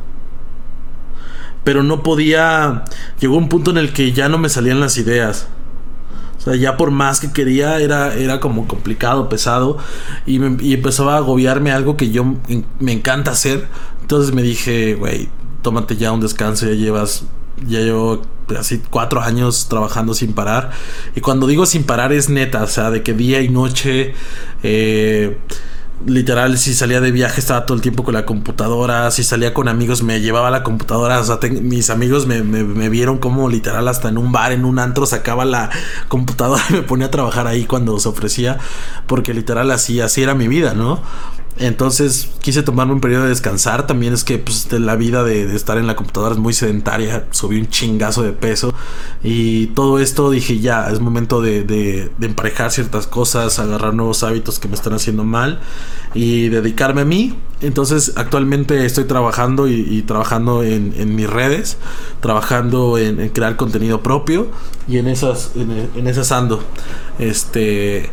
pero 1.65 1.83
no 1.83 2.03
podía. 2.03 2.85
Llegó 3.19 3.35
un 3.35 3.49
punto 3.49 3.71
en 3.71 3.77
el 3.77 3.91
que 3.91 4.13
ya 4.13 4.29
no 4.29 4.37
me 4.37 4.47
salían 4.47 4.79
las 4.79 4.97
ideas. 4.97 5.47
O 6.37 6.41
sea, 6.41 6.55
ya 6.55 6.77
por 6.77 6.91
más 6.91 7.19
que 7.19 7.33
quería, 7.33 7.79
era, 7.79 8.13
era 8.13 8.39
como 8.39 8.67
complicado, 8.67 9.27
pesado. 9.27 9.79
Y, 10.27 10.39
me, 10.39 10.73
empezaba 10.73 11.15
a 11.15 11.17
agobiarme 11.17 11.71
algo 11.71 11.97
que 11.97 12.11
yo 12.11 12.35
me 12.79 12.91
encanta 12.93 13.31
hacer. 13.31 13.67
Entonces 14.01 14.33
me 14.33 14.43
dije, 14.43 14.93
güey, 14.93 15.27
tómate 15.63 15.97
ya 15.97 16.11
un 16.11 16.21
descanso, 16.21 16.67
ya 16.67 16.73
llevas. 16.73 17.25
Ya 17.65 17.79
llevo 17.79 18.21
así 18.57 18.81
cuatro 18.89 19.21
años 19.21 19.67
trabajando 19.69 20.13
sin 20.13 20.33
parar. 20.33 20.71
Y 21.15 21.21
cuando 21.21 21.47
digo 21.47 21.65
sin 21.65 21.83
parar 21.83 22.13
es 22.13 22.29
neta, 22.29 22.63
o 22.63 22.67
sea, 22.67 22.91
de 22.91 23.03
que 23.03 23.13
día 23.13 23.41
y 23.41 23.49
noche. 23.49 24.13
Eh, 24.63 25.37
literal, 26.05 26.57
si 26.57 26.73
salía 26.73 27.01
de 27.01 27.11
viaje 27.11 27.39
estaba 27.39 27.65
todo 27.65 27.75
el 27.75 27.81
tiempo 27.81 28.03
con 28.03 28.13
la 28.13 28.25
computadora, 28.25 29.09
si 29.11 29.23
salía 29.23 29.53
con 29.53 29.67
amigos 29.67 30.03
me 30.03 30.19
llevaba 30.19 30.51
la 30.51 30.63
computadora, 30.63 31.19
o 31.19 31.23
sea, 31.23 31.39
mis 31.49 31.89
amigos 31.89 32.27
me, 32.27 32.43
me, 32.43 32.63
me, 32.63 32.89
vieron 32.89 33.17
como 33.17 33.49
literal 33.49 33.87
hasta 33.87 34.09
en 34.09 34.17
un 34.17 34.31
bar, 34.31 34.51
en 34.51 34.65
un 34.65 34.79
antro, 34.79 35.05
sacaba 35.05 35.45
la 35.45 35.69
computadora 36.07 36.61
y 36.69 36.73
me 36.73 36.81
ponía 36.81 37.07
a 37.07 37.11
trabajar 37.11 37.47
ahí 37.47 37.65
cuando 37.65 37.97
se 37.99 38.09
ofrecía, 38.09 38.57
porque 39.07 39.33
literal 39.33 39.71
así, 39.71 40.01
así 40.01 40.21
era 40.21 40.35
mi 40.35 40.47
vida, 40.47 40.73
¿no? 40.73 41.01
Entonces 41.57 42.31
quise 42.41 42.63
tomarme 42.63 42.93
un 42.93 42.99
periodo 42.99 43.23
de 43.23 43.29
descansar. 43.29 43.87
También 43.87 44.13
es 44.13 44.23
que 44.23 44.37
pues, 44.37 44.71
la 44.71 44.95
vida 44.95 45.23
de, 45.23 45.47
de, 45.47 45.55
estar 45.55 45.77
en 45.77 45.87
la 45.87 45.95
computadora 45.95 46.33
es 46.33 46.39
muy 46.39 46.53
sedentaria. 46.53 47.27
Subí 47.31 47.59
un 47.59 47.69
chingazo 47.69 48.23
de 48.23 48.33
peso. 48.33 48.73
Y 49.23 49.67
todo 49.67 49.99
esto 49.99 50.29
dije 50.31 50.59
ya, 50.59 50.89
es 50.89 50.99
momento 50.99 51.41
de, 51.41 51.63
de, 51.63 52.11
de, 52.17 52.27
emparejar 52.27 52.71
ciertas 52.71 53.07
cosas, 53.07 53.57
agarrar 53.59 53.93
nuevos 53.93 54.23
hábitos 54.23 54.59
que 54.59 54.67
me 54.67 54.75
están 54.75 54.93
haciendo 54.93 55.23
mal 55.23 55.61
y 56.13 56.49
dedicarme 56.49 57.01
a 57.01 57.05
mí. 57.05 57.37
Entonces 57.61 58.13
actualmente 58.17 58.85
estoy 58.85 59.05
trabajando 59.05 59.69
y, 59.69 60.01
trabajando 60.01 60.61
en, 60.61 61.15
mis 61.15 61.29
redes, 61.29 61.77
trabajando 62.19 62.97
en, 62.97 63.21
en, 63.21 63.29
crear 63.29 63.55
contenido 63.55 64.03
propio 64.03 64.49
y 64.89 64.97
en 64.97 65.07
esas, 65.07 65.51
en, 65.55 65.89
en 65.95 66.07
esas 66.07 66.33
ando. 66.33 66.61
Este 67.17 68.11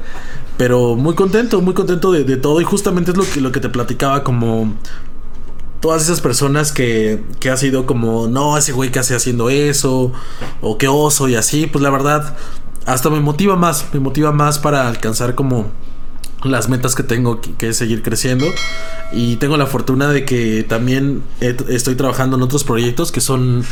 pero 0.63 0.95
muy 0.95 1.17
contento, 1.17 1.61
muy 1.61 1.75
contento 1.75 2.13
de, 2.13 2.37
todo. 2.37 2.61
Y 2.61 2.65
justamente 2.65 3.11
es 3.11 3.17
lo 3.17 3.25
que, 3.25 3.41
lo 3.41 3.51
que 3.51 3.59
te 3.59 3.69
platicaba, 3.69 4.23
como 4.23 4.73
todas 5.81 6.03
esas 6.05 6.21
personas 6.21 6.71
que, 6.71 7.21
que 7.41 7.51
ha 7.51 7.57
sido 7.57 7.85
como, 7.85 8.29
no, 8.29 8.57
ese 8.57 8.71
güey 8.71 8.93
que 8.93 9.01
hace 9.01 9.17
haciendo 9.17 9.51
eso, 9.51 10.13
o 10.61 10.79
qué 10.79 10.87
oso 10.87 11.29
y 11.29 11.35
así. 11.35 11.67
Pues 11.67 11.83
la 11.83 11.91
verdad, 11.91 12.37
hasta 12.87 13.11
me 13.11 13.19
motiva 13.19 13.57
más, 13.57 13.87
me 13.93 13.99
motiva 13.99 14.31
más 14.31 14.61
para 14.61 14.87
alcanzar 14.87 15.35
como 15.35 15.67
las 16.45 16.69
metas 16.69 16.95
que 16.95 17.03
tengo 17.03 17.41
que, 17.41 17.71
es 17.71 17.77
seguir 17.77 18.05
creciendo 18.05 18.47
y 19.13 19.35
tengo 19.39 19.57
la 19.57 19.67
fortuna 19.67 20.11
de 20.11 20.25
que 20.25 20.63
también 20.63 21.25
estoy 21.41 21.97
trabajando 21.97 22.37
en 22.37 22.43
otros 22.43 22.63
proyectos 22.63 23.11
que 23.11 23.21
son 23.21 23.65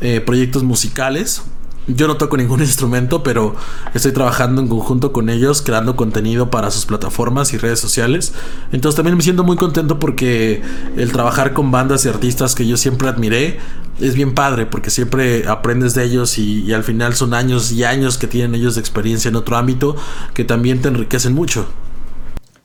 eh, 0.00 0.20
proyectos 0.20 0.64
musicales 0.64 1.42
yo 1.86 2.06
no 2.06 2.16
toco 2.16 2.36
ningún 2.36 2.60
instrumento, 2.62 3.22
pero 3.22 3.54
estoy 3.94 4.12
trabajando 4.12 4.60
en 4.60 4.68
conjunto 4.68 5.12
con 5.12 5.28
ellos, 5.28 5.62
creando 5.62 5.96
contenido 5.96 6.50
para 6.50 6.70
sus 6.70 6.86
plataformas 6.86 7.52
y 7.52 7.58
redes 7.58 7.80
sociales. 7.80 8.32
Entonces 8.72 8.96
también 8.96 9.16
me 9.16 9.22
siento 9.22 9.44
muy 9.44 9.56
contento 9.56 9.98
porque 9.98 10.62
el 10.96 11.12
trabajar 11.12 11.52
con 11.52 11.70
bandas 11.70 12.04
y 12.04 12.08
artistas 12.08 12.54
que 12.54 12.66
yo 12.66 12.76
siempre 12.76 13.08
admiré 13.08 13.58
es 14.00 14.14
bien 14.14 14.34
padre, 14.34 14.66
porque 14.66 14.90
siempre 14.90 15.46
aprendes 15.48 15.94
de 15.94 16.04
ellos 16.04 16.38
y, 16.38 16.62
y 16.62 16.72
al 16.72 16.84
final 16.84 17.14
son 17.14 17.34
años 17.34 17.70
y 17.72 17.84
años 17.84 18.18
que 18.18 18.26
tienen 18.26 18.54
ellos 18.54 18.74
de 18.74 18.80
experiencia 18.80 19.28
en 19.28 19.36
otro 19.36 19.56
ámbito 19.56 19.96
que 20.34 20.44
también 20.44 20.80
te 20.80 20.88
enriquecen 20.88 21.34
mucho. 21.34 21.66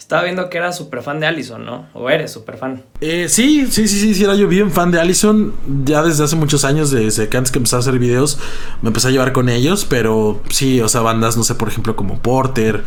Estaba 0.08 0.24
viendo 0.24 0.50
que 0.50 0.58
eras 0.58 0.78
súper 0.78 1.04
fan 1.04 1.20
de 1.20 1.28
Allison, 1.28 1.65
¿no? 1.65 1.88
¿O 1.93 2.10
eres 2.10 2.32
súper 2.32 2.56
fan? 2.56 2.82
Eh, 3.02 3.28
sí, 3.28 3.67
sí, 3.70 3.89
sí, 3.89 4.00
sí, 4.00 4.15
sí, 4.15 4.24
era 4.24 4.36
yo 4.36 4.48
bien 4.48 4.72
fan 4.72 4.89
de 4.89 5.02
Allison. 5.02 5.54
Ya 5.84 6.02
desde 6.02 6.24
hace 6.24 6.38
muchos 6.38 6.63
años, 6.63 6.91
desde 6.91 7.28
que 7.28 7.36
antes 7.36 7.52
que 7.52 7.60
empecé 7.60 7.76
a 7.76 7.80
hacer 7.80 8.00
videos, 8.00 8.39
me 8.82 8.88
empecé 8.88 9.10
a 9.10 9.12
llevar 9.12 9.34
con 9.34 9.50
ellos. 9.50 9.84
Pero 9.84 10.39
sí, 10.50 10.80
o 10.80 10.88
sea, 10.88 11.02
bandas, 11.02 11.36
no 11.36 11.43
sé, 11.43 11.56
por 11.56 11.67
ejemplo, 11.67 11.98
como 11.98 12.20
Porter, 12.20 12.86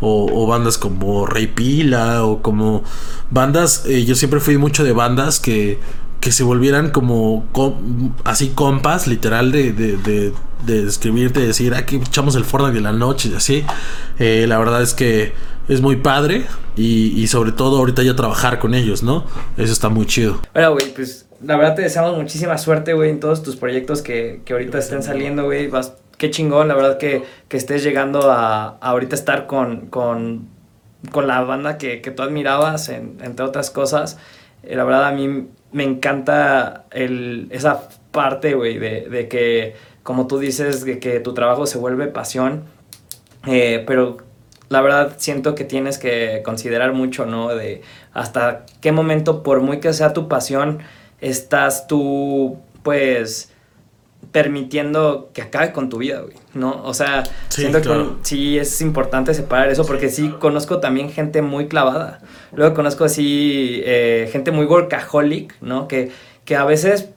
o, 0.00 0.30
o 0.32 0.46
bandas 0.46 0.78
como 0.78 1.26
Rey 1.26 1.46
Pila, 1.46 2.24
o 2.24 2.40
como 2.40 2.84
bandas. 3.28 3.84
Eh, 3.84 4.06
yo 4.06 4.14
siempre 4.14 4.40
fui 4.40 4.56
mucho 4.56 4.82
de 4.82 4.92
bandas 4.94 5.40
que, 5.40 5.78
que 6.22 6.30
se 6.30 6.44
volvieran 6.44 6.90
como 6.90 7.48
com, 7.50 8.14
así 8.22 8.50
compas, 8.50 9.08
literal, 9.08 9.50
de, 9.50 9.72
de, 9.72 9.96
de, 9.96 10.32
de 10.64 10.86
escribirte, 10.86 11.40
de 11.40 11.48
decir, 11.48 11.74
aquí 11.74 11.96
echamos 11.96 12.36
el 12.36 12.44
Fortnite 12.44 12.76
de 12.76 12.80
la 12.80 12.92
noche 12.92 13.28
y 13.28 13.34
así. 13.34 13.64
Eh, 14.20 14.46
la 14.46 14.56
verdad 14.56 14.82
es 14.82 14.94
que 14.94 15.32
es 15.68 15.80
muy 15.80 15.96
padre 15.96 16.44
y, 16.76 17.20
y, 17.20 17.26
sobre 17.26 17.50
todo 17.50 17.78
ahorita 17.78 18.04
ya 18.04 18.14
trabajar 18.14 18.60
con 18.60 18.72
ellos, 18.72 19.02
¿no? 19.02 19.24
Eso 19.56 19.72
está 19.72 19.88
muy 19.88 20.06
chido. 20.06 20.40
Bueno, 20.54 20.74
güey, 20.74 20.94
pues 20.94 21.26
la 21.42 21.56
verdad 21.56 21.74
te 21.74 21.82
deseamos 21.82 22.16
muchísima 22.16 22.56
suerte, 22.56 22.92
güey, 22.92 23.10
en 23.10 23.18
todos 23.18 23.42
tus 23.42 23.56
proyectos 23.56 24.00
que, 24.00 24.42
que 24.44 24.52
ahorita 24.52 24.78
estén 24.78 25.02
saliendo, 25.02 25.46
güey. 25.46 25.66
Vas, 25.66 25.94
qué 26.18 26.30
chingón, 26.30 26.68
la 26.68 26.76
verdad 26.76 26.98
que, 26.98 27.24
que 27.48 27.56
estés 27.56 27.82
llegando 27.82 28.30
a, 28.30 28.68
a 28.68 28.78
ahorita 28.78 29.16
estar 29.16 29.48
con, 29.48 29.88
con, 29.88 30.46
con, 31.10 31.26
la 31.26 31.40
banda 31.40 31.78
que, 31.78 32.00
que 32.00 32.12
tú 32.12 32.22
admirabas, 32.22 32.90
en, 32.90 33.18
entre 33.22 33.44
otras 33.44 33.72
cosas. 33.72 34.18
Eh, 34.62 34.76
la 34.76 34.84
verdad 34.84 35.06
a 35.06 35.10
mí 35.10 35.48
me 35.72 35.84
encanta 35.84 36.84
el, 36.90 37.48
esa 37.50 37.88
parte, 38.10 38.54
güey, 38.54 38.78
de, 38.78 39.28
que, 39.28 39.74
como 40.02 40.26
tú 40.26 40.38
dices, 40.38 40.84
de 40.84 40.98
que 40.98 41.20
tu 41.20 41.34
trabajo 41.34 41.66
se 41.66 41.78
vuelve 41.78 42.06
pasión, 42.08 42.64
eh, 43.46 43.82
pero 43.86 44.18
la 44.68 44.80
verdad 44.80 45.14
siento 45.18 45.54
que 45.54 45.64
tienes 45.64 45.98
que 45.98 46.42
considerar 46.44 46.92
mucho, 46.92 47.26
¿no? 47.26 47.54
De 47.54 47.82
hasta 48.12 48.64
qué 48.80 48.92
momento, 48.92 49.42
por 49.42 49.60
muy 49.60 49.80
que 49.80 49.92
sea 49.92 50.12
tu 50.12 50.28
pasión, 50.28 50.80
estás 51.20 51.86
tú, 51.86 52.58
pues, 52.82 53.51
permitiendo 54.32 55.30
que 55.34 55.42
acabe 55.42 55.72
con 55.72 55.88
tu 55.90 55.98
vida, 55.98 56.20
güey, 56.22 56.36
¿no? 56.54 56.82
O 56.84 56.94
sea, 56.94 57.24
Sí, 57.48 57.60
siento 57.62 57.80
claro. 57.82 58.18
que 58.20 58.28
sí 58.28 58.58
es 58.58 58.80
importante 58.80 59.34
separar 59.34 59.70
eso 59.70 59.86
porque 59.86 60.08
sí 60.08 60.30
conozco 60.40 60.80
también 60.80 61.10
gente 61.10 61.42
muy 61.42 61.68
clavada. 61.68 62.20
Luego 62.52 62.74
conozco 62.74 63.04
así 63.04 63.82
eh, 63.84 64.28
gente 64.32 64.50
muy 64.50 64.64
workaholic, 64.66 65.54
¿no? 65.60 65.86
Que, 65.88 66.10
que 66.44 66.56
a 66.56 66.64
veces 66.64 67.10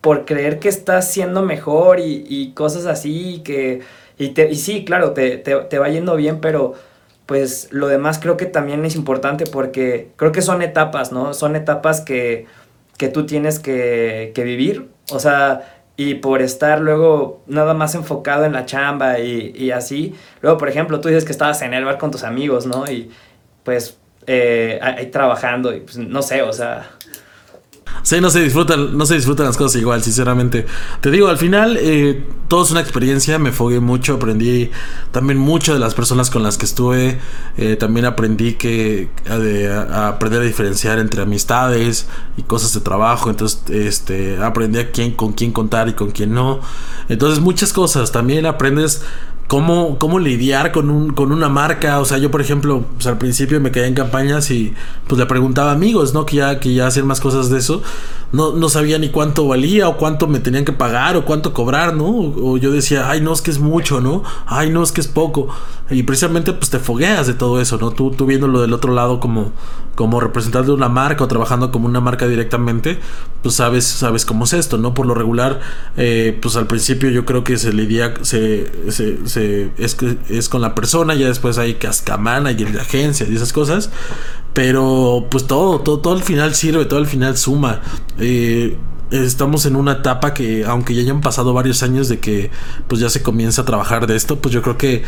por 0.00 0.24
creer 0.26 0.58
que 0.60 0.68
estás 0.68 1.10
siendo 1.10 1.42
mejor 1.42 2.00
y, 2.00 2.24
y 2.28 2.52
cosas 2.52 2.86
así, 2.86 3.42
que, 3.44 3.80
y, 4.18 4.28
te, 4.30 4.50
y 4.50 4.56
sí, 4.56 4.84
claro, 4.84 5.12
te, 5.12 5.38
te, 5.38 5.56
te 5.56 5.78
va 5.78 5.88
yendo 5.88 6.16
bien, 6.16 6.40
pero 6.40 6.74
pues 7.26 7.68
lo 7.72 7.88
demás 7.88 8.18
creo 8.18 8.36
que 8.36 8.46
también 8.46 8.84
es 8.84 8.94
importante 8.94 9.44
porque 9.46 10.10
creo 10.16 10.32
que 10.32 10.40
son 10.42 10.62
etapas, 10.62 11.12
¿no? 11.12 11.34
Son 11.34 11.56
etapas 11.56 12.00
que, 12.00 12.46
que 12.96 13.08
tú 13.08 13.26
tienes 13.26 13.58
que, 13.58 14.32
que 14.34 14.44
vivir, 14.44 14.88
o 15.10 15.18
sea, 15.20 15.77
y 15.98 16.14
por 16.14 16.42
estar 16.42 16.80
luego 16.80 17.42
nada 17.48 17.74
más 17.74 17.96
enfocado 17.96 18.44
en 18.44 18.52
la 18.52 18.64
chamba 18.66 19.18
y, 19.18 19.52
y 19.56 19.72
así, 19.72 20.14
luego 20.40 20.56
por 20.56 20.68
ejemplo 20.68 21.00
tú 21.00 21.08
dices 21.08 21.24
que 21.24 21.32
estabas 21.32 21.60
en 21.62 21.74
el 21.74 21.84
bar 21.84 21.98
con 21.98 22.12
tus 22.12 22.22
amigos, 22.22 22.66
¿no? 22.66 22.88
Y 22.88 23.10
pues 23.64 23.98
eh, 24.28 24.78
ahí 24.80 25.06
trabajando 25.06 25.74
y 25.74 25.80
pues 25.80 25.98
no 25.98 26.22
sé, 26.22 26.42
o 26.42 26.52
sea... 26.52 26.92
Sí, 28.08 28.22
no 28.22 28.30
se 28.30 28.40
disfrutan, 28.40 28.96
no 28.96 29.04
se 29.04 29.16
disfrutan 29.16 29.44
las 29.44 29.58
cosas 29.58 29.78
igual, 29.78 30.02
sinceramente. 30.02 30.64
Te 31.02 31.10
digo, 31.10 31.28
al 31.28 31.36
final, 31.36 31.76
eh, 31.78 32.24
todo 32.48 32.64
es 32.64 32.70
una 32.70 32.80
experiencia, 32.80 33.38
me 33.38 33.52
fogué 33.52 33.80
mucho, 33.80 34.14
aprendí 34.14 34.70
también 35.10 35.38
mucho 35.38 35.74
de 35.74 35.78
las 35.78 35.92
personas 35.92 36.30
con 36.30 36.42
las 36.42 36.56
que 36.56 36.64
estuve. 36.64 37.18
eh, 37.58 37.76
también 37.76 38.06
aprendí 38.06 38.54
que 38.54 39.10
a, 39.28 39.36
de- 39.36 39.70
a 39.70 40.08
aprender 40.08 40.40
a 40.40 40.44
diferenciar 40.46 40.98
entre 40.98 41.20
amistades 41.20 42.06
y 42.38 42.44
cosas 42.44 42.72
de 42.72 42.80
trabajo. 42.80 43.28
Entonces, 43.28 43.60
este, 43.68 44.38
aprendí 44.42 44.78
a 44.78 44.90
quién, 44.90 45.12
con 45.12 45.34
quién 45.34 45.52
contar 45.52 45.90
y 45.90 45.92
con 45.92 46.10
quién 46.10 46.32
no. 46.32 46.60
Entonces, 47.10 47.40
muchas 47.40 47.74
cosas. 47.74 48.10
También 48.10 48.46
aprendes 48.46 49.02
cómo, 49.48 49.98
cómo 49.98 50.20
lidiar 50.20 50.70
con, 50.70 50.90
un, 50.90 51.12
con 51.12 51.32
una 51.32 51.48
marca. 51.48 51.98
O 52.00 52.04
sea, 52.04 52.18
yo, 52.18 52.30
por 52.30 52.40
ejemplo, 52.40 52.84
pues 52.94 53.06
al 53.08 53.18
principio 53.18 53.60
me 53.60 53.72
quedé 53.72 53.86
en 53.88 53.94
campañas 53.94 54.50
y 54.52 54.74
pues 55.08 55.18
le 55.18 55.26
preguntaba 55.26 55.70
a 55.70 55.74
amigos, 55.74 56.14
¿no? 56.14 56.24
Que 56.26 56.36
ya, 56.36 56.60
que 56.60 56.72
ya 56.74 56.86
hacían 56.86 57.06
más 57.08 57.20
cosas 57.20 57.50
de 57.50 57.58
eso. 57.58 57.82
No, 58.30 58.52
no 58.52 58.68
sabía 58.68 58.98
ni 58.98 59.08
cuánto 59.08 59.48
valía 59.48 59.88
o 59.88 59.96
cuánto 59.96 60.26
me 60.28 60.38
tenían 60.38 60.66
que 60.66 60.72
pagar 60.72 61.16
o 61.16 61.24
cuánto 61.24 61.54
cobrar, 61.54 61.94
¿no? 61.96 62.04
O, 62.06 62.52
o 62.52 62.56
yo 62.58 62.70
decía, 62.70 63.10
ay, 63.10 63.20
no, 63.22 63.32
es 63.32 63.40
que 63.42 63.50
es 63.50 63.58
mucho, 63.58 64.00
¿no? 64.02 64.22
Ay, 64.46 64.70
no, 64.70 64.82
es 64.82 64.92
que 64.92 65.00
es 65.00 65.08
poco. 65.08 65.48
Y 65.90 66.02
precisamente 66.02 66.52
pues 66.52 66.68
te 66.70 66.78
fogueas 66.78 67.26
de 67.26 67.32
todo 67.34 67.60
eso, 67.60 67.78
¿no? 67.78 67.90
Tú, 67.90 68.10
tú 68.10 68.26
viéndolo 68.26 68.60
del 68.60 68.74
otro 68.74 68.92
lado 68.92 69.18
como, 69.18 69.52
como 69.94 70.20
representante 70.20 70.66
de 70.68 70.74
una 70.74 70.90
marca 70.90 71.24
o 71.24 71.26
trabajando 71.28 71.72
como 71.72 71.86
una 71.86 72.00
marca 72.00 72.28
directamente, 72.28 72.98
pues 73.42 73.54
sabes, 73.54 73.86
sabes 73.86 74.26
cómo 74.26 74.44
es 74.44 74.52
esto, 74.52 74.76
¿no? 74.76 74.92
Por 74.92 75.06
lo 75.06 75.14
regular, 75.14 75.60
eh, 75.96 76.38
pues 76.42 76.56
al 76.56 76.66
principio 76.66 77.08
yo 77.08 77.24
creo 77.24 77.42
que 77.44 77.56
se 77.56 77.72
lidia, 77.72 78.12
se, 78.20 78.70
se, 78.92 79.26
se- 79.26 79.37
es, 79.78 79.94
que- 79.94 80.18
es 80.28 80.48
con 80.48 80.60
la 80.60 80.74
persona, 80.74 81.14
ya 81.14 81.26
después 81.28 81.58
hay 81.58 81.74
cascamana 81.74 82.50
y 82.52 82.54
de 82.56 82.80
agencias 82.80 83.28
y 83.30 83.36
esas 83.36 83.52
cosas, 83.52 83.90
pero 84.54 85.26
pues 85.30 85.46
todo, 85.46 85.80
todo, 85.80 86.00
todo 86.00 86.14
al 86.14 86.22
final 86.22 86.54
sirve, 86.54 86.84
todo 86.84 86.98
al 86.98 87.06
final 87.06 87.36
suma. 87.36 87.80
Eh, 88.18 88.76
estamos 89.10 89.64
en 89.64 89.74
una 89.74 89.92
etapa 89.92 90.34
que 90.34 90.66
aunque 90.66 90.94
ya 90.94 91.00
hayan 91.00 91.22
pasado 91.22 91.54
varios 91.54 91.82
años 91.82 92.10
de 92.10 92.18
que 92.20 92.50
pues 92.88 93.00
ya 93.00 93.08
se 93.08 93.22
comienza 93.22 93.62
a 93.62 93.64
trabajar 93.64 94.06
de 94.06 94.16
esto, 94.16 94.40
pues 94.40 94.52
yo 94.52 94.60
creo 94.60 94.76
que 94.76 95.02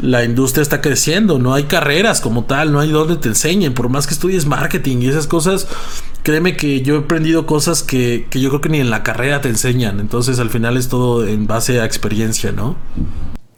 la 0.00 0.24
industria 0.24 0.62
está 0.62 0.80
creciendo, 0.80 1.38
no 1.38 1.52
hay 1.52 1.64
carreras 1.64 2.22
como 2.22 2.44
tal, 2.44 2.72
no 2.72 2.80
hay 2.80 2.90
donde 2.90 3.16
te 3.16 3.28
enseñen, 3.28 3.74
por 3.74 3.90
más 3.90 4.06
que 4.06 4.14
estudies 4.14 4.46
marketing 4.46 4.98
y 5.02 5.08
esas 5.08 5.26
cosas, 5.26 5.68
créeme 6.22 6.56
que 6.56 6.80
yo 6.80 6.94
he 6.94 6.98
aprendido 7.00 7.44
cosas 7.44 7.82
que, 7.82 8.26
que 8.30 8.40
yo 8.40 8.48
creo 8.48 8.62
que 8.62 8.68
ni 8.70 8.80
en 8.80 8.88
la 8.88 9.02
carrera 9.02 9.42
te 9.42 9.50
enseñan, 9.50 10.00
entonces 10.00 10.38
al 10.38 10.48
final 10.48 10.78
es 10.78 10.88
todo 10.88 11.26
en 11.26 11.46
base 11.46 11.78
a 11.78 11.84
experiencia, 11.84 12.52
¿no? 12.52 12.76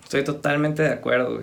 Estoy 0.04 0.24
totalmente 0.24 0.82
de 0.82 0.90
acuerdo. 0.90 1.42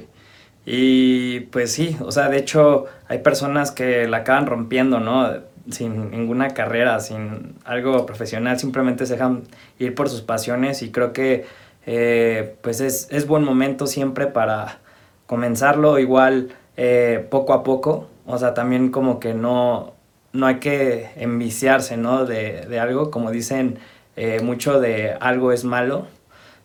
Y 0.65 1.41
pues 1.51 1.71
sí, 1.71 1.97
o 2.01 2.11
sea, 2.11 2.29
de 2.29 2.37
hecho 2.37 2.85
hay 3.07 3.19
personas 3.19 3.71
que 3.71 4.07
la 4.07 4.17
acaban 4.17 4.45
rompiendo, 4.45 4.99
¿no? 4.99 5.29
Sin 5.69 6.11
ninguna 6.11 6.49
carrera, 6.49 6.99
sin 6.99 7.55
algo 7.65 8.05
profesional, 8.05 8.59
simplemente 8.59 9.05
se 9.05 9.13
dejan 9.13 9.43
ir 9.79 9.95
por 9.95 10.09
sus 10.09 10.21
pasiones 10.21 10.81
y 10.81 10.91
creo 10.91 11.13
que 11.13 11.45
eh, 11.85 12.55
pues 12.61 12.81
es, 12.81 13.07
es 13.11 13.27
buen 13.27 13.43
momento 13.43 13.87
siempre 13.87 14.27
para 14.27 14.79
comenzarlo 15.25 15.97
igual 15.99 16.49
eh, 16.77 17.25
poco 17.29 17.53
a 17.53 17.63
poco, 17.63 18.09
o 18.25 18.37
sea, 18.37 18.53
también 18.53 18.91
como 18.91 19.19
que 19.19 19.33
no, 19.33 19.93
no 20.33 20.45
hay 20.47 20.59
que 20.59 21.09
enviciarse, 21.15 21.97
¿no? 21.97 22.25
De, 22.25 22.65
de 22.67 22.79
algo, 22.79 23.11
como 23.11 23.31
dicen, 23.31 23.79
eh, 24.15 24.39
mucho 24.41 24.79
de 24.79 25.13
algo 25.19 25.51
es 25.51 25.63
malo 25.63 26.07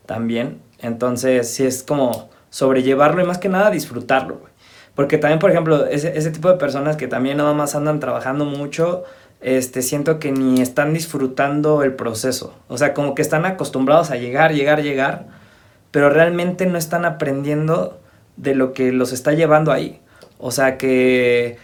también. 0.06 0.60
Entonces, 0.80 1.48
sí 1.48 1.64
es 1.64 1.82
como 1.82 2.28
sobrellevarlo 2.50 3.22
y 3.22 3.26
más 3.26 3.38
que 3.38 3.48
nada 3.48 3.70
disfrutarlo, 3.70 4.38
güey. 4.38 4.52
Porque 4.94 5.18
también, 5.18 5.38
por 5.38 5.50
ejemplo, 5.50 5.86
ese, 5.86 6.16
ese 6.16 6.30
tipo 6.30 6.50
de 6.50 6.56
personas 6.56 6.96
que 6.96 7.06
también 7.06 7.36
nada 7.36 7.52
más 7.52 7.74
andan 7.74 8.00
trabajando 8.00 8.46
mucho, 8.46 9.04
este, 9.40 9.82
siento 9.82 10.18
que 10.18 10.32
ni 10.32 10.62
están 10.62 10.94
disfrutando 10.94 11.82
el 11.82 11.94
proceso. 11.94 12.54
O 12.68 12.78
sea, 12.78 12.94
como 12.94 13.14
que 13.14 13.22
están 13.22 13.44
acostumbrados 13.44 14.10
a 14.10 14.16
llegar, 14.16 14.54
llegar, 14.54 14.82
llegar, 14.82 15.26
pero 15.90 16.08
realmente 16.08 16.66
no 16.66 16.78
están 16.78 17.04
aprendiendo 17.04 18.00
de 18.36 18.54
lo 18.54 18.72
que 18.72 18.90
los 18.92 19.12
está 19.12 19.32
llevando 19.32 19.72
ahí. 19.72 20.00
O 20.38 20.50
sea, 20.50 20.78
que... 20.78 21.58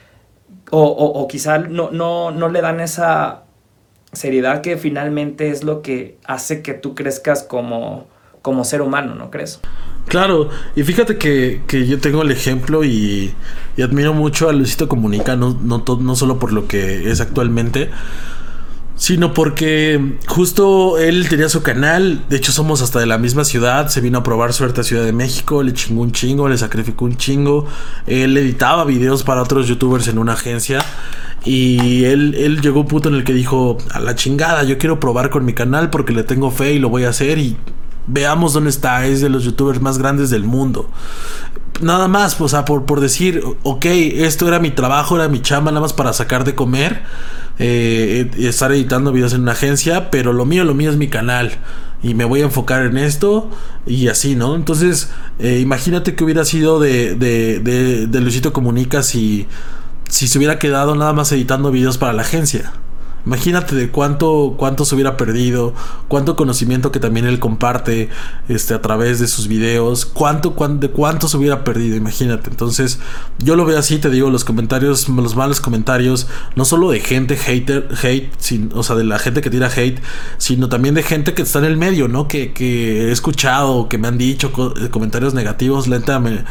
O, 0.70 0.83
o, 0.85 1.29
quizá 1.29 1.59
no, 1.59 1.90
no, 1.90 2.31
no 2.31 2.48
le 2.48 2.62
dan 2.62 2.81
esa 2.81 3.42
seriedad 4.12 4.62
que 4.62 4.79
finalmente 4.79 5.51
es 5.51 5.64
lo 5.64 5.83
que 5.83 6.16
hace 6.25 6.62
que 6.62 6.72
tú 6.72 6.94
crezcas 6.94 7.42
como, 7.42 8.07
como 8.43 8.65
ser 8.65 8.83
humano, 8.83 9.15
¿no 9.15 9.31
crees? 9.31 9.61
Claro, 10.09 10.51
y 10.77 10.83
fíjate 10.83 11.17
que, 11.17 11.63
que 11.67 11.87
yo 11.87 11.99
tengo 12.01 12.23
el 12.23 12.33
ejemplo 12.33 12.85
y, 12.85 13.33
y 13.77 13.83
admiro 13.83 14.13
mucho 14.13 14.49
a 14.49 14.53
Luisito 14.53 14.89
Comunica, 14.89 15.37
no, 15.37 15.59
no, 15.63 15.85
no 16.01 16.17
solo 16.17 16.39
por 16.39 16.53
lo 16.53 16.67
que 16.67 17.11
es 17.11 17.21
actualmente, 17.21 17.91
sino 18.97 19.33
porque 19.33 20.19
justo 20.27 20.99
él 20.99 21.29
tenía 21.29 21.49
su 21.49 21.63
canal, 21.63 22.25
de 22.29 22.37
hecho 22.37 22.53
somos 22.53 22.83
hasta 22.83 23.01
de 23.01 23.07
la 23.07 23.17
misma 23.17 23.45
ciudad, 23.45 23.89
se 23.89 24.01
vino 24.01 24.19
a 24.19 24.23
probar 24.23 24.53
suerte 24.53 24.83
a 24.83 24.85
Ciudad 24.85 25.05
de 25.05 25.13
México, 25.13 25.63
le 25.63 25.73
chingó 25.73 26.03
un 26.03 26.13
chingo, 26.13 26.49
le 26.49 26.59
sacrificó 26.59 27.07
un 27.07 27.17
chingo, 27.17 27.67
él 28.07 28.37
editaba 28.37 28.85
videos 28.85 29.23
para 29.23 29.43
otros 29.43 29.67
youtubers 29.67 30.09
en 30.09 30.19
una 30.19 30.35
agencia 30.35 30.85
y 31.45 32.05
él, 32.05 32.35
él 32.37 32.61
llegó 32.61 32.81
a 32.81 32.83
un 32.83 32.89
punto 32.89 33.09
en 33.09 33.15
el 33.17 33.25
que 33.25 33.33
dijo, 33.33 33.79
a 33.93 34.01
la 34.01 34.15
chingada, 34.15 34.63
yo 34.63 34.79
quiero 34.79 35.01
probar 35.01 35.31
con 35.31 35.45
mi 35.45 35.55
canal 35.55 35.91
porque 35.91 36.13
le 36.13 36.23
tengo 36.23 36.51
fe 36.51 36.75
y 36.75 36.79
lo 36.79 36.89
voy 36.89 37.05
a 37.05 37.09
hacer 37.09 37.39
y 37.39 37.57
veamos 38.07 38.53
dónde 38.53 38.71
está, 38.71 39.07
es 39.07 39.21
de 39.21 39.29
los 39.29 39.45
youtubers 39.45 39.81
más 39.81 39.99
grandes 39.99 40.31
del 40.31 40.45
mundo. 40.45 40.88
Nada 41.81 42.09
más, 42.09 42.41
o 42.41 42.49
sea, 42.49 42.65
por, 42.65 42.85
por 42.85 43.01
decir, 43.01 43.43
ok, 43.62 43.85
esto 43.87 44.47
era 44.47 44.59
mi 44.59 44.71
trabajo, 44.71 45.17
era 45.17 45.29
mi 45.29 45.41
chamba, 45.41 45.71
nada 45.71 45.81
más 45.81 45.93
para 45.93 46.12
sacar 46.12 46.45
de 46.45 46.55
comer, 46.55 47.03
eh, 47.59 48.31
estar 48.38 48.73
editando 48.73 49.12
videos 49.12 49.33
en 49.33 49.43
una 49.43 49.53
agencia, 49.53 50.11
pero 50.11 50.33
lo 50.33 50.45
mío, 50.45 50.65
lo 50.65 50.75
mío 50.75 50.91
es 50.91 50.97
mi 50.97 51.09
canal. 51.09 51.53
Y 52.05 52.15
me 52.15 52.25
voy 52.25 52.41
a 52.41 52.45
enfocar 52.45 52.83
en 52.85 52.99
esto 52.99 53.49
y 53.87 54.09
así, 54.09 54.35
¿no? 54.35 54.57
Entonces, 54.57 55.11
eh, 55.38 55.61
imagínate 55.61 56.17
que 56.17 56.25
hubiera 56.25 56.45
sido 56.45 56.81
de, 56.81 57.15
de, 57.15 57.61
de, 57.61 58.09
de 58.09 58.21
Luisito 58.21 58.53
Comunica 58.53 59.05
si, 59.05 59.47
si 60.09 60.27
se 60.27 60.38
hubiera 60.38 60.59
quedado 60.59 60.97
nada 60.97 61.12
más 61.12 61.31
editando 61.31 61.71
videos 61.71 61.99
para 61.99 62.12
la 62.12 62.23
agencia. 62.23 62.73
Imagínate 63.25 63.77
de 63.77 63.89
cuánto, 63.91 64.55
cuánto 64.59 64.85
se 64.85 64.95
hubiera 64.97 65.17
perdido, 65.17 65.75
cuánto 66.09 66.35
conocimiento 66.35 66.91
que 66.91 66.99
también 66.99 67.25
él 67.27 67.39
comparte 67.39 68.09
este, 68.49 68.75
a 68.75 68.83
través 68.83 69.21
de 69.21 69.29
sus 69.29 69.47
videos, 69.47 70.05
cuánto, 70.07 70.55
cuán- 70.57 70.81
de 70.81 70.91
cuánto 70.91 71.29
se 71.29 71.37
hubiera 71.37 71.63
perdido, 71.63 71.97
imagínate. 71.97 72.51
Entonces, 72.51 72.99
yo 73.39 73.55
lo 73.55 73.65
veo 73.65 73.79
así, 73.79 73.99
te 73.99 74.11
digo, 74.11 74.29
los 74.31 74.45
comentarios, 74.45 75.09
los 75.09 75.37
malos 75.37 75.61
comentarios, 75.61 76.27
no 76.57 76.65
solo 76.65 76.91
de 76.91 76.99
gente 77.01 77.37
hater, 77.37 77.89
hate, 78.03 78.33
sin- 78.39 78.71
o 78.75 78.83
sea, 78.83 78.97
de 78.97 79.05
la 79.05 79.19
gente 79.21 79.41
que 79.41 79.51
tira 79.51 79.69
hate, 79.69 80.01
sino 80.39 80.69
también 80.69 80.95
de 80.97 81.03
gente 81.05 81.33
que 81.35 81.43
está 81.43 81.61
en 81.61 81.67
el 81.67 81.77
medio, 81.77 82.09
¿no? 82.09 82.27
Que, 82.27 82.53
que 82.53 83.09
he 83.09 83.13
escuchado, 83.13 83.89
que 83.89 83.99
me 83.99 84.09
han 84.09 84.19
dicho 84.19 84.51
eh, 84.81 84.89
comentarios 84.91 85.33
negativos, 85.33 85.87
lenta 85.87 86.19
me 86.19 86.45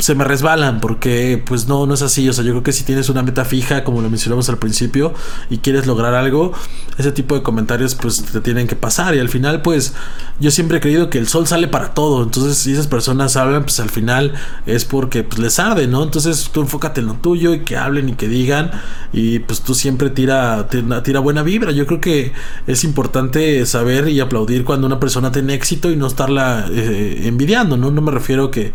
se 0.00 0.14
me 0.14 0.24
resbalan 0.24 0.80
porque 0.80 1.42
pues 1.44 1.68
no, 1.68 1.86
no 1.86 1.94
es 1.94 2.02
así. 2.02 2.28
O 2.28 2.32
sea, 2.32 2.42
yo 2.44 2.52
creo 2.52 2.62
que 2.62 2.72
si 2.72 2.84
tienes 2.84 3.08
una 3.08 3.22
meta 3.22 3.44
fija, 3.44 3.84
como 3.84 4.00
lo 4.00 4.08
mencionamos 4.08 4.48
al 4.48 4.58
principio, 4.58 5.14
y 5.50 5.58
quieres 5.58 5.86
lograr 5.86 6.14
algo, 6.14 6.52
ese 6.98 7.12
tipo 7.12 7.34
de 7.34 7.42
comentarios 7.42 7.94
pues 7.94 8.22
te 8.24 8.40
tienen 8.40 8.66
que 8.66 8.76
pasar. 8.76 9.14
Y 9.14 9.20
al 9.20 9.28
final 9.28 9.62
pues 9.62 9.94
yo 10.40 10.50
siempre 10.50 10.78
he 10.78 10.80
creído 10.80 11.10
que 11.10 11.18
el 11.18 11.28
sol 11.28 11.46
sale 11.46 11.68
para 11.68 11.94
todo. 11.94 12.22
Entonces 12.22 12.56
si 12.58 12.72
esas 12.72 12.86
personas 12.86 13.36
hablan 13.36 13.62
pues 13.64 13.78
al 13.80 13.90
final 13.90 14.32
es 14.66 14.84
porque 14.84 15.22
pues 15.22 15.38
les 15.38 15.58
arde, 15.58 15.86
¿no? 15.86 16.02
Entonces 16.02 16.50
tú 16.52 16.62
enfócate 16.62 17.00
en 17.00 17.06
lo 17.06 17.14
tuyo 17.14 17.52
y 17.54 17.60
que 17.60 17.76
hablen 17.76 18.08
y 18.08 18.14
que 18.14 18.28
digan 18.28 18.70
y 19.12 19.40
pues 19.40 19.60
tú 19.60 19.74
siempre 19.74 20.08
tira, 20.10 20.68
tira, 20.68 21.20
buena 21.20 21.42
vibra. 21.42 21.72
Yo 21.72 21.86
creo 21.86 22.00
que 22.00 22.32
es 22.66 22.84
importante 22.84 23.64
saber 23.66 24.08
y 24.08 24.20
aplaudir 24.20 24.64
cuando 24.64 24.86
una 24.86 24.98
persona 24.98 25.30
tiene 25.30 25.54
éxito 25.54 25.90
y 25.90 25.96
no 25.96 26.06
estarla 26.06 26.66
eh, 26.70 27.22
envidiando, 27.24 27.76
¿no? 27.76 27.90
No 27.90 28.00
me 28.00 28.10
refiero 28.10 28.50
que, 28.50 28.72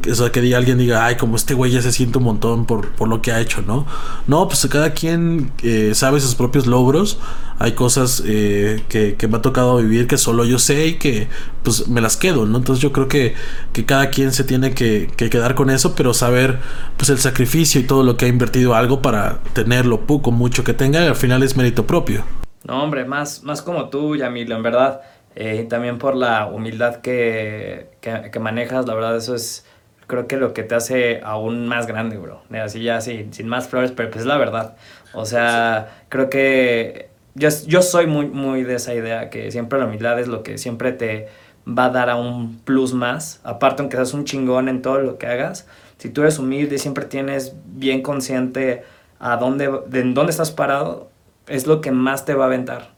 que, 0.00 0.12
o 0.12 0.32
que 0.32 0.40
diga 0.40 0.59
alguien 0.60 0.78
diga, 0.78 1.04
ay, 1.04 1.16
como 1.16 1.36
este 1.36 1.54
güey 1.54 1.72
ya 1.72 1.82
se 1.82 1.92
siente 1.92 2.18
un 2.18 2.24
montón 2.24 2.66
por, 2.66 2.92
por 2.92 3.08
lo 3.08 3.20
que 3.20 3.32
ha 3.32 3.40
hecho, 3.40 3.62
¿no? 3.62 3.86
No, 4.26 4.46
pues 4.46 4.66
cada 4.70 4.92
quien 4.92 5.52
eh, 5.62 5.92
sabe 5.94 6.20
sus 6.20 6.34
propios 6.34 6.66
logros. 6.66 7.18
Hay 7.58 7.72
cosas 7.72 8.22
eh, 8.26 8.82
que, 8.88 9.16
que 9.16 9.28
me 9.28 9.36
ha 9.36 9.42
tocado 9.42 9.76
vivir 9.78 10.06
que 10.06 10.16
solo 10.16 10.44
yo 10.44 10.58
sé 10.58 10.86
y 10.86 10.94
que 10.94 11.28
pues 11.62 11.88
me 11.88 12.00
las 12.00 12.16
quedo, 12.16 12.46
¿no? 12.46 12.58
Entonces 12.58 12.82
yo 12.82 12.92
creo 12.92 13.08
que, 13.08 13.34
que 13.72 13.84
cada 13.84 14.08
quien 14.08 14.32
se 14.32 14.44
tiene 14.44 14.72
que, 14.72 15.10
que 15.16 15.28
quedar 15.28 15.54
con 15.54 15.68
eso, 15.68 15.94
pero 15.94 16.14
saber 16.14 16.58
pues 16.96 17.10
el 17.10 17.18
sacrificio 17.18 17.80
y 17.80 17.84
todo 17.84 18.02
lo 18.02 18.16
que 18.16 18.24
ha 18.24 18.28
invertido 18.28 18.74
algo 18.74 19.02
para 19.02 19.40
tenerlo 19.52 20.06
poco, 20.06 20.30
mucho 20.30 20.64
que 20.64 20.72
tenga, 20.72 21.06
al 21.06 21.16
final 21.16 21.42
es 21.42 21.56
mérito 21.56 21.86
propio. 21.86 22.24
No, 22.64 22.82
hombre, 22.82 23.04
más, 23.04 23.42
más 23.42 23.62
como 23.62 23.88
tú, 23.88 24.16
Yamil, 24.16 24.52
en 24.52 24.62
verdad. 24.62 25.00
Eh, 25.36 25.66
también 25.68 25.98
por 25.98 26.16
la 26.16 26.46
humildad 26.46 26.96
que, 26.96 27.90
que 28.00 28.38
manejas, 28.40 28.86
la 28.86 28.94
verdad, 28.94 29.16
eso 29.16 29.34
es 29.34 29.64
creo 30.10 30.26
que 30.26 30.36
lo 30.36 30.52
que 30.52 30.64
te 30.64 30.74
hace 30.74 31.20
aún 31.22 31.68
más 31.68 31.86
grande, 31.86 32.18
bro. 32.18 32.42
Así 32.52 32.82
ya, 32.82 33.00
sin, 33.00 33.32
sin 33.32 33.46
más 33.46 33.68
flores, 33.68 33.92
pero 33.92 34.10
pues 34.10 34.22
es 34.22 34.26
la 34.26 34.36
verdad. 34.36 34.76
O 35.14 35.24
sea, 35.24 36.02
creo 36.08 36.28
que 36.28 37.10
yo, 37.34 37.48
yo 37.66 37.80
soy 37.80 38.08
muy, 38.08 38.26
muy 38.26 38.64
de 38.64 38.74
esa 38.74 38.92
idea, 38.92 39.30
que 39.30 39.52
siempre 39.52 39.78
la 39.78 39.86
humildad 39.86 40.18
es 40.18 40.26
lo 40.26 40.42
que 40.42 40.58
siempre 40.58 40.92
te 40.92 41.28
va 41.66 41.84
a 41.86 41.90
dar 41.90 42.10
a 42.10 42.16
un 42.16 42.58
plus 42.58 42.92
más. 42.92 43.40
Aparte, 43.44 43.82
aunque 43.82 43.96
seas 43.96 44.12
un 44.12 44.24
chingón 44.24 44.68
en 44.68 44.82
todo 44.82 44.98
lo 44.98 45.16
que 45.16 45.28
hagas, 45.28 45.68
si 45.98 46.10
tú 46.10 46.22
eres 46.22 46.40
humilde 46.40 46.74
y 46.74 46.78
siempre 46.78 47.04
tienes 47.04 47.54
bien 47.64 48.02
consciente 48.02 48.82
a 49.20 49.36
dónde, 49.36 49.70
de 49.86 50.00
en 50.00 50.14
dónde 50.14 50.30
estás 50.30 50.50
parado, 50.50 51.08
es 51.46 51.68
lo 51.68 51.80
que 51.80 51.92
más 51.92 52.24
te 52.24 52.34
va 52.34 52.44
a 52.44 52.46
aventar. 52.48 52.90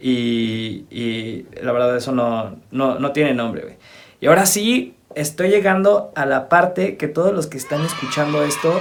Y, 0.00 0.86
y 0.90 1.46
la 1.62 1.72
verdad, 1.72 1.94
eso 1.94 2.12
no, 2.12 2.56
no, 2.70 2.98
no 2.98 3.12
tiene 3.12 3.34
nombre, 3.34 3.62
güey. 3.62 3.76
Y 4.20 4.26
ahora 4.28 4.46
sí, 4.46 4.93
estoy 5.16 5.48
llegando 5.48 6.12
a 6.14 6.26
la 6.26 6.48
parte 6.48 6.96
que 6.96 7.08
todos 7.08 7.32
los 7.32 7.46
que 7.46 7.58
están 7.58 7.84
escuchando 7.84 8.42
esto 8.42 8.80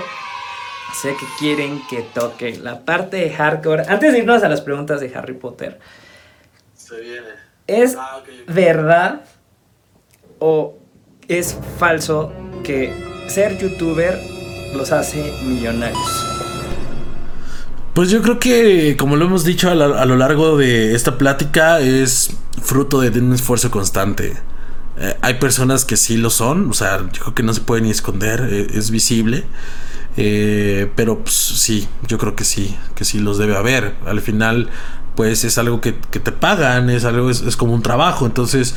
sé 1.02 1.10
que 1.20 1.26
quieren 1.40 1.82
que 1.90 2.02
toque. 2.02 2.58
La 2.58 2.82
parte 2.86 3.18
de 3.18 3.32
hardcore. 3.32 3.84
Antes 3.88 4.14
de 4.14 4.20
irnos 4.20 4.44
a 4.44 4.50
las 4.50 4.62
preguntas 4.62 5.02
de 5.02 5.12
Harry 5.16 5.34
Potter. 5.34 5.80
Se 6.76 7.00
viene. 7.00 7.28
¿Es 7.68 7.96
Ah, 7.98 8.20
verdad 8.48 9.22
o 10.40 10.76
es 11.28 11.58
falso 11.80 12.32
que 12.64 12.94
ser 13.28 13.58
youtuber 13.58 14.20
los 14.76 14.92
hace 14.92 15.24
millonarios? 15.46 16.00
Pues 17.94 18.10
yo 18.10 18.22
creo 18.22 18.40
que, 18.40 18.98
como 18.98 19.16
lo 19.16 19.26
hemos 19.26 19.44
dicho 19.46 19.70
a, 19.70 19.76
la- 19.76 20.02
a 20.02 20.06
lo 20.06 20.16
largo 20.16 20.58
de 20.58 20.96
esta 20.96 21.18
plática, 21.18 21.80
es 21.80 22.36
fruto 22.62 23.00
de, 23.00 23.12
de 23.12 23.20
un 23.20 23.34
esfuerzo 23.34 23.70
constante. 23.72 24.34
Eh, 24.98 25.16
hay 25.22 25.36
personas 25.36 25.86
que 25.86 25.98
sí 25.98 26.18
lo 26.18 26.30
son, 26.30 26.70
o 26.70 26.74
sea, 26.74 27.00
yo 27.12 27.22
creo 27.22 27.36
que 27.36 27.44
no 27.44 27.54
se 27.54 27.62
puede 27.62 27.82
ni 27.82 27.90
esconder, 27.90 28.48
eh, 28.50 28.68
es 28.74 28.92
visible. 28.92 29.46
Eh, 30.16 30.92
pero 30.96 31.20
pues, 31.20 31.36
sí, 31.36 31.88
yo 32.08 32.18
creo 32.18 32.36
que 32.36 32.44
sí, 32.44 32.78
que 32.96 33.06
sí 33.06 33.20
los 33.20 33.38
debe 33.38 33.56
haber. 33.56 33.96
Al 34.06 34.22
final, 34.22 34.70
pues 35.16 35.44
es 35.44 35.58
algo 35.58 35.82
que, 35.82 35.96
que 36.12 36.20
te 36.20 36.32
pagan, 36.32 36.90
es 36.90 37.06
algo, 37.06 37.30
es, 37.30 37.56
como 37.56 37.74
un 37.74 37.82
trabajo. 37.82 38.26
Entonces, 38.26 38.76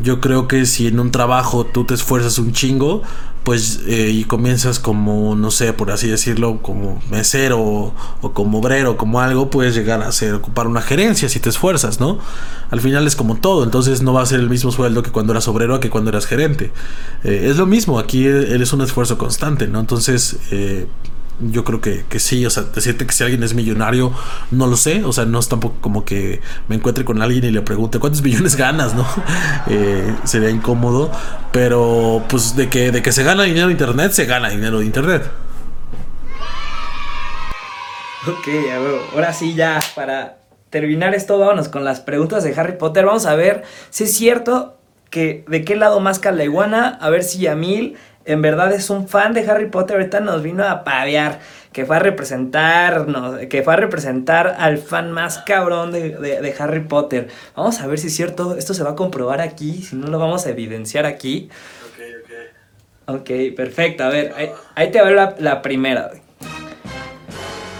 yo 0.00 0.20
creo 0.20 0.48
que 0.48 0.66
si 0.66 0.86
en 0.86 1.00
un 1.00 1.10
trabajo 1.10 1.64
tú 1.64 1.84
te 1.84 1.94
esfuerzas 1.94 2.38
un 2.38 2.52
chingo, 2.52 3.02
pues 3.44 3.80
eh, 3.86 4.10
y 4.12 4.24
comienzas 4.24 4.78
como, 4.78 5.34
no 5.34 5.50
sé, 5.50 5.72
por 5.72 5.90
así 5.90 6.08
decirlo, 6.08 6.60
como 6.60 7.00
mesero 7.10 7.58
o, 7.58 7.94
como 8.34 8.58
obrero, 8.58 8.98
como 8.98 9.20
algo, 9.20 9.48
puedes 9.48 9.74
llegar 9.74 10.02
a 10.02 10.12
ser, 10.12 10.34
ocupar 10.34 10.66
una 10.66 10.82
gerencia 10.82 11.30
si 11.30 11.40
te 11.40 11.48
esfuerzas, 11.48 11.98
¿no? 11.98 12.18
Al 12.70 12.82
final 12.82 13.06
es 13.06 13.16
como 13.16 13.36
todo, 13.36 13.64
entonces 13.64 14.02
no 14.02 14.12
va 14.12 14.20
a 14.20 14.26
ser 14.26 14.40
el 14.40 14.50
mismo 14.50 14.70
sueldo 14.70 15.02
que 15.02 15.10
cuando 15.10 15.32
eras 15.32 15.48
obrero 15.48 15.80
que 15.80 15.88
cuando 15.88 16.10
eras 16.10 16.26
gerente. 16.26 16.72
Eh, 17.24 17.46
es 17.50 17.56
lo 17.56 17.64
mismo, 17.64 17.98
aquí 17.98 18.26
él 18.26 18.60
es 18.60 18.72
un 18.74 18.82
esfuerzo 18.82 19.16
constante, 19.16 19.66
¿no? 19.66 19.80
Entonces, 19.80 20.36
eh, 20.50 20.86
yo 21.40 21.64
creo 21.64 21.80
que, 21.80 22.04
que 22.08 22.18
sí, 22.18 22.44
o 22.44 22.50
sea, 22.50 22.64
decirte 22.64 23.06
que 23.06 23.12
si 23.12 23.22
alguien 23.22 23.42
es 23.42 23.54
millonario, 23.54 24.12
no 24.50 24.66
lo 24.66 24.76
sé, 24.76 25.04
o 25.04 25.12
sea, 25.12 25.24
no 25.24 25.38
es 25.38 25.48
tampoco 25.48 25.76
como 25.80 26.04
que 26.04 26.40
me 26.68 26.76
encuentre 26.76 27.04
con 27.04 27.22
alguien 27.22 27.44
y 27.44 27.50
le 27.50 27.62
pregunte 27.62 27.98
cuántos 27.98 28.22
millones 28.22 28.56
ganas, 28.56 28.94
¿no? 28.94 29.06
Eh, 29.70 30.14
sería 30.24 30.50
incómodo, 30.50 31.10
pero 31.52 32.24
pues 32.28 32.56
de 32.56 32.68
que, 32.68 32.90
de 32.90 33.02
que 33.02 33.12
se 33.12 33.22
gana 33.22 33.42
dinero 33.42 33.66
de 33.66 33.72
internet, 33.72 34.12
se 34.12 34.24
gana 34.24 34.48
dinero 34.48 34.78
de 34.78 34.86
internet. 34.86 35.30
Ok, 38.26 38.48
a 38.48 38.78
ver, 38.78 39.00
ahora 39.14 39.32
sí 39.32 39.54
ya, 39.54 39.78
para 39.94 40.38
terminar 40.70 41.14
esto, 41.14 41.38
vámonos 41.38 41.68
con 41.68 41.84
las 41.84 42.00
preguntas 42.00 42.44
de 42.44 42.54
Harry 42.58 42.76
Potter. 42.78 43.04
Vamos 43.04 43.26
a 43.26 43.34
ver 43.34 43.64
si 43.90 44.04
es 44.04 44.14
cierto 44.14 44.78
que 45.10 45.44
de 45.48 45.64
qué 45.64 45.76
lado 45.76 46.00
más 46.00 46.20
la 46.24 46.44
iguana, 46.44 46.98
a 47.00 47.10
ver 47.10 47.24
si 47.24 47.38
Yamil 47.38 47.96
en 48.28 48.42
verdad 48.42 48.72
es 48.72 48.90
un 48.90 49.08
fan 49.08 49.32
de 49.34 49.48
Harry 49.50 49.66
Potter. 49.70 49.96
Ahorita 49.96 50.20
nos 50.20 50.42
vino 50.42 50.62
a 50.66 50.84
paviar, 50.84 51.40
que 51.72 51.84
fue 51.84 51.96
a 51.96 51.98
representar, 51.98 53.08
no, 53.08 53.36
que 53.48 53.62
fue 53.62 53.72
a 53.72 53.76
representar 53.76 54.56
al 54.58 54.78
fan 54.78 55.10
más 55.12 55.38
cabrón 55.38 55.90
de, 55.92 56.10
de- 56.10 56.40
de 56.40 56.54
Harry 56.58 56.80
Potter. 56.80 57.28
Vamos 57.56 57.80
a 57.80 57.86
ver 57.86 57.98
si 57.98 58.06
es 58.08 58.14
cierto, 58.16 58.56
esto 58.56 58.74
se 58.74 58.82
va 58.84 58.90
a 58.90 58.94
comprobar 58.94 59.40
aquí, 59.40 59.82
si 59.82 59.96
no 59.96 60.06
lo 60.08 60.18
vamos 60.18 60.46
a 60.46 60.50
evidenciar 60.50 61.06
aquí. 61.06 61.48
Ok, 63.06 63.30
perfecto. 63.56 64.04
A 64.04 64.08
ver, 64.08 64.32
ahí, 64.36 64.50
ahí 64.74 64.90
te 64.90 65.00
va 65.00 65.10
la, 65.10 65.34
la 65.38 65.62
primera. 65.62 66.10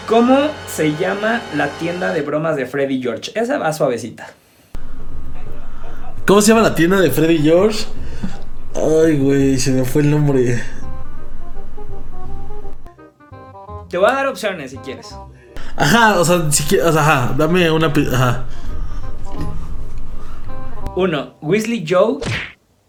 ¿Cómo 0.06 0.38
se 0.66 0.96
llama 0.96 1.42
la 1.54 1.68
tienda 1.68 2.14
de 2.14 2.22
bromas 2.22 2.56
de 2.56 2.64
Freddy 2.64 3.02
George? 3.02 3.30
Esa 3.34 3.58
va 3.58 3.70
suavecita. 3.74 4.28
¿Cómo 6.26 6.40
se 6.40 6.48
llama 6.48 6.62
la 6.62 6.74
tienda 6.74 6.98
de 7.00 7.10
Freddy 7.10 7.38
George? 7.42 7.84
Ay, 8.80 9.18
güey, 9.18 9.58
se 9.58 9.72
me 9.72 9.84
fue 9.84 10.02
el 10.02 10.10
nombre. 10.10 10.62
Te 13.88 13.98
voy 13.98 14.08
a 14.08 14.12
dar 14.12 14.26
opciones 14.28 14.70
si 14.70 14.76
quieres. 14.78 15.14
Ajá, 15.76 16.20
o 16.20 16.24
sea, 16.24 16.50
si 16.52 16.62
quieres, 16.64 16.86
o 16.86 16.92
sea, 16.92 17.02
ajá, 17.02 17.34
dame 17.36 17.70
una. 17.70 17.92
Ajá. 18.12 18.44
Uno, 20.94 21.34
Weasley 21.40 21.84
Joe 21.88 22.18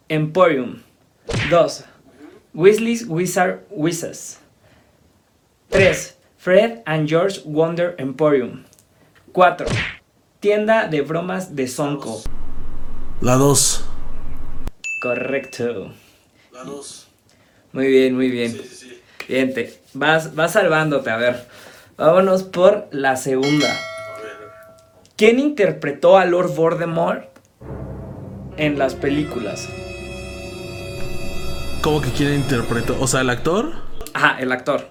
Emporium. 0.10 0.82
Dos, 1.50 1.86
Weasley's 2.54 3.06
Wizard 3.08 3.66
Wizards. 3.72 4.40
Tres, 5.70 6.18
Fred 6.38 6.82
and 6.86 7.08
George 7.08 7.42
Wonder 7.46 7.96
Emporium. 7.98 8.64
Cuatro, 9.32 9.68
tienda 10.40 10.88
de 10.88 11.02
bromas 11.02 11.56
de 11.56 11.68
Sonko. 11.68 12.22
La 13.22 13.36
2. 13.36 13.89
Correcto. 15.00 15.94
La 16.52 16.64
2. 16.64 17.08
Muy 17.72 17.88
bien, 17.88 18.16
muy 18.16 18.30
bien. 18.30 18.52
sí, 18.52 18.64
sí. 18.64 19.02
Bien, 19.28 19.54
te 19.54 19.80
vas, 19.94 20.36
vas 20.36 20.54
salvándote. 20.54 21.10
A 21.10 21.18
ver, 21.18 21.48
vámonos 21.98 22.44
por 22.44 22.88
la 22.92 23.16
segunda. 23.16 23.68
¿Quién 25.16 25.40
interpretó 25.40 26.18
a 26.18 26.26
Lord 26.26 26.56
Voldemort 26.56 27.26
en 28.58 28.80
las 28.80 28.96
películas? 28.96 29.70
¿Cómo 31.82 32.02
que 32.02 32.10
quién 32.12 32.34
interpretó? 32.34 32.98
O 33.00 33.08
sea, 33.08 33.22
el 33.22 33.30
actor. 33.30 33.72
Ajá, 34.14 34.40
el 34.40 34.52
actor. 34.52 34.90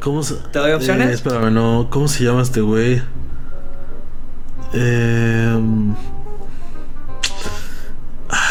¿Cómo 0.00 0.22
se.? 0.22 0.36
¿Te 0.52 0.58
doy 0.58 0.72
opciones? 0.72 1.08
Eh, 1.08 1.12
espérame, 1.14 1.52
no. 1.52 1.88
¿Cómo 1.90 2.08
se 2.08 2.24
llama 2.24 2.42
este 2.42 2.60
güey? 2.60 3.02
Ah, 4.74 5.60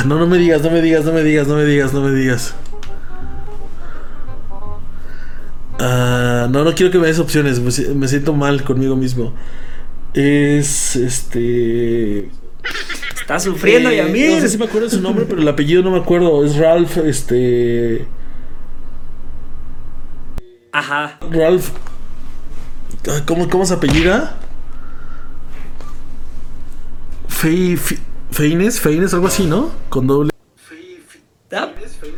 No, 0.05 0.17
no 0.19 0.27
me 0.27 0.37
digas, 0.37 0.61
no 0.61 0.69
me 0.71 0.81
digas, 0.81 1.05
no 1.05 1.13
me 1.13 1.23
digas, 1.23 1.47
no 1.47 1.55
me 1.55 1.65
digas, 1.65 1.93
no 1.93 2.01
me 2.01 2.11
digas. 2.11 2.55
Ah, 5.79 6.47
no, 6.49 6.63
no 6.63 6.73
quiero 6.75 6.91
que 6.91 6.99
me 6.99 7.07
des 7.07 7.19
opciones. 7.19 7.59
Me, 7.59 7.71
si- 7.71 7.87
me 7.89 8.07
siento 8.07 8.33
mal 8.33 8.63
conmigo 8.63 8.95
mismo. 8.95 9.33
Es 10.13 10.95
este. 10.95 12.29
Estás 13.19 13.43
sufriendo, 13.43 13.89
Eh, 13.89 13.97
Yamil. 13.97 14.35
No 14.35 14.41
sé 14.41 14.49
si 14.49 14.57
me 14.57 14.65
acuerdo 14.65 14.87
de 14.89 14.95
su 14.95 15.01
nombre, 15.01 15.25
pero 15.27 15.41
el 15.41 15.47
apellido 15.47 15.81
no 15.81 15.91
me 15.91 15.99
acuerdo. 15.99 16.43
Es 16.45 16.55
Ralph, 16.57 16.97
este. 16.97 18.05
Ajá. 20.71 21.17
Ralph. 21.31 21.69
ah, 23.09 23.21
¿Cómo, 23.25 23.49
cómo 23.49 23.65
se 23.65 23.73
apellida? 23.73 24.37
Fe- 27.27 27.77
Feines, 28.33 28.79
Feines, 28.79 29.13
algo 29.13 29.27
así, 29.27 29.45
¿no? 29.45 29.71
Con 29.89 30.07
doble. 30.07 30.31
Ah, 31.55 31.69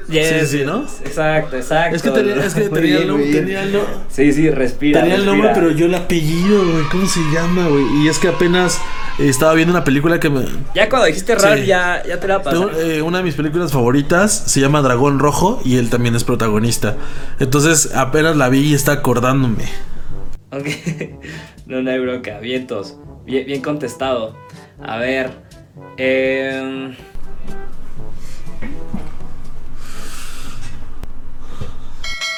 Sí, 0.08 0.46
sí, 0.46 0.64
¿no? 0.66 0.84
Exacto, 1.04 1.58
exacto. 1.58 1.96
Es 1.96 2.02
que 2.02 2.10
tenía, 2.12 2.36
es 2.46 2.54
que 2.54 2.70
tenía, 2.70 3.00
el 3.00 3.06
bien, 3.06 3.08
nombre, 3.08 3.32
tenía 3.34 3.64
el 3.64 3.80
Sí, 4.08 4.32
sí, 4.32 4.50
respira. 4.50 5.02
tenía 5.02 5.16
el 5.16 5.26
nombre, 5.26 5.50
pero 5.54 5.72
yo 5.72 5.88
el 5.88 5.96
apellido, 5.96 6.64
güey. 6.64 6.84
¿Cómo 6.90 7.06
se 7.06 7.20
llama, 7.34 7.68
güey? 7.68 7.84
Y 8.04 8.08
es 8.08 8.18
que 8.18 8.30
apenas 8.30 8.80
estaba 9.20 9.54
viendo 9.56 9.74
una 9.74 9.84
película 9.84 10.20
que 10.22 10.30
me. 10.30 10.46
Ya 10.74 10.88
cuando 10.88 11.08
dijiste 11.08 11.38
Sí. 11.38 11.66
ya, 11.66 12.02
ya 12.08 12.18
te 12.20 12.28
la 12.30 12.42
pasé. 12.42 12.58
eh, 12.98 13.02
una 13.02 13.18
de 13.18 13.24
mis 13.26 13.36
películas 13.36 13.74
favoritas 13.74 14.32
se 14.34 14.62
llama 14.62 14.82
Dragón 14.82 15.20
Rojo 15.20 15.60
y 15.66 15.78
él 15.78 15.90
también 15.90 16.16
es 16.16 16.24
protagonista. 16.24 16.96
Entonces 17.40 17.94
apenas 17.94 18.38
la 18.38 18.48
vi 18.48 18.60
y 18.60 18.74
está 18.74 18.94
acordándome. 18.94 19.66
Ok. 20.52 20.68
No, 21.66 21.82
no 21.82 21.90
hay 21.90 21.98
bronca. 22.00 22.38
Vientos. 22.40 22.96
Bien, 23.26 23.44
bien 23.48 23.62
contestado. 23.64 24.38
A 24.82 24.98
ver. 25.00 25.32
Em, 25.98 26.96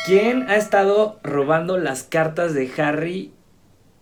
¿Quién 0.07 0.49
ha 0.49 0.55
estado 0.55 1.19
robando 1.21 1.77
las 1.77 2.03
cartas 2.03 2.53
de 2.53 2.71
Harry, 2.77 3.33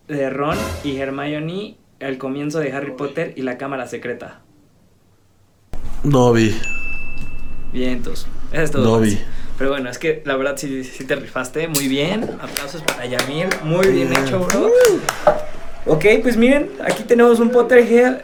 de 0.07 0.29
Ron 0.29 0.55
y 0.83 0.97
Hermione 0.97 1.77
al 1.99 2.19
comienzo 2.19 2.59
de 2.59 2.71
Harry 2.71 2.91
Potter 2.91 3.33
y 3.35 3.41
la 3.41 3.57
cámara 3.57 3.87
secreta? 3.87 4.41
Dobby. 6.03 6.55
Vientos. 7.73 8.27
Eso 8.51 8.61
es 8.61 8.69
todo. 8.69 8.83
Dobby. 8.83 9.19
Pero 9.57 9.71
bueno, 9.71 9.89
es 9.89 9.97
que 9.97 10.21
la 10.25 10.35
verdad 10.35 10.57
sí, 10.57 10.83
sí 10.83 11.05
te 11.05 11.15
rifaste. 11.15 11.67
Muy 11.69 11.87
bien. 11.87 12.23
Aplausos 12.39 12.83
para 12.83 13.07
Yamil. 13.07 13.47
Muy 13.63 13.87
bien 13.87 14.13
hecho, 14.15 14.41
bro. 14.41 14.69
Ok, 15.87 16.05
pues 16.21 16.37
miren, 16.37 16.69
aquí 16.85 17.01
tenemos 17.01 17.39
un 17.39 17.49
Potterhead. 17.49 18.21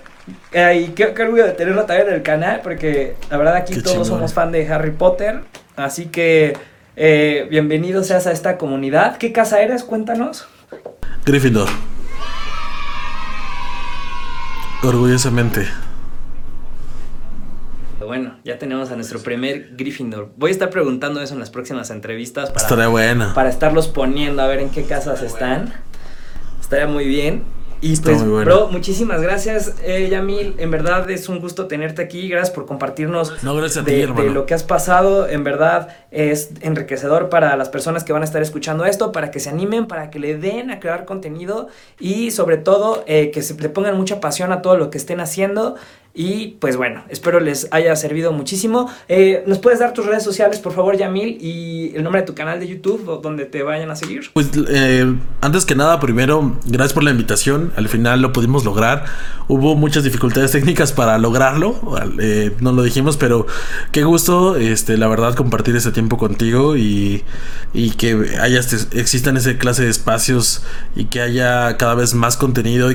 Eh, 0.51 0.85
y 0.87 0.91
qué, 0.93 1.13
qué 1.13 1.21
orgullo 1.23 1.45
de 1.45 1.51
tenerlo 1.51 1.85
también 1.85 2.09
en 2.09 2.13
el 2.15 2.23
canal, 2.23 2.61
porque 2.63 3.15
la 3.29 3.37
verdad 3.37 3.55
aquí 3.55 3.73
Qué 3.73 3.81
todos 3.81 3.93
chingón. 3.93 4.07
somos 4.07 4.33
fan 4.33 4.51
de 4.51 4.67
Harry 4.67 4.91
Potter. 4.91 5.41
Así 5.75 6.05
que 6.07 6.57
eh, 6.95 7.47
bienvenido 7.49 8.03
seas 8.03 8.27
a 8.27 8.31
esta 8.31 8.57
comunidad. 8.57 9.17
¿Qué 9.17 9.31
casa 9.31 9.61
eres? 9.61 9.83
Cuéntanos. 9.83 10.47
Gryffindor. 11.25 11.67
Orgullosamente. 14.83 15.67
Bueno, 17.99 18.35
ya 18.43 18.57
tenemos 18.57 18.91
a 18.91 18.95
nuestro 18.95 19.19
primer 19.21 19.75
Gryffindor. 19.77 20.31
Voy 20.35 20.49
a 20.49 20.51
estar 20.51 20.69
preguntando 20.69 21.21
eso 21.21 21.33
en 21.33 21.39
las 21.39 21.49
próximas 21.51 21.91
entrevistas 21.91 22.49
para, 22.49 22.63
Estaría 22.63 22.87
buena. 22.87 23.33
para 23.33 23.49
estarlos 23.49 23.87
poniendo 23.87 24.41
a 24.41 24.47
ver 24.47 24.59
en 24.59 24.69
qué 24.69 24.83
casas 24.83 25.21
están. 25.21 25.71
Estaría 26.59 26.87
muy 26.87 27.05
bien. 27.07 27.43
Y 27.81 27.93
Está 27.93 28.11
pues, 28.11 28.21
muy 28.21 28.29
bueno. 28.29 28.45
bro, 28.45 28.67
muchísimas 28.67 29.21
gracias, 29.21 29.73
eh, 29.83 30.07
Yamil. 30.09 30.53
En 30.59 30.69
verdad 30.69 31.09
es 31.09 31.27
un 31.29 31.39
gusto 31.39 31.65
tenerte 31.65 32.03
aquí. 32.03 32.29
Gracias 32.29 32.53
por 32.53 32.67
compartirnos 32.67 33.43
No, 33.43 33.55
gracias 33.55 33.83
ti, 33.83 33.91
de, 33.91 34.07
de 34.07 34.29
lo 34.29 34.45
que 34.45 34.53
has 34.53 34.63
pasado. 34.63 35.27
En 35.27 35.43
verdad 35.43 35.87
es 36.11 36.51
enriquecedor 36.61 37.29
para 37.29 37.55
las 37.57 37.69
personas 37.69 38.03
que 38.03 38.13
van 38.13 38.21
a 38.21 38.25
estar 38.25 38.41
escuchando 38.43 38.85
esto, 38.85 39.11
para 39.11 39.31
que 39.31 39.39
se 39.39 39.49
animen, 39.49 39.87
para 39.87 40.11
que 40.11 40.19
le 40.19 40.37
den 40.37 40.69
a 40.69 40.79
crear 40.79 41.05
contenido 41.05 41.69
y 41.99 42.29
sobre 42.29 42.57
todo 42.57 43.03
eh, 43.07 43.31
que 43.31 43.41
se 43.41 43.55
le 43.59 43.69
pongan 43.69 43.97
mucha 43.97 44.19
pasión 44.19 44.51
a 44.51 44.61
todo 44.61 44.77
lo 44.77 44.91
que 44.91 44.99
estén 44.99 45.19
haciendo. 45.19 45.75
Y 46.13 46.57
pues 46.59 46.75
bueno, 46.75 47.03
espero 47.09 47.39
les 47.39 47.69
haya 47.71 47.95
servido 47.95 48.33
muchísimo. 48.33 48.91
Eh, 49.07 49.43
¿Nos 49.47 49.59
puedes 49.59 49.79
dar 49.79 49.93
tus 49.93 50.05
redes 50.05 50.23
sociales, 50.23 50.59
por 50.59 50.73
favor, 50.73 50.97
Yamil? 50.97 51.37
Y 51.39 51.93
el 51.95 52.03
nombre 52.03 52.21
de 52.21 52.27
tu 52.27 52.35
canal 52.35 52.59
de 52.59 52.67
YouTube, 52.67 53.21
donde 53.21 53.45
te 53.45 53.63
vayan 53.63 53.89
a 53.91 53.95
seguir. 53.95 54.29
Pues 54.33 54.49
eh, 54.69 55.15
antes 55.39 55.65
que 55.65 55.73
nada, 55.75 56.01
primero, 56.01 56.57
gracias 56.65 56.91
por 56.93 57.03
la 57.03 57.11
invitación. 57.11 57.71
Al 57.77 57.87
final 57.87 58.21
lo 58.21 58.33
pudimos 58.33 58.65
lograr. 58.65 59.05
Hubo 59.47 59.75
muchas 59.75 60.03
dificultades 60.03 60.51
técnicas 60.51 60.91
para 60.91 61.17
lograrlo. 61.17 61.79
eh, 62.19 62.51
no 62.59 62.73
lo 62.73 62.83
dijimos, 62.83 63.15
pero 63.15 63.47
qué 63.93 64.03
gusto, 64.03 64.57
este, 64.57 64.97
la 64.97 65.07
verdad, 65.07 65.33
compartir 65.35 65.77
ese 65.77 65.91
tiempo 65.91 66.17
contigo 66.17 66.75
y, 66.75 67.23
y 67.73 67.91
que 67.91 68.35
haya 68.41 68.59
este- 68.59 68.99
existan 68.99 69.37
esa 69.37 69.57
clase 69.57 69.83
de 69.85 69.89
espacios 69.89 70.61
y 70.95 71.05
que 71.05 71.21
haya 71.21 71.77
cada 71.77 71.95
vez 71.95 72.13
más 72.15 72.35
contenido. 72.35 72.91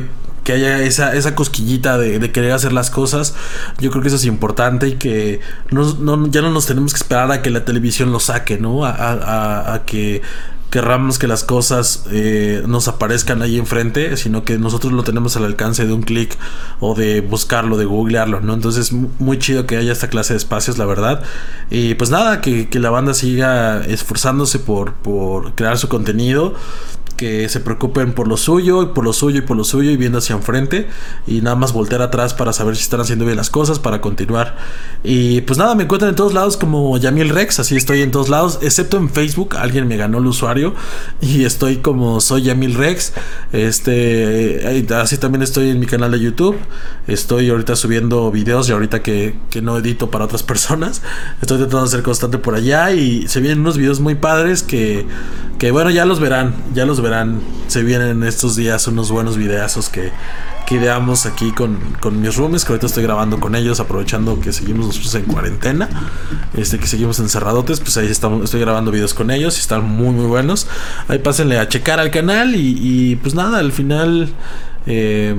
Que 0.46 0.52
haya 0.52 0.80
esa, 0.80 1.14
esa 1.14 1.34
cosquillita 1.34 1.98
de, 1.98 2.20
de 2.20 2.30
querer 2.32 2.52
hacer 2.52 2.72
las 2.72 2.88
cosas. 2.90 3.34
Yo 3.80 3.90
creo 3.90 4.00
que 4.00 4.08
eso 4.08 4.16
es 4.16 4.24
importante 4.24 4.86
y 4.88 4.94
que 4.94 5.40
no, 5.72 5.92
no- 5.94 6.28
ya 6.28 6.40
no 6.40 6.50
nos 6.50 6.66
tenemos 6.66 6.92
que 6.94 6.98
esperar 6.98 7.30
a 7.32 7.42
que 7.42 7.50
la 7.50 7.64
televisión 7.64 8.12
lo 8.12 8.20
saque, 8.20 8.56
¿no? 8.56 8.84
A, 8.86 9.74
a- 9.74 9.84
que 9.84 10.22
querramos 10.70 11.18
que 11.18 11.26
las 11.26 11.42
cosas 11.44 12.04
eh, 12.10 12.62
nos 12.66 12.86
aparezcan 12.88 13.40
ahí 13.42 13.56
enfrente, 13.58 14.16
sino 14.16 14.44
que 14.44 14.58
nosotros 14.58 14.92
lo 14.92 15.04
tenemos 15.04 15.36
al 15.36 15.44
alcance 15.44 15.86
de 15.86 15.92
un 15.92 16.02
clic 16.02 16.36
o 16.80 16.94
de 16.94 17.20
buscarlo, 17.22 17.76
de 17.76 17.84
googlearlo, 17.84 18.40
¿no? 18.40 18.54
Entonces, 18.54 18.92
mu- 18.92 19.08
muy 19.18 19.38
chido 19.38 19.66
que 19.66 19.76
haya 19.76 19.92
esta 19.92 20.08
clase 20.08 20.34
de 20.34 20.38
espacios, 20.38 20.76
la 20.78 20.84
verdad. 20.84 21.22
Y 21.70 21.94
pues 21.94 22.10
nada, 22.10 22.40
que, 22.40 22.68
que 22.68 22.78
la 22.78 22.90
banda 22.90 23.14
siga 23.14 23.84
esforzándose 23.86 24.58
por, 24.58 24.92
por 24.94 25.54
crear 25.54 25.78
su 25.78 25.88
contenido 25.88 26.54
que 27.16 27.48
se 27.48 27.60
preocupen 27.60 28.12
por 28.12 28.28
lo 28.28 28.36
suyo 28.36 28.82
y 28.82 28.86
por 28.86 29.04
lo 29.04 29.12
suyo 29.12 29.38
y 29.38 29.42
por 29.42 29.56
lo 29.56 29.64
suyo 29.64 29.90
y 29.90 29.96
viendo 29.96 30.18
hacia 30.18 30.36
enfrente 30.36 30.88
y 31.26 31.40
nada 31.40 31.56
más 31.56 31.72
voltear 31.72 32.02
atrás 32.02 32.34
para 32.34 32.52
saber 32.52 32.76
si 32.76 32.82
están 32.82 33.00
haciendo 33.00 33.24
bien 33.24 33.36
las 33.36 33.50
cosas 33.50 33.78
para 33.78 34.00
continuar. 34.00 34.56
Y 35.02 35.40
pues 35.42 35.58
nada 35.58 35.74
me 35.74 35.84
encuentran 35.84 36.10
en 36.10 36.16
todos 36.16 36.34
lados 36.34 36.56
como 36.56 36.96
Yamil 36.98 37.30
Rex 37.30 37.60
así 37.60 37.76
estoy 37.76 38.02
en 38.02 38.10
todos 38.10 38.28
lados 38.28 38.58
excepto 38.62 38.96
en 38.96 39.10
Facebook 39.10 39.56
alguien 39.56 39.88
me 39.88 39.96
ganó 39.96 40.18
el 40.18 40.26
usuario 40.26 40.74
y 41.20 41.44
estoy 41.44 41.76
como 41.76 42.20
soy 42.20 42.42
Yamil 42.42 42.74
Rex 42.74 43.12
este 43.52 44.78
eh, 44.78 44.86
así 44.94 45.16
también 45.18 45.42
estoy 45.42 45.70
en 45.70 45.80
mi 45.80 45.86
canal 45.86 46.10
de 46.10 46.20
YouTube 46.20 46.56
estoy 47.06 47.50
ahorita 47.50 47.76
subiendo 47.76 48.30
videos 48.30 48.68
y 48.68 48.72
ahorita 48.72 49.02
que, 49.02 49.36
que 49.50 49.62
no 49.62 49.78
edito 49.78 50.10
para 50.10 50.24
otras 50.24 50.42
personas 50.42 51.02
estoy 51.40 51.58
tratando 51.58 51.84
de 51.84 51.90
ser 51.90 52.02
constante 52.02 52.38
por 52.38 52.54
allá 52.54 52.92
y 52.92 53.28
se 53.28 53.40
vienen 53.40 53.60
unos 53.60 53.78
videos 53.78 54.00
muy 54.00 54.16
padres 54.16 54.62
que 54.62 55.06
que 55.58 55.70
bueno, 55.70 55.90
ya 55.90 56.04
los 56.04 56.20
verán, 56.20 56.54
ya 56.74 56.84
los 56.84 57.00
verán. 57.06 57.40
Se 57.68 57.82
vienen 57.82 58.22
estos 58.22 58.56
días 58.56 58.86
unos 58.86 59.10
buenos 59.10 59.36
videazos 59.36 59.88
que, 59.88 60.12
que 60.66 60.74
ideamos 60.76 61.26
aquí 61.26 61.52
con, 61.52 61.78
con 62.00 62.20
mis 62.20 62.36
roomies, 62.36 62.64
que 62.64 62.72
ahorita 62.72 62.86
estoy 62.86 63.02
grabando 63.02 63.40
con 63.40 63.54
ellos, 63.54 63.80
aprovechando 63.80 64.38
que 64.40 64.52
seguimos 64.52 64.86
nosotros 64.86 65.14
en 65.14 65.22
cuarentena, 65.24 65.88
este 66.54 66.78
que 66.78 66.86
seguimos 66.86 67.18
encerradotes, 67.20 67.80
pues 67.80 67.96
ahí 67.96 68.08
estamos, 68.08 68.44
estoy 68.44 68.60
grabando 68.60 68.90
videos 68.90 69.14
con 69.14 69.30
ellos 69.30 69.56
y 69.56 69.60
están 69.60 69.84
muy 69.84 70.10
muy 70.10 70.26
buenos. 70.26 70.66
Ahí 71.08 71.18
pásenle 71.18 71.58
a 71.58 71.68
checar 71.68 72.00
al 72.00 72.10
canal 72.10 72.54
y, 72.54 73.16
pues 73.16 73.34
nada, 73.34 73.58
al 73.58 73.72
final 73.72 74.28
eh, 74.86 75.34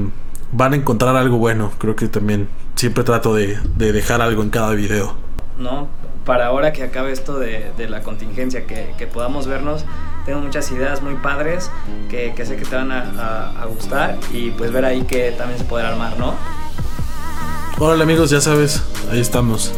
van 0.51 0.73
a 0.73 0.75
encontrar 0.77 1.15
algo 1.15 1.37
bueno. 1.37 1.71
Creo 1.77 1.95
que 1.95 2.07
también 2.07 2.47
siempre 2.75 3.03
trato 3.03 3.33
de, 3.33 3.59
de 3.75 3.91
dejar 3.91 4.21
algo 4.21 4.43
en 4.43 4.49
cada 4.49 4.71
video. 4.73 5.15
¿no? 5.59 5.87
Para 6.27 6.45
ahora 6.47 6.73
que 6.73 6.83
acabe 6.83 7.11
esto 7.11 7.39
de, 7.39 7.71
de 7.77 7.87
la 7.89 8.03
contingencia, 8.03 8.67
que, 8.67 8.93
que 8.97 9.07
podamos 9.07 9.47
vernos, 9.47 9.83
tengo 10.25 10.41
muchas 10.41 10.69
ideas 10.71 11.01
muy 11.01 11.15
padres 11.15 11.71
que, 12.09 12.33
que 12.35 12.45
sé 12.45 12.57
que 12.57 12.65
te 12.65 12.75
van 12.75 12.91
a, 12.91 13.01
a- 13.17 13.61
a 13.61 13.65
gustar 13.65 14.17
y 14.33 14.51
pues 14.51 14.71
ver 14.71 14.83
ahí 14.85 15.01
que 15.03 15.31
también 15.31 15.57
se 15.57 15.63
podrá 15.65 15.87
armar, 15.89 16.19
¿no? 16.19 16.35
Hola 17.79 18.03
amigos, 18.03 18.29
ya 18.29 18.41
sabes, 18.41 18.83
ahí 19.11 19.19
estamos. 19.21 19.71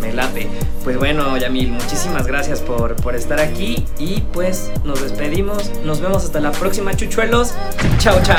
Me 0.00 0.12
late. 0.12 0.48
Pues 0.84 0.98
bueno, 0.98 1.36
Yamil, 1.36 1.72
muchísimas 1.72 2.26
gracias 2.26 2.60
por, 2.60 2.94
por 2.96 3.14
estar 3.16 3.40
aquí 3.40 3.84
y 3.98 4.20
pues 4.32 4.70
nos 4.84 5.00
despedimos. 5.02 5.70
Nos 5.84 6.00
vemos 6.00 6.24
hasta 6.24 6.40
la 6.40 6.52
próxima, 6.52 6.94
chuchuelos. 6.94 7.54
Chao, 7.98 8.20
chao. 8.22 8.36